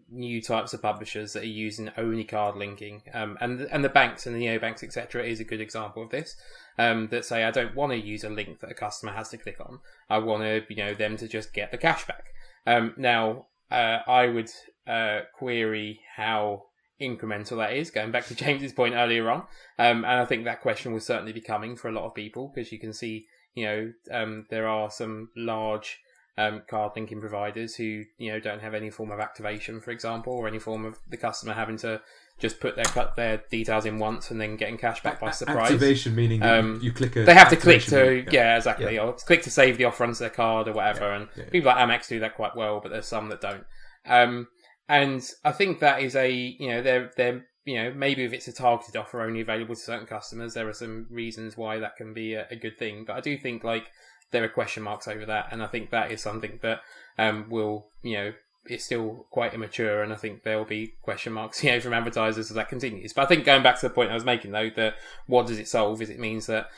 new 0.10 0.42
types 0.42 0.74
of 0.74 0.82
publishers 0.82 1.34
that 1.34 1.44
are 1.44 1.48
using 1.48 1.92
only 1.98 2.24
card 2.24 2.56
linking, 2.56 3.02
um, 3.14 3.38
and 3.42 3.60
and 3.60 3.84
the 3.84 3.90
banks 3.90 4.26
and 4.26 4.34
the 4.34 4.46
neobanks 4.46 4.82
etc. 4.82 5.26
is 5.26 5.42
a 5.42 5.44
good 5.44 5.60
example 5.60 6.04
of 6.04 6.10
this. 6.10 6.38
Um, 6.78 7.10
that 7.10 7.26
say 7.26 7.44
I 7.44 7.52
don't 7.52 7.76
want 7.76 7.92
to 7.92 7.98
use 7.98 8.24
a 8.24 8.30
link 8.30 8.62
that 8.62 8.72
a 8.72 8.76
customer 8.76 9.12
has 9.12 9.28
to 9.32 9.38
click 9.38 9.60
on. 9.60 9.80
I 10.10 10.20
want 10.20 10.44
to 10.44 10.64
you 10.74 10.78
know 10.78 10.94
them 10.94 11.18
to 11.18 11.28
just 11.28 11.52
get 11.52 11.72
the 11.72 11.78
cashback. 11.78 12.32
Um, 12.66 12.94
now 12.96 13.48
uh, 13.70 14.00
I 14.08 14.28
would 14.28 14.50
uh, 14.88 15.24
query 15.34 16.00
how 16.16 16.69
incremental 17.02 17.58
that 17.58 17.74
is. 17.74 17.92
Going 17.92 18.12
back 18.12 18.26
to 18.28 18.36
James's 18.44 18.74
point 18.74 18.96
earlier 18.96 19.30
on, 19.30 19.40
um, 19.78 20.06
and 20.06 20.08
I 20.08 20.26
think 20.26 20.46
that 20.46 20.62
question 20.62 20.94
will 20.94 21.00
certainly 21.00 21.34
be 21.34 21.42
coming 21.42 21.76
for 21.76 21.88
a 21.88 21.92
lot 21.92 22.06
of 22.06 22.16
people 22.16 22.52
because 22.54 22.72
you 22.72 22.80
can 22.80 22.94
see, 22.94 23.26
you 23.56 23.66
know, 23.66 23.94
um, 24.12 24.46
there 24.50 24.68
are 24.68 24.90
some 24.90 25.30
large 25.36 26.00
um, 26.38 26.62
card 26.70 26.94
linking 26.96 27.20
providers 27.20 27.76
who 27.76 28.04
you 28.18 28.32
know 28.32 28.40
don't 28.40 28.62
have 28.62 28.74
any 28.74 28.90
form 28.90 29.12
of 29.12 29.20
activation, 29.20 29.82
for 29.82 29.92
example, 29.92 30.34
or 30.34 30.48
any 30.48 30.60
form 30.60 30.86
of 30.86 30.98
the 31.10 31.18
customer 31.18 31.54
having 31.54 31.78
to 31.78 32.02
just 32.40 32.62
put 32.62 32.76
their 32.78 32.86
cut 32.86 33.16
their 33.18 33.44
details 33.52 33.86
in 33.86 34.00
once 34.00 34.32
and 34.32 34.40
then 34.40 34.56
getting 34.56 34.78
cash 34.78 35.04
back 35.04 35.20
by 35.20 35.32
surprise. 35.32 35.72
Activation 35.72 36.16
meaning 36.16 36.42
Um, 36.42 36.80
you, 36.82 36.94
click 36.94 37.18
a. 37.18 37.26
They 37.26 37.34
have 37.34 37.50
to 37.50 37.58
click 37.58 37.84
to 37.84 38.06
link, 38.06 38.32
yeah, 38.32 38.56
exactly, 38.56 38.98
or 38.98 39.14
click 39.14 39.44
to 39.44 39.52
save 39.52 39.78
the 39.78 39.84
offer 39.84 40.06
onto 40.06 40.20
their 40.20 40.30
card 40.30 40.70
or 40.70 40.74
whatever. 40.74 41.12
and 41.12 41.28
yeah. 41.36 41.50
people 41.50 41.72
like 41.72 41.78
Amex 41.78 42.08
do 42.08 42.22
that 42.22 42.36
quite 42.36 42.56
well, 42.56 42.80
but 42.80 42.92
there's 42.92 43.06
some 43.06 43.28
that 43.30 43.42
don't. 43.42 43.66
Um, 44.06 44.48
and 44.90 45.26
I 45.46 45.52
think 45.52 45.80
that 45.80 46.02
is 46.02 46.16
a 46.16 46.30
you 46.30 46.68
know 46.68 46.82
they're 46.82 47.12
they're 47.16 47.46
you 47.64 47.76
know 47.76 47.94
maybe 47.94 48.24
if 48.24 48.34
it's 48.34 48.48
a 48.48 48.54
targeted 48.54 48.98
offer 48.98 49.22
only 49.22 49.40
available 49.40 49.76
to 49.76 49.82
certain 49.82 50.08
customers, 50.08 50.56
there 50.56 50.68
are 50.68 50.74
some 50.74 51.06
reasons 51.10 51.56
why 51.56 51.80
that 51.80 51.96
can 51.96 52.14
be 52.14 52.34
a, 52.34 52.48
a 52.50 52.56
good 52.56 52.78
thing. 52.78 53.06
But 53.06 53.16
I 53.16 53.22
do 53.22 53.38
think 53.38 53.64
like 53.64 53.92
there 54.32 54.44
are 54.44 54.50
question 54.50 54.84
marks 54.84 55.08
over 55.08 55.26
that, 55.28 55.50
and 55.52 55.64
I 55.64 55.68
think 55.68 55.92
that 55.92 56.12
is 56.12 56.22
something 56.22 56.60
that 56.64 56.82
um, 57.18 57.50
will 57.50 57.88
you 58.02 58.16
know 58.16 58.34
it's 58.66 58.84
still 58.84 59.28
quite 59.30 59.54
immature, 59.54 60.02
and 60.04 60.12
I 60.12 60.16
think 60.16 60.44
there 60.44 60.58
will 60.58 60.66
be 60.66 60.96
question 61.02 61.34
marks, 61.34 61.64
you 61.64 61.72
know, 61.72 61.80
from 61.80 61.94
advertisers 61.94 62.50
as 62.50 62.56
that 62.56 62.70
continues. 62.70 63.14
But 63.14 63.24
I 63.24 63.26
think 63.28 63.46
going 63.46 63.64
back 63.64 63.80
to 63.80 63.88
the 63.88 63.94
point 63.94 64.12
I 64.12 64.16
was 64.16 64.26
making, 64.26 64.52
though, 64.52 64.70
that 64.76 64.96
what 65.28 65.48
does 65.48 65.60
it 65.60 65.68
solve? 65.68 66.02
Is 66.02 66.10
it 66.10 66.20
means 66.20 66.48
that 66.48 66.70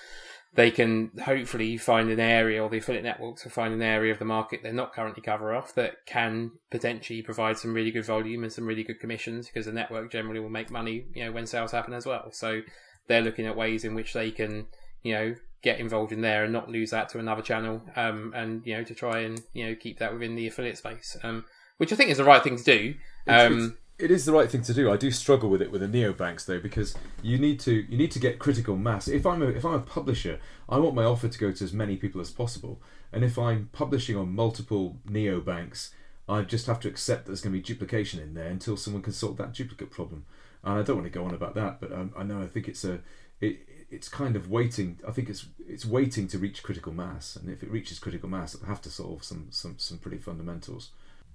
they 0.53 0.69
can 0.69 1.11
hopefully 1.23 1.77
find 1.77 2.09
an 2.09 2.19
area, 2.19 2.61
or 2.61 2.69
the 2.69 2.77
affiliate 2.77 3.05
networks 3.05 3.43
will 3.43 3.51
find 3.51 3.73
an 3.73 3.81
area 3.81 4.11
of 4.11 4.19
the 4.19 4.25
market 4.25 4.61
they're 4.61 4.73
not 4.73 4.93
currently 4.93 5.21
cover 5.21 5.55
off 5.55 5.73
that 5.75 6.05
can 6.05 6.51
potentially 6.69 7.21
provide 7.21 7.57
some 7.57 7.73
really 7.73 7.91
good 7.91 8.05
volume 8.05 8.43
and 8.43 8.51
some 8.51 8.65
really 8.65 8.83
good 8.83 8.99
commissions 8.99 9.47
because 9.47 9.65
the 9.65 9.71
network 9.71 10.11
generally 10.11 10.41
will 10.41 10.49
make 10.49 10.69
money, 10.69 11.05
you 11.13 11.23
know, 11.23 11.31
when 11.31 11.47
sales 11.47 11.71
happen 11.71 11.93
as 11.93 12.05
well. 12.05 12.31
So 12.31 12.61
they're 13.07 13.21
looking 13.21 13.45
at 13.45 13.55
ways 13.55 13.85
in 13.85 13.95
which 13.95 14.13
they 14.13 14.29
can, 14.29 14.67
you 15.03 15.13
know, 15.13 15.35
get 15.61 15.79
involved 15.79 16.11
in 16.11 16.21
there 16.21 16.43
and 16.43 16.51
not 16.51 16.69
lose 16.69 16.89
that 16.89 17.07
to 17.09 17.19
another 17.19 17.41
channel, 17.41 17.81
um, 17.95 18.33
and 18.35 18.65
you 18.65 18.75
know, 18.75 18.83
to 18.83 18.93
try 18.93 19.19
and 19.19 19.41
you 19.53 19.67
know 19.67 19.75
keep 19.75 19.99
that 19.99 20.11
within 20.11 20.35
the 20.35 20.47
affiliate 20.47 20.77
space, 20.77 21.15
um, 21.23 21.45
which 21.77 21.93
I 21.93 21.95
think 21.95 22.09
is 22.09 22.17
the 22.17 22.23
right 22.23 22.43
thing 22.43 22.57
to 22.57 22.63
do. 22.63 22.95
Um, 23.27 23.77
it 24.01 24.11
is 24.11 24.25
the 24.25 24.31
right 24.31 24.49
thing 24.49 24.63
to 24.63 24.73
do. 24.73 24.91
I 24.91 24.97
do 24.97 25.11
struggle 25.11 25.49
with 25.49 25.61
it 25.61 25.71
with 25.71 25.81
the 25.81 25.87
neobanks 25.87 26.45
though 26.45 26.59
because 26.59 26.95
you 27.21 27.37
need 27.37 27.59
to 27.61 27.73
you 27.73 27.97
need 27.97 28.11
to 28.11 28.19
get 28.19 28.39
critical 28.39 28.75
mass. 28.75 29.07
If 29.07 29.25
I'm 29.25 29.41
a 29.41 29.47
if 29.47 29.63
I'm 29.63 29.75
a 29.75 29.79
publisher, 29.79 30.39
I 30.67 30.79
want 30.79 30.95
my 30.95 31.03
offer 31.03 31.27
to 31.27 31.39
go 31.39 31.51
to 31.51 31.63
as 31.63 31.73
many 31.73 31.95
people 31.97 32.19
as 32.19 32.31
possible. 32.31 32.81
And 33.13 33.23
if 33.23 33.37
I'm 33.37 33.69
publishing 33.71 34.17
on 34.17 34.33
multiple 34.33 34.97
neobanks, 35.07 35.91
I 36.27 36.41
just 36.41 36.65
have 36.67 36.79
to 36.81 36.87
accept 36.87 37.25
that 37.25 37.31
there's 37.31 37.41
going 37.41 37.53
to 37.53 37.59
be 37.59 37.63
duplication 37.63 38.19
in 38.19 38.33
there 38.33 38.47
until 38.47 38.77
someone 38.77 39.03
can 39.03 39.13
sort 39.13 39.37
that 39.37 39.53
duplicate 39.53 39.91
problem. 39.91 40.25
And 40.63 40.79
I 40.79 40.83
don't 40.83 40.97
want 40.97 41.11
to 41.11 41.19
go 41.19 41.25
on 41.25 41.33
about 41.33 41.55
that, 41.55 41.79
but 41.79 41.91
um, 41.91 42.13
I 42.17 42.23
know 42.23 42.41
I 42.41 42.47
think 42.47 42.67
it's 42.67 42.83
a 42.83 42.99
it, 43.39 43.59
it's 43.91 44.07
kind 44.07 44.35
of 44.35 44.49
waiting. 44.49 44.99
I 45.07 45.11
think 45.11 45.29
it's 45.29 45.45
it's 45.67 45.85
waiting 45.85 46.27
to 46.29 46.39
reach 46.39 46.63
critical 46.63 46.93
mass, 46.93 47.35
and 47.35 47.49
if 47.49 47.61
it 47.61 47.69
reaches 47.69 47.99
critical 47.99 48.29
mass, 48.29 48.55
it'll 48.55 48.67
have 48.67 48.81
to 48.83 48.89
solve 48.89 49.23
some 49.23 49.47
some 49.51 49.75
some 49.77 49.97
pretty 49.97 50.17
fundamentals. 50.17 50.91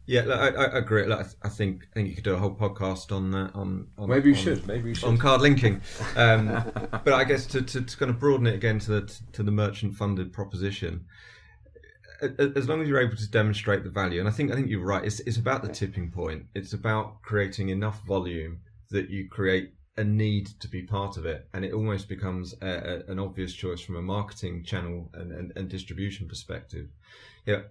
Yeah, 0.07 0.23
look, 0.23 0.41
I, 0.41 0.49
I 0.49 0.79
agree. 0.79 1.05
Look, 1.05 1.27
I 1.43 1.49
think 1.49 1.83
I 1.91 1.95
think 1.95 2.09
you 2.09 2.15
could 2.15 2.25
do 2.25 2.35
a 2.35 2.39
whole 2.39 2.55
podcast 2.55 3.11
on 3.11 3.35
uh, 3.35 3.51
on, 3.55 3.89
on 3.99 4.09
Maybe 4.09 4.31
on- 4.31 4.37
should. 4.37 4.67
Maybe 4.67 4.85
we 4.91 4.95
should. 4.95 5.09
on 5.09 5.19
card 5.19 5.41
linking. 5.41 5.81
Um, 6.17 6.47
but 7.05 7.13
I 7.13 7.25
guess 7.25 7.45
to, 7.49 7.61
to, 7.61 7.83
to 7.83 7.97
kind 7.97 8.11
of 8.11 8.19
broaden 8.19 8.47
it 8.47 8.55
again 8.55 8.79
to 8.81 9.01
the 9.01 9.21
to 9.33 9.43
the 9.43 9.51
merchant 9.51 9.95
funded 9.95 10.33
proposition, 10.33 11.05
as 12.39 12.69
long 12.69 12.81
as 12.81 12.89
you're 12.89 13.01
able 13.01 13.17
to 13.17 13.31
demonstrate 13.31 13.85
the 13.85 13.91
value, 13.91 14.21
and 14.21 14.29
I 14.29 14.33
think 14.33 14.51
I 14.51 14.55
think 14.55 14.69
you're 14.71 14.85
right. 14.85 15.05
It's 15.05 15.21
it's 15.21 15.37
about 15.37 15.63
the 15.63 15.69
tipping 15.69 16.11
point. 16.11 16.47
It's 16.55 16.73
about 16.73 17.21
creating 17.23 17.69
enough 17.69 18.03
volume 18.07 18.61
that 18.91 19.11
you 19.11 19.29
create 19.29 19.73
a 19.99 20.05
need 20.05 20.47
to 20.61 20.69
be 20.69 20.83
part 20.83 21.17
of 21.17 21.27
it, 21.27 21.49
and 21.53 21.65
it 21.65 21.73
almost 21.73 22.09
becomes 22.09 22.55
a, 22.63 23.03
a, 23.09 23.13
an 23.13 23.19
obvious 23.19 23.53
choice 23.53 23.81
from 23.81 23.97
a 23.97 24.03
marketing 24.03 24.63
channel 24.63 25.11
and, 25.15 25.33
and, 25.33 25.53
and 25.57 25.69
distribution 25.69 26.29
perspective. 26.29 26.89
Yeah, 27.45 27.63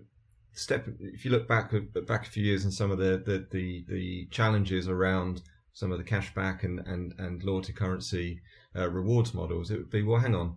step 0.55 0.87
if 0.99 1.25
you 1.25 1.31
look 1.31 1.47
back 1.47 1.71
back 2.07 2.25
a 2.25 2.29
few 2.29 2.43
years 2.43 2.63
and 2.63 2.73
some 2.73 2.91
of 2.91 2.97
the 2.97 3.21
the, 3.25 3.45
the, 3.51 3.85
the 3.87 4.25
challenges 4.31 4.87
around 4.87 5.41
some 5.73 5.91
of 5.91 5.97
the 5.97 6.03
cashback 6.03 6.63
and 6.63 6.79
and, 6.87 7.13
and 7.19 7.43
loyalty 7.43 7.73
currency 7.73 8.41
uh, 8.75 8.89
rewards 8.89 9.33
models, 9.33 9.71
it 9.71 9.77
would 9.77 9.89
be 9.89 10.03
well, 10.03 10.19
hang 10.19 10.35
on, 10.35 10.55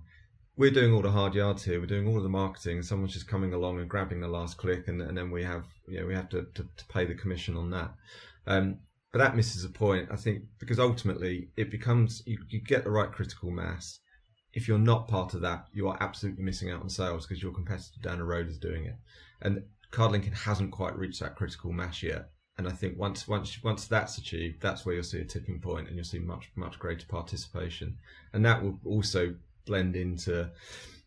we're 0.57 0.71
doing 0.71 0.93
all 0.93 1.03
the 1.03 1.11
hard 1.11 1.35
yards 1.35 1.65
here, 1.65 1.81
we're 1.81 1.87
doing 1.87 2.09
all 2.09 2.21
the 2.21 2.29
marketing, 2.29 2.83
someone's 2.83 3.13
just 3.13 3.29
coming 3.29 3.53
along 3.53 3.79
and 3.79 3.89
grabbing 3.89 4.21
the 4.21 4.29
last 4.29 4.57
click, 4.57 4.89
and, 4.89 5.01
and 5.03 5.17
then 5.17 5.31
we 5.31 5.43
have 5.43 5.65
you 5.87 6.01
know 6.01 6.07
we 6.07 6.15
have 6.15 6.29
to, 6.29 6.47
to, 6.55 6.63
to 6.77 6.85
pay 6.89 7.05
the 7.05 7.15
commission 7.15 7.57
on 7.57 7.71
that. 7.71 7.91
Um, 8.47 8.79
but 9.13 9.19
that 9.21 9.37
misses 9.37 9.65
a 9.65 9.71
point, 9.71 10.09
I 10.13 10.17
think, 10.17 10.43
because 10.59 10.79
ultimately 10.79 11.49
it 11.57 11.71
becomes 11.71 12.23
you, 12.27 12.39
you 12.49 12.61
get 12.61 12.85
the 12.85 12.91
right 12.91 13.11
critical 13.11 13.51
mass. 13.51 14.01
If 14.53 14.67
you're 14.69 14.79
not 14.79 15.09
part 15.09 15.35
of 15.35 15.41
that, 15.43 15.67
you 15.73 15.89
are 15.89 15.97
absolutely 16.01 16.45
missing 16.45 16.71
out 16.71 16.83
on 16.83 16.89
sales 16.89 17.27
because 17.27 17.43
your 17.43 17.53
competitor 17.53 18.01
down 18.03 18.19
the 18.19 18.25
road 18.25 18.49
is 18.49 18.59
doing 18.59 18.87
it. 18.87 18.97
And 19.41 19.63
card 19.91 20.13
linking 20.13 20.33
hasn't 20.33 20.73
quite 20.73 20.97
reached 20.97 21.21
that 21.21 21.37
critical 21.37 21.73
mass 21.73 22.03
yet. 22.03 22.31
And 22.57 22.67
I 22.67 22.73
think 22.73 22.99
once 22.99 23.29
once 23.29 23.63
once 23.63 23.87
that's 23.87 24.19
achieved, 24.19 24.61
that's 24.61 24.85
where 24.85 24.95
you'll 24.95 25.05
see 25.05 25.21
a 25.21 25.25
tipping 25.25 25.61
point, 25.61 25.87
and 25.87 25.97
you'll 25.97 26.05
see 26.05 26.19
much 26.19 26.51
much 26.57 26.79
greater 26.79 27.07
participation, 27.07 27.99
and 28.33 28.45
that 28.45 28.63
will 28.63 28.81
also 28.85 29.37
blend 29.65 29.95
into 29.95 30.51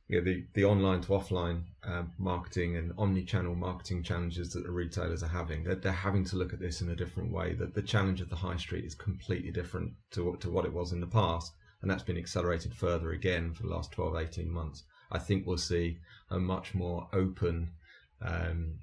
you 0.08 0.18
know, 0.18 0.24
the 0.24 0.46
the 0.54 0.66
online 0.66 1.02
to 1.02 1.10
offline 1.10 1.64
um, 1.84 2.12
marketing 2.18 2.78
and 2.78 2.94
omni-channel 2.98 3.56
marketing 3.56 4.04
challenges 4.04 4.54
that 4.54 4.64
the 4.64 4.72
retailers 4.72 5.24
are 5.24 5.28
having. 5.28 5.64
They're, 5.64 5.76
they're 5.76 5.92
having 5.92 6.24
to 6.26 6.38
look 6.38 6.54
at 6.54 6.60
this 6.60 6.82
in 6.82 6.90
a 6.90 6.96
different 6.96 7.32
way. 7.32 7.54
That 7.54 7.74
the 7.74 7.82
challenge 7.82 8.22
of 8.22 8.30
the 8.30 8.36
high 8.36 8.58
street 8.58 8.86
is 8.86 8.96
completely 8.96 9.52
different 9.52 9.94
to 10.12 10.38
to 10.40 10.50
what 10.50 10.66
it 10.66 10.74
was 10.74 10.94
in 10.94 11.02
the 11.02 11.08
past, 11.08 11.54
and 11.82 11.92
that's 11.92 12.04
been 12.04 12.18
accelerated 12.18 12.74
further 12.74 13.12
again 13.12 13.54
for 13.54 13.64
the 13.64 13.70
last 13.70 13.92
12, 13.92 14.16
18 14.16 14.50
months. 14.50 14.84
I 15.12 15.20
think 15.20 15.46
we'll 15.46 15.58
see 15.58 16.00
a 16.30 16.40
much 16.40 16.74
more 16.74 17.10
open 17.12 17.72
um, 18.22 18.80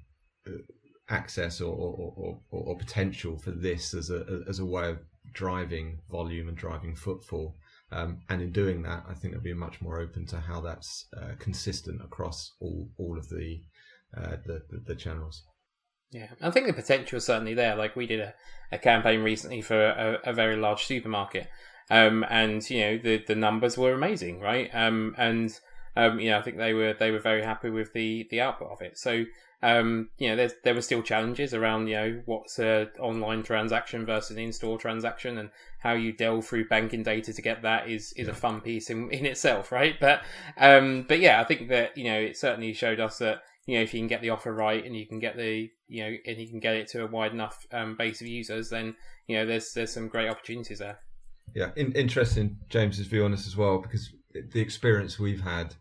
access 1.09 1.61
or 1.61 1.73
or, 1.73 2.13
or, 2.15 2.41
or, 2.51 2.77
potential 2.77 3.37
for 3.37 3.51
this 3.51 3.93
as 3.93 4.09
a 4.09 4.43
as 4.47 4.59
a 4.59 4.65
way 4.65 4.89
of 4.89 4.99
driving 5.33 5.99
volume 6.09 6.47
and 6.47 6.57
driving 6.57 6.95
footfall. 6.95 7.55
Um, 7.91 8.19
and 8.29 8.41
in 8.41 8.51
doing 8.51 8.83
that, 8.83 9.03
I 9.09 9.15
think 9.15 9.33
they'll 9.33 9.41
be 9.41 9.53
much 9.53 9.81
more 9.81 9.99
open 9.99 10.27
to 10.27 10.39
how 10.39 10.61
that's 10.61 11.07
uh, 11.17 11.33
consistent 11.39 12.01
across 12.03 12.53
all 12.59 12.89
all 12.97 13.17
of 13.17 13.29
the, 13.29 13.61
uh, 14.15 14.37
the, 14.45 14.61
the 14.69 14.83
the 14.87 14.95
channels. 14.95 15.43
Yeah, 16.11 16.29
I 16.41 16.49
think 16.51 16.67
the 16.67 16.73
potential 16.73 17.17
is 17.17 17.25
certainly 17.25 17.53
there. 17.53 17.75
Like 17.75 17.95
we 17.95 18.07
did 18.07 18.19
a, 18.19 18.33
a 18.71 18.77
campaign 18.77 19.21
recently 19.21 19.61
for 19.61 19.79
a, 19.79 20.19
a 20.23 20.33
very 20.33 20.55
large 20.55 20.85
supermarket, 20.85 21.47
um, 21.89 22.25
and 22.29 22.67
you 22.69 22.81
know 22.81 22.97
the 22.97 23.23
the 23.27 23.35
numbers 23.35 23.77
were 23.77 23.93
amazing, 23.93 24.39
right? 24.39 24.69
Um, 24.73 25.15
and 25.17 25.51
um, 25.95 26.19
you 26.19 26.29
know 26.29 26.39
I 26.39 26.41
think 26.41 26.57
they 26.57 26.73
were 26.73 26.93
they 26.93 27.11
were 27.11 27.19
very 27.19 27.43
happy 27.43 27.69
with 27.69 27.93
the 27.93 28.27
the 28.29 28.41
output 28.41 28.71
of 28.71 28.81
it. 28.81 28.97
So 28.97 29.25
um, 29.61 30.09
you 30.17 30.33
know 30.33 30.47
there 30.63 30.73
were 30.73 30.81
still 30.81 31.01
challenges 31.01 31.53
around 31.53 31.87
you 31.87 31.95
know 31.95 32.21
what's 32.25 32.59
a 32.59 32.87
online 32.99 33.43
transaction 33.43 34.05
versus 34.05 34.31
an 34.31 34.41
in 34.41 34.53
store 34.53 34.77
transaction, 34.77 35.37
and 35.37 35.49
how 35.79 35.93
you 35.93 36.13
delve 36.13 36.45
through 36.45 36.67
banking 36.67 37.03
data 37.03 37.33
to 37.33 37.41
get 37.41 37.61
that 37.63 37.89
is 37.89 38.13
is 38.13 38.27
yeah. 38.27 38.33
a 38.33 38.35
fun 38.35 38.61
piece 38.61 38.89
in 38.89 39.11
in 39.11 39.25
itself, 39.25 39.71
right? 39.71 39.99
But 39.99 40.21
um, 40.57 41.05
but 41.07 41.19
yeah, 41.19 41.41
I 41.41 41.43
think 41.43 41.69
that 41.69 41.97
you 41.97 42.05
know 42.05 42.19
it 42.19 42.37
certainly 42.37 42.73
showed 42.73 42.99
us 42.99 43.17
that 43.17 43.41
you 43.65 43.75
know 43.75 43.83
if 43.83 43.93
you 43.93 43.99
can 43.99 44.07
get 44.07 44.21
the 44.21 44.29
offer 44.29 44.53
right 44.53 44.83
and 44.85 44.95
you 44.95 45.05
can 45.05 45.19
get 45.19 45.35
the 45.35 45.69
you 45.87 46.03
know 46.03 46.15
and 46.25 46.37
you 46.37 46.47
can 46.47 46.59
get 46.59 46.75
it 46.75 46.87
to 46.89 47.03
a 47.03 47.07
wide 47.07 47.33
enough 47.33 47.65
um, 47.73 47.95
base 47.97 48.21
of 48.21 48.27
users, 48.27 48.69
then 48.69 48.95
you 49.27 49.35
know 49.35 49.45
there's 49.45 49.73
there's 49.73 49.93
some 49.93 50.07
great 50.07 50.29
opportunities 50.29 50.79
there. 50.79 50.99
Yeah, 51.53 51.71
in, 51.75 51.91
interesting 51.93 52.57
James's 52.69 53.07
view 53.07 53.25
on 53.25 53.31
this 53.31 53.47
as 53.47 53.57
well 53.57 53.79
because 53.79 54.13
the 54.33 54.59
experience 54.59 55.19
we've 55.19 55.41
had, 55.41 55.75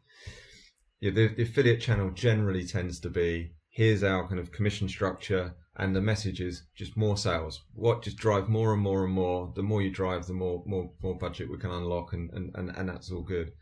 yeah, 1.01 1.11
the, 1.11 1.29
the 1.29 1.43
affiliate 1.43 1.81
channel 1.81 2.11
generally 2.11 2.67
tends 2.67 3.01
to 3.01 3.11
be 3.11 3.53
here's 3.71 4.03
our 4.03 4.27
kind 4.27 4.41
of 4.41 4.51
commission 4.51 4.89
structure 4.89 5.55
and 5.77 5.95
the 5.95 6.01
message 6.01 6.41
is 6.41 6.65
just 6.75 6.97
more 6.97 7.17
sales 7.17 7.63
what 7.75 8.03
just 8.03 8.17
drive 8.17 8.49
more 8.49 8.73
and 8.73 8.83
more 8.83 9.05
and 9.05 9.13
more 9.13 9.53
the 9.55 9.63
more 9.63 9.81
you 9.81 9.91
drive 9.91 10.27
the 10.27 10.33
more 10.33 10.65
more 10.67 10.91
more 11.01 11.17
budget 11.17 11.49
we 11.49 11.57
can 11.57 11.71
unlock 11.71 12.13
and 12.13 12.29
and, 12.33 12.51
and, 12.57 12.71
and 12.77 12.89
that's 12.89 13.13
all 13.13 13.23
good 13.23 13.53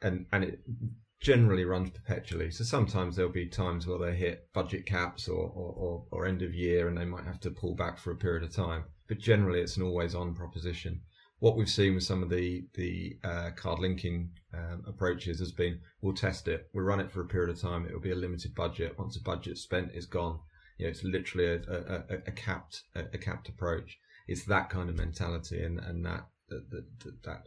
and 0.00 0.26
and 0.30 0.44
it 0.44 0.60
generally 1.20 1.64
runs 1.64 1.90
perpetually. 1.90 2.50
So 2.50 2.64
sometimes 2.64 3.16
there'll 3.16 3.32
be 3.32 3.46
times 3.46 3.86
where 3.86 3.98
they 3.98 4.16
hit 4.16 4.52
budget 4.52 4.86
caps 4.86 5.28
or, 5.28 5.46
or, 5.48 5.74
or, 5.76 6.04
or, 6.10 6.26
end 6.26 6.42
of 6.42 6.54
year 6.54 6.88
and 6.88 6.96
they 6.96 7.04
might 7.04 7.24
have 7.24 7.40
to 7.40 7.50
pull 7.50 7.74
back 7.74 7.98
for 7.98 8.12
a 8.12 8.16
period 8.16 8.44
of 8.44 8.54
time. 8.54 8.84
But 9.08 9.18
generally, 9.18 9.60
it's 9.60 9.76
an 9.76 9.82
always 9.82 10.14
on 10.14 10.34
proposition. 10.34 11.00
What 11.40 11.56
we've 11.56 11.68
seen 11.68 11.94
with 11.94 12.04
some 12.04 12.22
of 12.22 12.30
the 12.30 12.66
the 12.74 13.18
uh, 13.22 13.50
card 13.54 13.78
linking 13.78 14.30
um, 14.52 14.84
approaches 14.86 15.38
has 15.38 15.52
been 15.52 15.80
we'll 16.00 16.14
test 16.14 16.48
it, 16.48 16.68
we'll 16.72 16.84
run 16.84 17.00
it 17.00 17.12
for 17.12 17.20
a 17.20 17.26
period 17.26 17.50
of 17.50 17.60
time. 17.60 17.86
It'll 17.86 18.00
be 18.00 18.10
a 18.10 18.16
limited 18.16 18.54
budget. 18.54 18.98
Once 18.98 19.14
the 19.14 19.22
budget's 19.22 19.62
spent, 19.62 19.92
it's 19.94 20.06
gone. 20.06 20.40
You 20.78 20.86
know, 20.86 20.90
it's 20.90 21.04
literally 21.04 21.46
a, 21.46 21.56
a, 21.56 21.94
a, 22.14 22.18
a 22.26 22.32
capped 22.32 22.82
a, 22.94 23.00
a, 23.12 23.18
capped 23.18 23.48
approach. 23.48 23.98
It's 24.26 24.44
that 24.44 24.70
kind 24.70 24.88
of 24.88 24.96
mentality 24.96 25.62
and 25.62 25.78
and 25.78 26.04
that 26.04 26.26
that 26.48 26.70
that, 26.70 27.22
that 27.24 27.42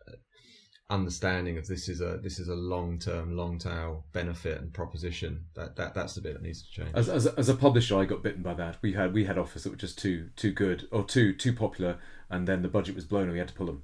understanding 0.91 1.57
of 1.57 1.65
this 1.67 1.87
is 1.87 2.01
a 2.01 2.19
this 2.21 2.37
is 2.37 2.49
a 2.49 2.55
long 2.55 2.99
term, 2.99 3.35
long 3.35 3.57
tail 3.57 4.05
benefit 4.11 4.61
and 4.61 4.73
proposition. 4.73 5.45
That 5.55 5.75
that 5.77 5.95
that's 5.95 6.15
the 6.15 6.21
bit 6.21 6.33
that 6.33 6.43
needs 6.43 6.63
to 6.63 6.71
change. 6.71 6.91
As, 6.93 7.09
as, 7.09 7.25
as 7.25 7.49
a 7.49 7.55
publisher, 7.55 7.97
I 7.97 8.05
got 8.05 8.21
bitten 8.21 8.43
by 8.43 8.53
that. 8.55 8.77
We 8.81 8.93
had 8.93 9.13
we 9.13 9.25
had 9.25 9.37
offers 9.37 9.63
that 9.63 9.71
were 9.71 9.75
just 9.77 9.97
too 9.97 10.29
too 10.35 10.51
good 10.51 10.87
or 10.91 11.03
too 11.03 11.33
too 11.33 11.53
popular, 11.53 11.97
and 12.31 12.47
then 12.47 12.61
the 12.61 12.67
budget 12.67 12.95
was 12.95 13.05
blown, 13.05 13.23
and 13.23 13.33
we 13.33 13.39
had 13.39 13.49
to 13.49 13.53
pull 13.53 13.67
them. 13.67 13.83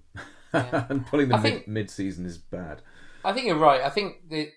Yeah. 0.53 0.85
and 0.89 1.05
pulling 1.05 1.29
them 1.29 1.41
think, 1.41 1.67
mid 1.67 1.89
season 1.89 2.25
is 2.25 2.37
bad. 2.37 2.81
I 3.23 3.33
think 3.33 3.47
you're 3.47 3.57
right. 3.57 3.81
I 3.81 3.89
think 3.89 4.29
that 4.29 4.47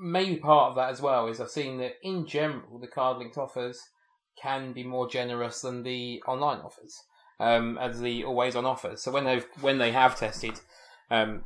maybe 0.00 0.36
part 0.36 0.70
of 0.70 0.76
that 0.76 0.90
as 0.90 1.00
well 1.00 1.26
is 1.28 1.40
I've 1.40 1.50
seen 1.50 1.78
that 1.78 1.94
in 2.02 2.26
general 2.26 2.78
the 2.78 2.86
card 2.86 3.18
linked 3.18 3.38
offers 3.38 3.80
can 4.40 4.72
be 4.72 4.84
more 4.84 5.08
generous 5.08 5.62
than 5.62 5.82
the 5.82 6.22
online 6.26 6.58
offers. 6.58 6.94
Um, 7.40 7.78
as 7.78 8.00
the 8.00 8.24
always 8.24 8.56
on 8.56 8.66
offers. 8.66 9.00
So 9.00 9.12
when 9.12 9.24
they've 9.24 9.46
when 9.60 9.78
they 9.78 9.92
have 9.92 10.18
tested 10.18 10.60
um, 11.08 11.44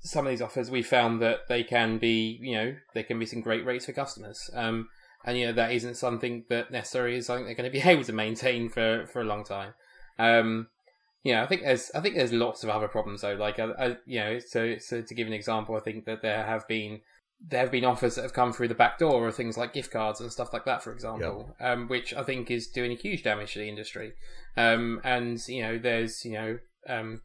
some 0.00 0.26
of 0.26 0.30
these 0.30 0.42
offers, 0.42 0.68
we 0.68 0.82
found 0.82 1.22
that 1.22 1.48
they 1.48 1.62
can 1.62 1.98
be, 1.98 2.40
you 2.42 2.56
know, 2.56 2.74
they 2.92 3.04
can 3.04 3.20
be 3.20 3.26
some 3.26 3.40
great 3.40 3.64
rates 3.64 3.86
for 3.86 3.92
customers. 3.92 4.50
Um, 4.52 4.88
and 5.24 5.38
you 5.38 5.46
know 5.46 5.52
that 5.52 5.72
isn't 5.72 5.96
something 5.96 6.44
that 6.48 6.70
necessarily 6.70 7.16
is 7.16 7.26
something 7.26 7.44
they're 7.44 7.54
going 7.54 7.70
to 7.70 7.78
be 7.78 7.88
able 7.88 8.04
to 8.04 8.12
maintain 8.12 8.68
for 8.68 9.06
for 9.06 9.20
a 9.20 9.24
long 9.24 9.44
time. 9.44 9.74
Um, 10.18 10.68
yeah, 11.24 11.42
I 11.42 11.46
think 11.46 11.62
there's 11.62 11.90
I 11.94 12.00
think 12.00 12.16
there's 12.16 12.32
lots 12.32 12.64
of 12.64 12.70
other 12.70 12.88
problems 12.88 13.20
though. 13.20 13.34
Like, 13.34 13.58
I, 13.58 13.70
I, 13.78 13.96
you 14.06 14.20
know, 14.20 14.38
so 14.38 14.76
so 14.78 15.02
to 15.02 15.14
give 15.14 15.26
an 15.26 15.32
example, 15.32 15.76
I 15.76 15.80
think 15.80 16.04
that 16.06 16.22
there 16.22 16.44
have 16.44 16.66
been 16.66 17.00
there 17.48 17.60
have 17.60 17.70
been 17.70 17.84
offers 17.84 18.16
that 18.16 18.22
have 18.22 18.32
come 18.32 18.52
through 18.52 18.68
the 18.68 18.74
back 18.74 18.98
door 18.98 19.26
of 19.26 19.34
things 19.34 19.56
like 19.56 19.72
gift 19.72 19.90
cards 19.90 20.20
and 20.20 20.32
stuff 20.32 20.52
like 20.52 20.64
that, 20.64 20.82
for 20.82 20.92
example, 20.92 21.54
yep. 21.60 21.68
um, 21.68 21.88
which 21.88 22.14
I 22.14 22.22
think 22.22 22.50
is 22.50 22.68
doing 22.68 22.92
a 22.92 22.96
huge 22.96 23.22
damage 23.22 23.52
to 23.52 23.60
the 23.60 23.68
industry. 23.68 24.12
Um, 24.56 25.00
and 25.04 25.40
you 25.48 25.62
know, 25.62 25.78
there's 25.78 26.24
you 26.24 26.32
know, 26.32 26.58
um, 26.88 27.22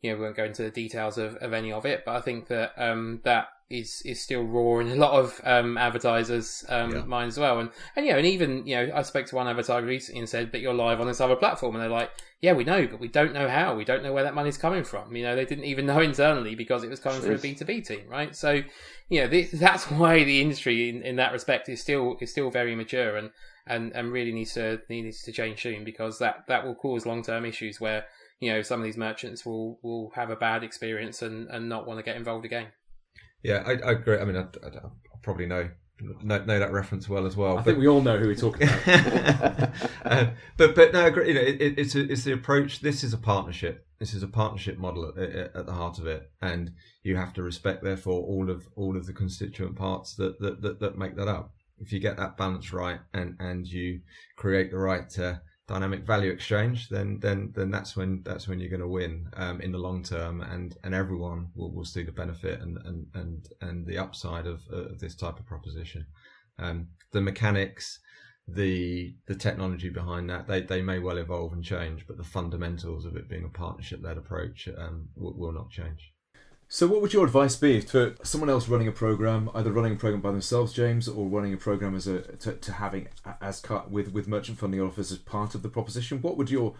you 0.00 0.10
know, 0.10 0.16
we 0.16 0.24
won't 0.24 0.36
go 0.36 0.44
into 0.44 0.62
the 0.62 0.70
details 0.70 1.18
of, 1.18 1.36
of 1.36 1.52
any 1.52 1.70
of 1.70 1.84
it, 1.84 2.04
but 2.04 2.16
I 2.16 2.20
think 2.20 2.48
that 2.48 2.72
um, 2.78 3.20
that 3.24 3.48
is 3.70 4.02
is 4.04 4.22
still 4.22 4.42
raw 4.42 4.78
in 4.80 4.88
a 4.88 4.96
lot 4.96 5.18
of 5.18 5.40
um, 5.44 5.78
advertisers' 5.78 6.64
um, 6.68 6.92
yeah. 6.94 7.02
minds 7.02 7.36
as 7.36 7.40
well. 7.40 7.58
And 7.58 7.70
and 7.96 8.06
you 8.06 8.12
know, 8.12 8.18
and 8.18 8.26
even 8.26 8.66
you 8.66 8.76
know, 8.76 8.92
I 8.94 9.02
spoke 9.02 9.26
to 9.26 9.36
one 9.36 9.48
advertiser 9.48 9.86
recently 9.86 10.20
and 10.20 10.28
said, 10.28 10.50
"But 10.50 10.60
you're 10.60 10.74
live 10.74 11.00
on 11.00 11.06
this 11.06 11.20
other 11.20 11.36
platform," 11.36 11.74
and 11.74 11.82
they're 11.82 11.90
like, 11.90 12.10
"Yeah, 12.44 12.52
we 12.52 12.64
know, 12.64 12.86
but 12.86 13.00
we 13.00 13.08
don't 13.08 13.32
know 13.32 13.48
how. 13.48 13.74
We 13.74 13.86
don't 13.86 14.02
know 14.02 14.12
where 14.12 14.24
that 14.24 14.34
money's 14.34 14.58
coming 14.58 14.84
from. 14.84 15.16
You 15.16 15.22
know, 15.22 15.34
they 15.34 15.46
didn't 15.46 15.64
even 15.64 15.86
know 15.86 16.00
internally 16.10 16.54
because 16.54 16.84
it 16.84 16.90
was 16.90 17.00
coming 17.00 17.22
through 17.22 17.36
a 17.36 17.38
B 17.38 17.54
two 17.54 17.64
B 17.64 17.80
team, 17.80 18.06
right? 18.06 18.36
So, 18.36 18.62
you 19.08 19.22
know, 19.22 19.28
this, 19.28 19.50
that's 19.66 19.90
why 19.90 20.24
the 20.24 20.42
industry 20.42 20.90
in, 20.90 21.00
in 21.02 21.16
that 21.16 21.32
respect 21.32 21.70
is 21.70 21.80
still 21.80 22.18
is 22.20 22.30
still 22.30 22.50
very 22.50 22.74
mature 22.74 23.16
and 23.16 23.30
and 23.66 23.92
and 23.92 24.12
really 24.12 24.30
needs 24.30 24.52
to 24.54 24.82
needs 24.90 25.22
to 25.22 25.32
change 25.32 25.62
soon 25.62 25.84
because 25.84 26.18
that 26.18 26.44
that 26.48 26.66
will 26.66 26.74
cause 26.74 27.06
long 27.06 27.22
term 27.22 27.46
issues 27.46 27.80
where 27.80 28.04
you 28.40 28.52
know 28.52 28.60
some 28.60 28.78
of 28.80 28.84
these 28.84 28.98
merchants 28.98 29.46
will 29.46 29.78
will 29.82 30.12
have 30.14 30.28
a 30.28 30.36
bad 30.36 30.62
experience 30.62 31.22
and, 31.22 31.48
and 31.48 31.70
not 31.70 31.86
want 31.86 31.98
to 31.98 32.02
get 32.02 32.16
involved 32.16 32.44
again. 32.44 32.66
Yeah, 33.42 33.62
I, 33.66 33.72
I 33.72 33.92
agree. 33.92 34.18
I 34.18 34.24
mean, 34.24 34.36
I, 34.36 34.42
I, 34.42 34.68
I 34.68 35.16
probably 35.22 35.46
know, 35.46 35.70
know, 36.00 36.44
know 36.44 36.58
that 36.58 36.72
reference 36.72 37.08
well 37.08 37.26
as 37.26 37.36
well. 37.36 37.52
I 37.52 37.56
but, 37.56 37.64
think 37.64 37.78
we 37.78 37.88
all 37.88 38.02
know 38.02 38.18
who 38.18 38.26
we're 38.26 38.34
talking 38.34 38.68
about. 38.68 39.70
uh, 40.04 40.26
but 40.56 40.74
but 40.74 40.92
no, 40.92 41.06
you 41.06 41.34
know, 41.34 41.40
it, 41.40 41.78
it's 41.78 41.94
a, 41.94 42.10
it's 42.10 42.24
the 42.24 42.32
approach. 42.32 42.80
This 42.80 43.04
is 43.04 43.12
a 43.12 43.18
partnership. 43.18 43.86
This 43.98 44.14
is 44.14 44.22
a 44.22 44.28
partnership 44.28 44.78
model 44.78 45.12
at, 45.16 45.30
at, 45.54 45.66
the 45.66 45.72
heart 45.72 45.98
of 45.98 46.06
it, 46.06 46.30
and 46.42 46.72
you 47.02 47.16
have 47.16 47.32
to 47.34 47.42
respect, 47.42 47.82
therefore, 47.82 48.22
all 48.22 48.50
of 48.50 48.66
all 48.76 48.96
of 48.96 49.06
the 49.06 49.12
constituent 49.12 49.76
parts 49.76 50.14
that 50.16 50.38
that, 50.40 50.62
that, 50.62 50.80
that 50.80 50.98
make 50.98 51.16
that 51.16 51.28
up. 51.28 51.52
If 51.78 51.92
you 51.92 52.00
get 52.00 52.16
that 52.16 52.36
balance 52.36 52.72
right, 52.72 53.00
and 53.12 53.36
and 53.38 53.66
you 53.66 54.00
create 54.36 54.70
the 54.70 54.78
right. 54.78 55.18
Uh, 55.18 55.34
dynamic 55.66 56.04
value 56.06 56.30
exchange, 56.30 56.88
then 56.90 57.18
then 57.20 57.50
then 57.54 57.70
that's 57.70 57.96
when 57.96 58.22
that's 58.22 58.46
when 58.46 58.60
you're 58.60 58.68
going 58.68 58.80
to 58.80 58.88
win 58.88 59.26
um, 59.36 59.60
in 59.60 59.72
the 59.72 59.78
long 59.78 60.02
term, 60.02 60.42
and 60.42 60.76
and 60.84 60.94
everyone 60.94 61.48
will, 61.54 61.72
will 61.72 61.84
see 61.84 62.02
the 62.02 62.12
benefit 62.12 62.60
and 62.60 62.78
and 62.84 63.06
and 63.14 63.48
and 63.62 63.73
the 63.86 63.98
upside 63.98 64.46
of, 64.46 64.62
uh, 64.72 64.94
this 64.98 65.14
type 65.14 65.38
of 65.38 65.46
proposition. 65.46 66.06
Um, 66.58 66.88
the 67.12 67.20
mechanics, 67.20 68.00
the 68.46 69.14
the 69.26 69.34
technology 69.34 69.88
behind 69.88 70.28
that, 70.30 70.46
they 70.46 70.60
they 70.60 70.82
may 70.82 70.98
well 70.98 71.18
evolve 71.18 71.52
and 71.52 71.64
change, 71.64 72.06
but 72.06 72.16
the 72.16 72.24
fundamentals 72.24 73.04
of 73.04 73.16
it 73.16 73.28
being 73.28 73.44
a 73.44 73.48
partnership 73.48 74.02
led 74.02 74.18
approach 74.18 74.68
um, 74.76 75.08
will, 75.16 75.34
will 75.34 75.52
not 75.52 75.70
change. 75.70 76.12
So, 76.68 76.86
what 76.86 77.02
would 77.02 77.12
your 77.12 77.24
advice 77.24 77.56
be 77.56 77.80
for 77.80 78.14
someone 78.22 78.50
else 78.50 78.68
running 78.68 78.88
a 78.88 78.92
program, 78.92 79.50
either 79.54 79.70
running 79.70 79.92
a 79.92 79.96
program 79.96 80.20
by 80.20 80.32
themselves, 80.32 80.72
James, 80.72 81.06
or 81.06 81.28
running 81.28 81.54
a 81.54 81.56
program 81.56 81.94
as 81.94 82.06
a 82.06 82.22
to, 82.22 82.54
to 82.54 82.72
having 82.72 83.08
as 83.40 83.62
with 83.88 84.12
with 84.12 84.26
merchant 84.26 84.58
funding 84.58 84.80
offers 84.80 85.12
as 85.12 85.18
part 85.18 85.54
of 85.54 85.62
the 85.62 85.68
proposition? 85.68 86.20
What 86.20 86.36
would 86.36 86.50
your 86.50 86.74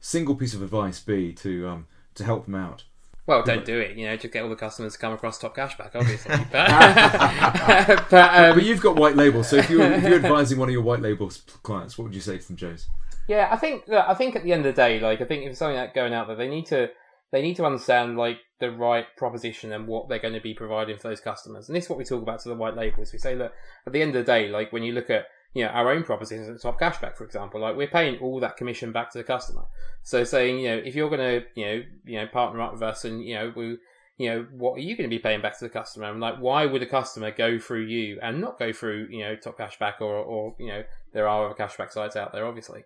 single 0.00 0.34
piece 0.34 0.54
of 0.54 0.62
advice 0.62 1.00
be 1.00 1.32
to 1.34 1.68
um, 1.68 1.86
to 2.14 2.24
help 2.24 2.46
them 2.46 2.54
out? 2.54 2.84
Well, 3.26 3.42
don't 3.42 3.64
do 3.64 3.78
it. 3.78 3.96
You 3.96 4.06
know, 4.06 4.16
just 4.16 4.32
get 4.32 4.42
all 4.42 4.50
the 4.50 4.56
customers 4.56 4.92
to 4.92 4.98
come 4.98 5.12
across 5.14 5.38
Top 5.38 5.56
Cashback, 5.56 5.92
obviously. 5.94 6.34
But, 6.52 8.10
but, 8.10 8.34
um, 8.34 8.54
but 8.54 8.64
you've 8.64 8.82
got 8.82 8.96
white 8.96 9.16
labels, 9.16 9.48
so 9.48 9.56
if 9.56 9.70
you're, 9.70 9.82
if 9.82 10.02
you're 10.02 10.14
advising 10.24 10.58
one 10.58 10.68
of 10.68 10.72
your 10.72 10.82
white 10.82 11.00
labels 11.00 11.38
clients, 11.62 11.96
what 11.96 12.04
would 12.04 12.14
you 12.14 12.20
say 12.20 12.36
to 12.36 12.46
them, 12.46 12.56
James? 12.56 12.86
Yeah, 13.26 13.48
I 13.50 13.56
think 13.56 13.88
I 13.88 14.12
think 14.14 14.36
at 14.36 14.44
the 14.44 14.52
end 14.52 14.66
of 14.66 14.74
the 14.74 14.82
day, 14.82 15.00
like 15.00 15.22
I 15.22 15.24
think 15.24 15.44
if 15.44 15.56
something 15.56 15.76
like 15.76 15.94
going 15.94 16.12
out 16.12 16.26
there, 16.26 16.36
they 16.36 16.48
need 16.48 16.66
to 16.66 16.90
they 17.32 17.40
need 17.40 17.56
to 17.56 17.64
understand 17.64 18.18
like 18.18 18.38
the 18.60 18.70
right 18.70 19.06
proposition 19.16 19.72
and 19.72 19.88
what 19.88 20.08
they're 20.08 20.18
going 20.18 20.34
to 20.34 20.40
be 20.40 20.54
providing 20.54 20.98
for 20.98 21.08
those 21.08 21.20
customers. 21.20 21.68
And 21.68 21.74
this 21.74 21.84
is 21.84 21.90
what 21.90 21.98
we 21.98 22.04
talk 22.04 22.22
about 22.22 22.40
to 22.40 22.50
the 22.50 22.54
white 22.54 22.76
labels. 22.76 23.12
We 23.12 23.18
say, 23.18 23.34
look, 23.34 23.52
at 23.86 23.92
the 23.92 24.02
end 24.02 24.14
of 24.14 24.24
the 24.24 24.30
day, 24.30 24.48
like 24.48 24.72
when 24.72 24.82
you 24.82 24.92
look 24.92 25.10
at 25.10 25.26
you 25.54 25.64
know 25.64 25.70
our 25.70 25.90
own 25.90 26.02
propositions 26.02 26.48
at 26.48 26.60
Top 26.60 26.78
Cashback, 26.78 27.16
for 27.16 27.24
example, 27.24 27.60
like 27.60 27.76
we're 27.76 27.86
paying 27.86 28.18
all 28.18 28.40
that 28.40 28.56
commission 28.56 28.92
back 28.92 29.10
to 29.12 29.18
the 29.18 29.24
customer. 29.24 29.64
So 30.02 30.24
saying, 30.24 30.58
you 30.58 30.68
know, 30.68 30.76
if 30.76 30.94
you're 30.94 31.08
going 31.08 31.20
to 31.40 31.46
you 31.54 31.64
know 31.64 31.82
you 32.04 32.20
know 32.20 32.26
partner 32.26 32.60
up 32.60 32.72
with 32.72 32.82
us 32.82 33.04
and 33.04 33.24
you 33.24 33.34
know 33.34 33.52
we 33.54 33.78
you 34.16 34.30
know, 34.30 34.46
what 34.52 34.74
are 34.74 34.80
you 34.80 34.96
going 34.96 35.10
to 35.10 35.14
be 35.14 35.18
paying 35.18 35.42
back 35.42 35.58
to 35.58 35.64
the 35.64 35.70
customer? 35.70 36.08
And 36.08 36.20
like, 36.20 36.36
why 36.36 36.66
would 36.66 36.82
a 36.82 36.86
customer 36.86 37.32
go 37.32 37.58
through 37.58 37.86
you 37.86 38.20
and 38.22 38.40
not 38.40 38.60
go 38.60 38.72
through, 38.72 39.08
you 39.10 39.20
know, 39.20 39.34
Top 39.34 39.58
Cashback 39.58 40.00
or, 40.00 40.14
or, 40.14 40.54
you 40.58 40.68
know, 40.68 40.84
there 41.12 41.26
are 41.26 41.46
other 41.46 41.54
cashback 41.54 41.90
sites 41.90 42.14
out 42.14 42.32
there, 42.32 42.46
obviously. 42.46 42.84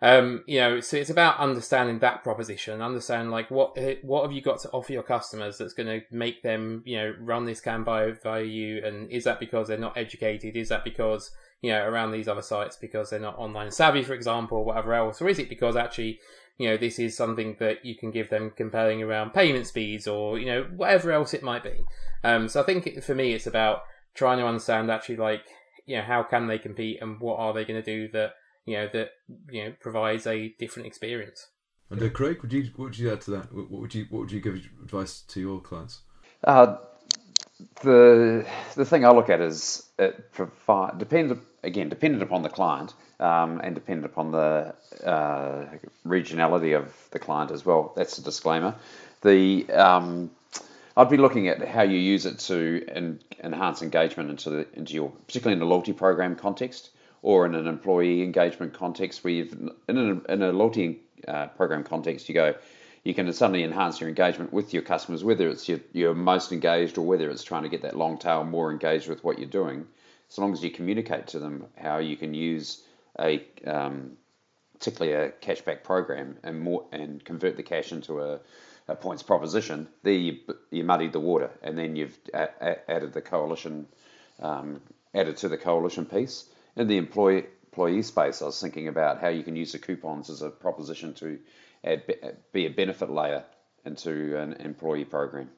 Um, 0.00 0.44
you 0.46 0.60
know, 0.60 0.80
so 0.80 0.96
it's 0.96 1.10
about 1.10 1.38
understanding 1.38 1.98
that 2.00 2.22
proposition, 2.22 2.80
understand 2.82 3.32
like 3.32 3.50
what, 3.50 3.76
what 4.02 4.22
have 4.22 4.32
you 4.32 4.42
got 4.42 4.60
to 4.60 4.70
offer 4.70 4.92
your 4.92 5.02
customers 5.02 5.58
that's 5.58 5.72
going 5.72 5.88
to 5.88 6.06
make 6.14 6.42
them, 6.42 6.82
you 6.84 6.98
know, 6.98 7.14
run 7.18 7.46
this 7.46 7.60
campaign 7.60 8.16
via 8.22 8.42
you? 8.42 8.84
And 8.84 9.10
is 9.10 9.24
that 9.24 9.40
because 9.40 9.68
they're 9.68 9.78
not 9.78 9.96
educated? 9.96 10.56
Is 10.56 10.68
that 10.68 10.84
because, 10.84 11.32
you 11.62 11.70
know, 11.70 11.84
around 11.84 12.12
these 12.12 12.28
other 12.28 12.42
sites 12.42 12.76
because 12.76 13.10
they're 13.10 13.20
not 13.20 13.38
online 13.38 13.70
savvy, 13.70 14.02
for 14.02 14.14
example, 14.14 14.58
or 14.58 14.64
whatever 14.64 14.94
else? 14.94 15.20
Or 15.20 15.28
is 15.28 15.38
it 15.38 15.48
because 15.48 15.76
actually, 15.76 16.18
you 16.58 16.68
know, 16.68 16.76
this 16.76 16.98
is 16.98 17.16
something 17.16 17.56
that 17.60 17.84
you 17.84 17.96
can 17.96 18.10
give 18.10 18.30
them 18.30 18.52
compelling 18.56 19.02
around 19.02 19.34
payment 19.34 19.66
speeds 19.66 20.06
or, 20.06 20.38
you 20.38 20.46
know, 20.46 20.66
whatever 20.74 21.12
else 21.12 21.34
it 21.34 21.42
might 21.42 21.62
be? 21.62 21.84
Um, 22.24 22.48
so 22.48 22.60
I 22.60 22.64
think 22.64 23.02
for 23.02 23.14
me, 23.14 23.32
it's 23.32 23.46
about 23.46 23.82
trying 24.14 24.38
to 24.38 24.46
understand 24.46 24.90
actually, 24.90 25.16
like, 25.16 25.42
you 25.86 25.96
know, 25.96 26.02
how 26.02 26.22
can 26.22 26.46
they 26.46 26.58
compete 26.58 26.98
and 27.00 27.20
what 27.20 27.38
are 27.38 27.52
they 27.52 27.64
going 27.64 27.82
to 27.82 27.84
do 27.84 28.10
that, 28.12 28.32
you 28.64 28.76
know, 28.76 28.88
that, 28.92 29.10
you 29.50 29.64
know, 29.64 29.74
provides 29.80 30.26
a 30.26 30.54
different 30.58 30.86
experience. 30.86 31.48
And 31.90 32.02
uh, 32.02 32.08
Craig, 32.08 32.40
would 32.40 32.52
you 32.52 32.70
what 32.76 32.86
would 32.86 32.98
you 32.98 33.12
add 33.12 33.20
to 33.22 33.32
that? 33.32 33.52
What 33.52 33.70
would 33.70 33.94
you 33.94 34.06
what 34.10 34.20
would 34.20 34.32
you 34.32 34.40
give 34.40 34.54
advice 34.82 35.22
to 35.22 35.40
your 35.40 35.60
clients? 35.60 36.02
Uh, 36.44 36.76
the 37.82 38.46
the 38.76 38.84
thing 38.84 39.04
I 39.04 39.10
look 39.10 39.28
at 39.28 39.40
is 39.40 39.90
it 39.98 40.32
provide 40.32 40.98
dependent 40.98 41.42
again 41.62 41.88
dependent 41.88 42.22
upon 42.22 42.42
the 42.42 42.48
client 42.48 42.94
um, 43.18 43.60
and 43.62 43.74
dependent 43.74 44.06
upon 44.06 44.30
the 44.32 44.74
uh, 45.04 45.66
regionality 46.06 46.76
of 46.76 46.92
the 47.10 47.18
client 47.18 47.50
as 47.50 47.64
well. 47.64 47.92
That's 47.96 48.18
a 48.18 48.22
disclaimer. 48.22 48.74
The 49.22 49.70
um, 49.70 50.30
I'd 50.96 51.10
be 51.10 51.16
looking 51.16 51.48
at 51.48 51.66
how 51.66 51.82
you 51.82 51.98
use 51.98 52.26
it 52.26 52.38
to 52.40 52.84
en- 52.88 53.20
enhance 53.42 53.82
engagement 53.82 54.30
into 54.30 54.50
the, 54.50 54.66
into 54.74 54.94
your 54.94 55.10
particularly 55.26 55.54
in 55.54 55.60
the 55.60 55.66
loyalty 55.66 55.92
program 55.92 56.36
context 56.36 56.90
or 57.22 57.46
in 57.46 57.54
an 57.54 57.66
employee 57.66 58.22
engagement 58.22 58.74
context 58.74 59.22
where 59.22 59.32
you've 59.32 59.52
in 59.88 60.22
a, 60.28 60.32
in 60.32 60.42
a 60.42 60.52
loyalty 60.52 61.00
uh, 61.28 61.46
program 61.48 61.84
context 61.84 62.28
you 62.28 62.34
go 62.34 62.54
you 63.04 63.14
can 63.14 63.32
suddenly 63.32 63.64
enhance 63.64 64.00
your 64.00 64.08
engagement 64.08 64.52
with 64.52 64.74
your 64.74 64.82
customers, 64.82 65.24
whether 65.24 65.48
it's 65.48 65.68
your, 65.68 65.80
you're 65.92 66.14
most 66.14 66.52
engaged 66.52 66.98
or 66.98 67.06
whether 67.06 67.30
it's 67.30 67.42
trying 67.42 67.62
to 67.62 67.68
get 67.68 67.82
that 67.82 67.96
long 67.96 68.18
tail 68.18 68.44
more 68.44 68.70
engaged 68.70 69.08
with 69.08 69.24
what 69.24 69.38
you're 69.38 69.48
doing. 69.48 69.86
As 70.30 70.38
long 70.38 70.52
as 70.52 70.62
you 70.62 70.70
communicate 70.70 71.28
to 71.28 71.38
them 71.38 71.66
how 71.76 71.98
you 71.98 72.16
can 72.16 72.34
use 72.34 72.82
a 73.18 73.44
um, 73.66 74.16
particularly 74.80 75.12
a 75.12 75.30
cashback 75.30 75.84
program 75.84 76.38
and 76.42 76.58
more 76.60 76.86
and 76.90 77.22
convert 77.22 77.56
the 77.56 77.62
cash 77.62 77.92
into 77.92 78.20
a, 78.20 78.40
a 78.88 78.94
points 78.94 79.22
proposition, 79.22 79.86
there 80.02 80.14
you, 80.14 80.38
you 80.70 80.84
muddied 80.84 81.12
the 81.12 81.20
water, 81.20 81.50
and 81.62 81.76
then 81.76 81.96
you've 81.96 82.16
a, 82.32 82.48
a, 82.60 82.90
added 82.90 83.12
the 83.12 83.20
coalition, 83.20 83.86
um, 84.40 84.80
added 85.14 85.36
to 85.36 85.48
the 85.48 85.58
coalition 85.58 86.06
piece. 86.06 86.46
In 86.76 86.88
the 86.88 86.96
employee 86.96 87.44
employee 87.66 88.02
space, 88.02 88.40
I 88.42 88.46
was 88.46 88.60
thinking 88.60 88.88
about 88.88 89.20
how 89.20 89.28
you 89.28 89.42
can 89.42 89.54
use 89.54 89.72
the 89.72 89.78
coupons 89.78 90.30
as 90.30 90.42
a 90.42 90.50
proposition 90.50 91.14
to 91.14 91.38
add, 91.84 92.02
be 92.52 92.66
a 92.66 92.70
benefit 92.70 93.10
layer 93.10 93.44
into 93.84 94.36
an 94.38 94.54
employee 94.54 95.04
program. 95.04 95.50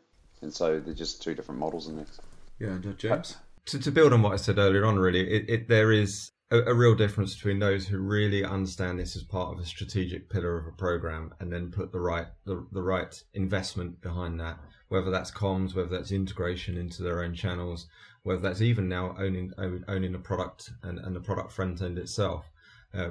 And 0.42 0.52
so 0.52 0.80
they're 0.80 0.94
just 0.94 1.22
two 1.22 1.34
different 1.34 1.60
models 1.60 1.88
in 1.88 1.96
there. 1.96 2.06
Yeah, 2.58 2.74
uh, 2.74 2.92
James? 2.94 3.36
To, 3.66 3.78
to 3.78 3.92
build 3.92 4.12
on 4.12 4.22
what 4.22 4.32
I 4.32 4.36
said 4.36 4.58
earlier 4.58 4.84
on, 4.84 4.98
really, 4.98 5.20
it, 5.20 5.48
it 5.48 5.68
there 5.68 5.92
is 5.92 6.32
a, 6.50 6.58
a, 6.62 6.74
real 6.74 6.94
difference 6.94 7.34
between 7.34 7.60
those 7.60 7.86
who 7.86 7.98
really 7.98 8.44
understand 8.44 8.98
this 8.98 9.14
as 9.16 9.22
part 9.22 9.54
of 9.54 9.60
a 9.60 9.66
strategic 9.66 10.28
pillar 10.28 10.58
of 10.58 10.66
a 10.66 10.76
program 10.76 11.32
and 11.40 11.52
then 11.52 11.70
put 11.70 11.92
the 11.92 12.00
right 12.00 12.26
the, 12.44 12.66
the 12.72 12.82
right 12.82 13.22
investment 13.34 14.00
behind 14.00 14.40
that, 14.40 14.58
whether 14.88 15.10
that's 15.10 15.30
comms, 15.30 15.74
whether 15.74 15.88
that's 15.88 16.12
integration 16.12 16.76
into 16.76 17.02
their 17.02 17.22
own 17.22 17.34
channels, 17.34 17.86
whether 18.24 18.40
that's 18.40 18.60
even 18.60 18.88
now 18.88 19.14
owning 19.18 19.52
owning 19.58 20.12
the 20.12 20.18
product 20.18 20.70
and, 20.82 20.98
and 20.98 21.14
the 21.14 21.20
product 21.20 21.52
front 21.52 21.80
end 21.82 21.98
itself. 21.98 22.50
Uh, 22.92 23.08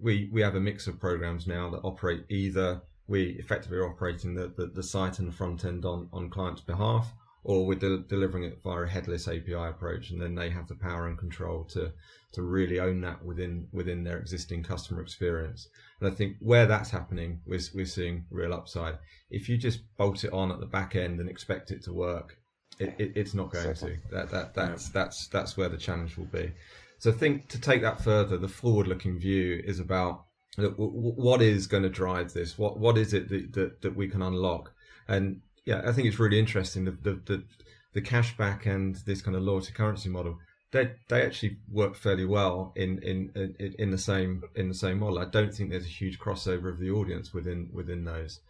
we 0.00 0.28
we 0.32 0.40
have 0.40 0.56
a 0.56 0.60
mix 0.60 0.86
of 0.86 0.98
programs 0.98 1.46
now 1.46 1.70
that 1.70 1.80
operate 1.84 2.24
either 2.28 2.80
we 3.10 3.30
effectively 3.40 3.76
are 3.76 3.90
operating 3.90 4.34
the, 4.34 4.52
the, 4.56 4.66
the 4.66 4.82
site 4.82 5.18
and 5.18 5.26
the 5.26 5.36
front 5.36 5.64
end 5.64 5.84
on, 5.84 6.08
on 6.12 6.30
client's 6.30 6.60
behalf, 6.60 7.12
or 7.42 7.66
we're 7.66 7.78
de- 7.78 8.04
delivering 8.08 8.44
it 8.44 8.60
via 8.62 8.82
a 8.82 8.88
headless 8.88 9.26
API 9.28 9.54
approach, 9.54 10.10
and 10.10 10.20
then 10.20 10.34
they 10.34 10.50
have 10.50 10.68
the 10.68 10.74
power 10.74 11.06
and 11.06 11.18
control 11.18 11.64
to 11.64 11.92
to 12.32 12.42
really 12.42 12.78
own 12.78 13.00
that 13.00 13.24
within 13.24 13.66
within 13.72 14.04
their 14.04 14.18
existing 14.18 14.62
customer 14.62 15.02
experience. 15.02 15.68
And 16.00 16.10
I 16.10 16.14
think 16.14 16.36
where 16.40 16.66
that's 16.66 16.90
happening, 16.90 17.40
we're 17.46 17.60
we're 17.74 17.86
seeing 17.86 18.26
real 18.30 18.52
upside. 18.52 18.98
If 19.30 19.48
you 19.48 19.56
just 19.56 19.80
bolt 19.96 20.24
it 20.24 20.32
on 20.32 20.52
at 20.52 20.60
the 20.60 20.66
back 20.66 20.96
end 20.96 21.20
and 21.20 21.28
expect 21.28 21.70
it 21.70 21.82
to 21.84 21.92
work, 21.92 22.36
it, 22.78 22.94
it, 22.98 23.12
it's 23.14 23.34
not 23.34 23.52
going 23.52 23.74
to. 23.74 23.96
That 24.10 24.30
that 24.30 24.54
that's 24.54 24.88
that's 24.90 25.28
that's 25.28 25.56
where 25.56 25.68
the 25.68 25.76
challenge 25.76 26.16
will 26.16 26.26
be. 26.26 26.52
So 26.98 27.10
I 27.10 27.14
think 27.14 27.48
to 27.48 27.60
take 27.60 27.80
that 27.82 28.02
further, 28.02 28.36
the 28.36 28.48
forward-looking 28.48 29.18
view 29.18 29.62
is 29.64 29.80
about 29.80 30.26
what 30.58 31.40
is 31.40 31.66
going 31.66 31.82
to 31.82 31.88
drive 31.88 32.32
this. 32.32 32.58
What 32.58 32.78
what 32.78 32.98
is 32.98 33.14
it 33.14 33.28
that 33.30 33.52
that, 33.54 33.82
that 33.82 33.96
we 33.96 34.08
can 34.08 34.22
unlock? 34.22 34.72
And 35.08 35.40
yeah, 35.64 35.82
I 35.84 35.92
think 35.92 36.08
it's 36.08 36.18
really 36.18 36.38
interesting 36.38 36.84
the 36.84 36.92
the 36.92 37.20
the, 37.24 37.44
the 37.94 38.02
cashback 38.02 38.66
and 38.66 38.96
this 39.06 39.22
kind 39.22 39.36
of 39.36 39.42
loyalty 39.42 39.72
currency 39.72 40.08
model. 40.08 40.38
They 40.72 40.92
they 41.08 41.22
actually 41.22 41.58
work 41.70 41.96
fairly 41.96 42.24
well 42.24 42.72
in, 42.76 43.02
in 43.02 43.32
in 43.34 43.74
in 43.78 43.90
the 43.90 43.98
same 43.98 44.42
in 44.54 44.68
the 44.68 44.74
same 44.74 45.00
model. 45.00 45.18
I 45.18 45.24
don't 45.24 45.52
think 45.52 45.70
there's 45.70 45.86
a 45.86 45.88
huge 45.88 46.18
crossover 46.18 46.70
of 46.70 46.78
the 46.78 46.90
audience 46.90 47.32
within 47.34 47.70
within 47.72 48.04
those. 48.04 48.40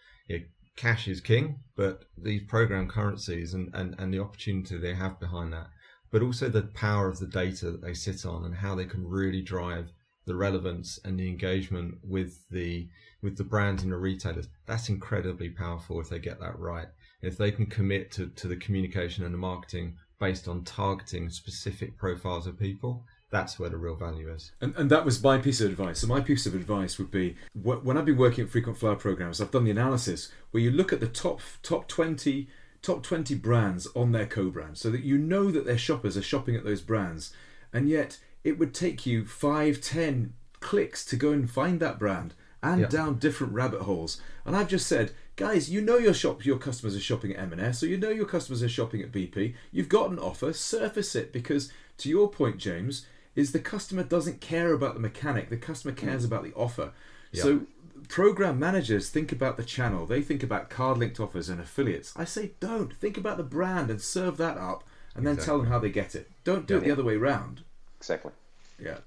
Cash 0.77 1.09
is 1.09 1.21
king, 1.21 1.59
but 1.77 2.05
these 2.17 2.43
program 2.45 2.89
currencies 2.89 3.53
and, 3.53 3.69
and, 3.75 3.95
and 3.99 4.15
the 4.15 4.21
opportunity 4.21 4.79
they 4.79 4.95
have 4.95 5.21
behind 5.21 5.53
that 5.53 5.67
but 6.11 6.23
also 6.23 6.49
the 6.49 6.63
power 6.63 7.09
of 7.09 7.19
the 7.19 7.27
data 7.27 7.71
that 7.71 7.83
they 7.83 7.95
sit 7.95 8.27
on 8.27 8.45
and 8.45 8.57
how 8.57 8.75
they 8.75 8.85
can 8.85 9.07
really 9.07 9.43
drive 9.43 9.93
the 10.27 10.35
relevance 10.35 10.99
and 11.05 11.19
the 11.19 11.29
engagement 11.29 11.95
with 12.03 12.49
the 12.51 12.89
with 13.23 13.37
the 13.37 13.45
brands 13.45 13.83
and 13.83 13.93
the 13.93 13.97
retailers. 13.97 14.49
That's 14.67 14.89
incredibly 14.89 15.51
powerful 15.51 16.01
if 16.01 16.09
they 16.09 16.19
get 16.19 16.41
that 16.41 16.59
right. 16.59 16.89
If 17.23 17.37
they 17.37 17.51
can 17.51 17.67
commit 17.67 18.11
to, 18.13 18.29
to 18.29 18.49
the 18.49 18.57
communication 18.57 19.25
and 19.25 19.35
the 19.35 19.39
marketing 19.39 19.97
based 20.19 20.49
on 20.49 20.65
targeting 20.65 21.31
specific 21.31 21.97
profiles 21.97 22.47
of 22.47 22.59
people, 22.59 23.05
that's 23.31 23.59
where 23.59 23.71
the 23.71 23.77
real 23.77 23.95
value 23.95 24.31
is. 24.31 24.53
And, 24.61 24.75
and 24.77 24.91
that 24.91 25.05
was 25.05 25.23
my 25.23 25.39
piece 25.39 25.61
of 25.61 25.71
advice. 25.71 26.01
So 26.01 26.07
my 26.07 26.21
piece 26.21 26.47
of 26.47 26.55
advice 26.55 26.99
would 26.99 27.11
be 27.11 27.37
when 27.55 27.97
I've 27.97 28.05
been 28.05 28.17
working 28.17 28.45
at 28.45 28.51
frequent 28.51 28.79
flyer 28.79 28.97
programs, 28.97 29.41
I've 29.41 29.51
done 29.51 29.65
the 29.65 29.71
analysis 29.71 30.31
where 30.51 30.63
you 30.63 30.71
look 30.71 30.93
at 30.93 31.01
the 31.01 31.09
top 31.09 31.41
top 31.63 31.89
twenty 31.89 32.49
top 32.83 33.03
20 33.03 33.35
brands 33.35 33.87
on 33.95 34.13
their 34.13 34.27
co-brand 34.27 34.79
so 34.79 34.91
that 34.91 35.03
you 35.03 35.19
know 35.19 35.51
that 35.51 35.67
their 35.67 35.79
shoppers 35.79 36.17
are 36.17 36.23
shopping 36.23 36.57
at 36.57 36.65
those 36.65 36.81
brands 36.81 37.33
and 37.73 37.89
yet 37.89 38.19
it 38.43 38.59
would 38.59 38.75
take 38.75 39.05
you 39.05 39.25
five, 39.27 39.81
ten 39.81 40.33
clicks 40.61 41.05
to 41.05 41.17
go 41.17 41.31
and 41.31 41.51
find 41.51 41.81
that 41.81 41.99
brand 41.99 42.35
and 42.63 42.83
yep. 42.83 42.91
down 42.91 43.19
different 43.19 43.53
rabbit 43.53 43.81
holes 43.83 44.21
and 44.45 44.55
i've 44.55 44.69
just 44.69 44.87
said 44.87 45.13
guys 45.41 45.71
you 45.71 45.81
know 45.81 45.97
your 45.97 46.15
shop 46.15 46.45
your 46.45 46.59
customers 46.59 46.97
are 46.97 47.01
shopping 47.01 47.33
at 47.33 47.53
m&s 47.53 47.79
so 47.79 47.87
you 47.87 47.97
know 47.97 48.11
your 48.11 48.27
customers 48.27 48.63
are 48.63 48.69
shopping 48.69 49.03
at 49.03 49.13
bp 49.13 49.55
you've 49.73 49.89
got 49.89 50.11
an 50.11 50.19
offer 50.19 50.53
surface 50.53 51.15
it 51.15 51.33
because 51.33 51.73
to 51.97 52.09
your 52.09 52.29
point 52.29 52.59
james 52.59 53.07
is 53.35 53.53
the 53.53 53.59
customer 53.59 54.03
doesn't 54.03 54.41
care 54.41 54.73
about 54.73 54.95
the 54.95 55.01
mechanic 55.01 55.51
the 55.51 55.57
customer 55.57 55.95
cares 55.95 56.23
mm. 56.23 56.27
about 56.27 56.43
the 56.43 56.53
offer 56.55 56.93
so 57.33 57.63
program 58.09 58.59
managers 58.59 59.09
think 59.09 59.33
about 59.33 59.57
the 59.57 59.65
channel, 59.65 60.07
they 60.07 60.23
think 60.23 60.43
about 60.43 60.71
card 60.71 60.99
linked 60.99 61.21
offers 61.21 61.49
and 61.49 61.61
affiliates. 61.61 62.13
I 62.17 62.25
say 62.25 62.53
don't. 62.61 62.95
Think 62.95 63.17
about 63.17 63.37
the 63.37 63.43
brand 63.43 63.91
and 63.91 64.01
serve 64.01 64.37
that 64.39 64.57
up 64.57 64.85
and 65.15 65.27
then 65.27 65.37
tell 65.37 65.59
them 65.59 65.67
how 65.67 65.79
they 65.79 65.91
get 65.91 66.15
it. 66.15 66.31
Don't 66.45 66.67
do 66.67 66.75
yeah. 66.75 66.81
it 66.81 66.85
the 66.85 66.91
other 66.91 67.05
way 67.05 67.15
around. 67.15 67.63
Exactly. 67.99 68.33
Yeah. 68.79 68.99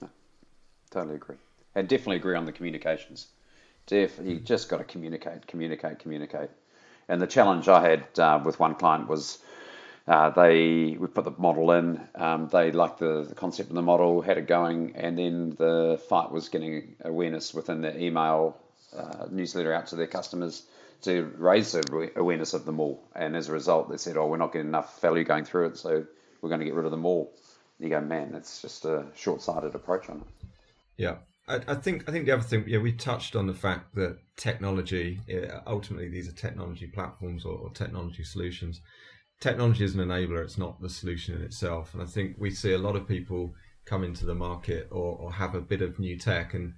No, 0.00 0.08
totally 0.90 1.16
agree. 1.16 1.36
And 1.74 1.88
definitely 1.88 2.16
agree 2.16 2.36
on 2.36 2.46
the 2.46 2.52
communications. 2.52 3.28
Def, 3.86 4.18
you 4.22 4.40
just 4.40 4.68
got 4.68 4.78
to 4.78 4.84
communicate, 4.84 5.46
communicate, 5.46 5.98
communicate. 5.98 6.50
And 7.08 7.20
the 7.20 7.26
challenge 7.26 7.68
I 7.68 7.88
had 7.88 8.18
uh, 8.18 8.40
with 8.42 8.58
one 8.58 8.74
client 8.76 9.08
was 9.08 9.38
uh, 10.06 10.30
they 10.30 10.96
we 10.98 11.06
put 11.06 11.24
the 11.24 11.32
model 11.36 11.72
in. 11.72 12.00
Um, 12.14 12.48
they 12.48 12.72
liked 12.72 12.98
the, 12.98 13.24
the, 13.28 13.34
concept 13.34 13.70
of 13.70 13.74
the 13.74 13.82
model, 13.82 14.20
had 14.20 14.38
it 14.38 14.46
going, 14.46 14.96
and 14.96 15.18
then 15.18 15.54
the 15.56 16.00
fight 16.08 16.30
was 16.30 16.48
getting 16.48 16.96
awareness 17.02 17.54
within 17.54 17.80
the 17.82 17.98
email 17.98 18.56
uh, 18.96 19.26
newsletter 19.30 19.72
out 19.72 19.88
to 19.88 19.96
their 19.96 20.06
customers 20.06 20.62
to 21.02 21.32
raise 21.36 21.72
the 21.72 22.10
awareness 22.16 22.54
of 22.54 22.64
them 22.64 22.80
all. 22.80 23.02
And 23.14 23.36
as 23.36 23.48
a 23.48 23.52
result, 23.52 23.90
they 23.90 23.96
said, 23.96 24.16
"Oh, 24.16 24.26
we're 24.26 24.36
not 24.36 24.52
getting 24.52 24.68
enough 24.68 25.00
value 25.00 25.24
going 25.24 25.44
through 25.44 25.68
it, 25.68 25.78
so 25.78 26.06
we're 26.40 26.48
going 26.48 26.60
to 26.60 26.66
get 26.66 26.74
rid 26.74 26.84
of 26.84 26.90
them 26.90 27.04
all." 27.06 27.32
And 27.78 27.88
you 27.88 27.94
go, 27.94 28.00
man, 28.00 28.32
that's 28.32 28.62
just 28.62 28.84
a 28.84 29.06
short-sighted 29.14 29.74
approach 29.74 30.08
on 30.08 30.18
it. 30.18 30.48
Yeah, 30.96 31.16
I, 31.46 31.60
I, 31.68 31.74
think 31.74 32.08
I 32.08 32.12
think 32.12 32.26
the 32.26 32.32
other 32.32 32.42
thing, 32.42 32.64
yeah, 32.66 32.78
we 32.78 32.92
touched 32.92 33.36
on 33.36 33.46
the 33.46 33.54
fact 33.54 33.94
that 33.96 34.18
technology, 34.36 35.20
yeah, 35.26 35.60
ultimately, 35.66 36.08
these 36.08 36.28
are 36.28 36.32
technology 36.32 36.86
platforms 36.86 37.44
or, 37.44 37.58
or 37.58 37.70
technology 37.70 38.24
solutions 38.24 38.80
technology 39.40 39.84
is 39.84 39.94
an 39.94 40.00
enabler, 40.00 40.42
it's 40.42 40.58
not 40.58 40.80
the 40.80 40.88
solution 40.88 41.34
in 41.34 41.42
itself. 41.42 41.92
And 41.92 42.02
I 42.02 42.06
think 42.06 42.36
we 42.38 42.50
see 42.50 42.72
a 42.72 42.78
lot 42.78 42.96
of 42.96 43.06
people 43.06 43.54
come 43.84 44.02
into 44.02 44.24
the 44.24 44.34
market 44.34 44.88
or, 44.90 45.16
or 45.18 45.32
have 45.32 45.54
a 45.54 45.60
bit 45.60 45.82
of 45.82 45.98
new 45.98 46.18
tech 46.18 46.54
and 46.54 46.72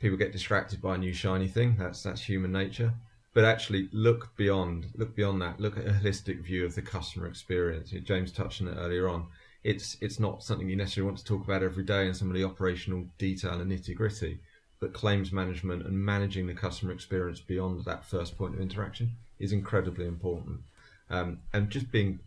people 0.00 0.18
get 0.18 0.32
distracted 0.32 0.82
by 0.82 0.96
a 0.96 0.98
new 0.98 1.12
shiny 1.12 1.46
thing. 1.46 1.76
That's 1.78 2.02
that's 2.02 2.22
human 2.22 2.50
nature. 2.52 2.94
But 3.34 3.44
actually 3.44 3.88
look 3.92 4.36
beyond 4.36 4.86
look 4.96 5.14
beyond 5.14 5.40
that. 5.42 5.60
Look 5.60 5.78
at 5.78 5.86
a 5.86 5.92
holistic 5.92 6.42
view 6.42 6.64
of 6.64 6.74
the 6.74 6.82
customer 6.82 7.28
experience. 7.28 7.90
James 8.02 8.32
touched 8.32 8.60
on 8.60 8.68
it 8.68 8.76
earlier 8.76 9.08
on. 9.08 9.28
It's 9.64 9.96
it's 10.00 10.18
not 10.18 10.42
something 10.42 10.68
you 10.68 10.76
necessarily 10.76 11.10
want 11.10 11.18
to 11.18 11.24
talk 11.24 11.44
about 11.44 11.62
every 11.62 11.84
day 11.84 12.06
in 12.06 12.14
some 12.14 12.28
of 12.28 12.34
the 12.34 12.44
operational 12.44 13.06
detail 13.18 13.60
and 13.60 13.70
nitty 13.70 13.94
gritty. 13.94 14.38
But 14.80 14.92
claims 14.92 15.30
management 15.30 15.86
and 15.86 16.04
managing 16.04 16.48
the 16.48 16.54
customer 16.54 16.92
experience 16.92 17.40
beyond 17.40 17.84
that 17.84 18.04
first 18.04 18.36
point 18.36 18.54
of 18.54 18.60
interaction 18.60 19.12
is 19.38 19.52
incredibly 19.52 20.06
important 20.06 20.60
um, 21.08 21.38
and 21.52 21.70
just 21.70 21.92
being 21.92 22.18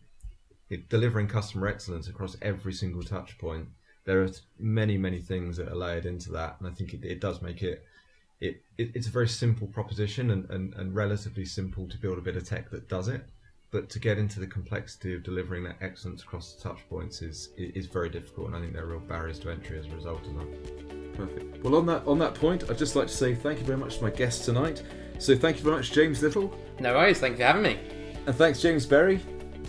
delivering 0.90 1.28
customer 1.28 1.68
excellence 1.68 2.08
across 2.08 2.38
every 2.42 2.72
single 2.72 3.04
touch 3.04 3.38
point 3.38 3.68
there 4.06 4.22
are 4.22 4.30
many 4.60 4.98
many 4.98 5.20
things 5.20 5.58
that 5.58 5.68
are 5.68 5.76
layered 5.76 6.06
into 6.06 6.32
that, 6.32 6.56
and 6.60 6.68
I 6.68 6.72
think 6.72 6.94
it, 6.94 7.04
it 7.04 7.20
does 7.20 7.42
make 7.42 7.62
it, 7.62 7.84
it, 8.40 8.62
it 8.78 8.92
it's 8.94 9.08
a 9.08 9.12
very 9.12 9.28
simple 9.28 9.68
proposition 9.68 10.32
and, 10.32 10.50
and, 10.50 10.74
and 10.76 10.96
relatively 10.96 11.46
simple 11.46 11.88
to 11.90 11.98
build 11.98 12.18
a 12.18 12.22
bit 12.22 12.38
of 12.38 12.48
tech 12.48 12.70
that 12.70 12.88
does 12.88 13.08
it. 13.08 13.26
But 13.76 13.90
to 13.90 14.00
get 14.00 14.18
into 14.18 14.40
the 14.40 14.48
complexity 14.48 15.14
of 15.14 15.22
delivering 15.24 15.66
that 15.66 15.76
excellence 15.82 16.24
across 16.24 16.54
the 16.54 16.64
touch 16.70 16.80
points 16.90 17.22
is 17.22 17.50
is 17.58 17.88
very 17.88 18.10
difficult, 18.10 18.48
and 18.48 18.56
I 18.56 18.62
think 18.62 18.72
there 18.72 18.84
are 18.84 18.88
real 18.88 19.02
barriers 19.02 19.38
to 19.40 19.50
entry 19.50 19.78
as 19.78 19.86
a 19.86 19.90
result 19.90 20.26
of 20.26 20.34
that. 20.36 21.14
Perfect. 21.18 21.62
Well, 21.62 21.76
on 21.76 21.86
that 21.88 22.08
on 22.08 22.18
that 22.20 22.36
point, 22.36 22.70
I'd 22.70 22.78
just 22.78 22.96
like 22.96 23.08
to 23.08 23.14
say 23.14 23.36
thank 23.36 23.60
you 23.60 23.66
very 23.66 23.78
much 23.78 23.98
to 23.98 24.04
my 24.04 24.12
guests 24.12 24.46
tonight. 24.46 24.82
So 25.20 25.36
thank 25.36 25.58
you 25.58 25.64
very 25.66 25.76
much, 25.76 25.92
James 25.92 26.22
Little, 26.22 26.58
No 26.80 26.94
worries. 26.94 27.20
Thank 27.20 27.34
you 27.34 27.40
for 27.40 27.44
having 27.48 27.64
me. 27.64 27.78
and 28.26 28.34
thanks 28.34 28.62
James 28.62 28.86
Berry, 28.86 29.18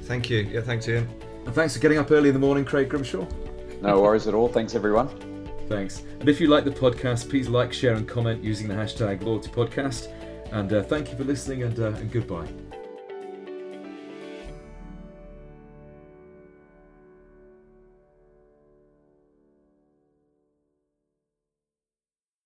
Thank 0.02 0.30
you. 0.30 0.38
Yeah, 0.52 0.60
thanks, 0.60 0.88
Ian. 0.88 1.08
and 1.44 1.52
thanks 1.52 1.74
for 1.74 1.80
getting 1.80 1.98
up 1.98 2.08
early 2.12 2.28
in 2.28 2.34
the 2.34 2.40
morning, 2.46 2.64
Craig 2.64 2.88
Grimshaw. 2.88 3.26
No 3.82 4.02
worries 4.02 4.28
at 4.28 4.34
all. 4.34 4.46
Thanks, 4.48 4.76
everyone. 4.76 5.08
Thanks. 5.68 6.04
And 6.20 6.28
if 6.28 6.40
you 6.40 6.46
like 6.46 6.62
the 6.62 6.70
podcast, 6.70 7.28
please 7.28 7.48
like, 7.48 7.72
share, 7.72 7.94
and 7.94 8.06
comment 8.06 8.44
using 8.44 8.68
the 8.68 8.74
hashtag 8.74 9.24
Loyalty 9.24 9.50
Podcast. 9.50 10.12
And 10.52 10.72
uh, 10.72 10.84
thank 10.84 11.10
you 11.10 11.16
for 11.16 11.24
listening, 11.24 11.64
and, 11.64 11.76
uh, 11.80 11.86
and 11.88 12.08
goodbye. 12.12 12.46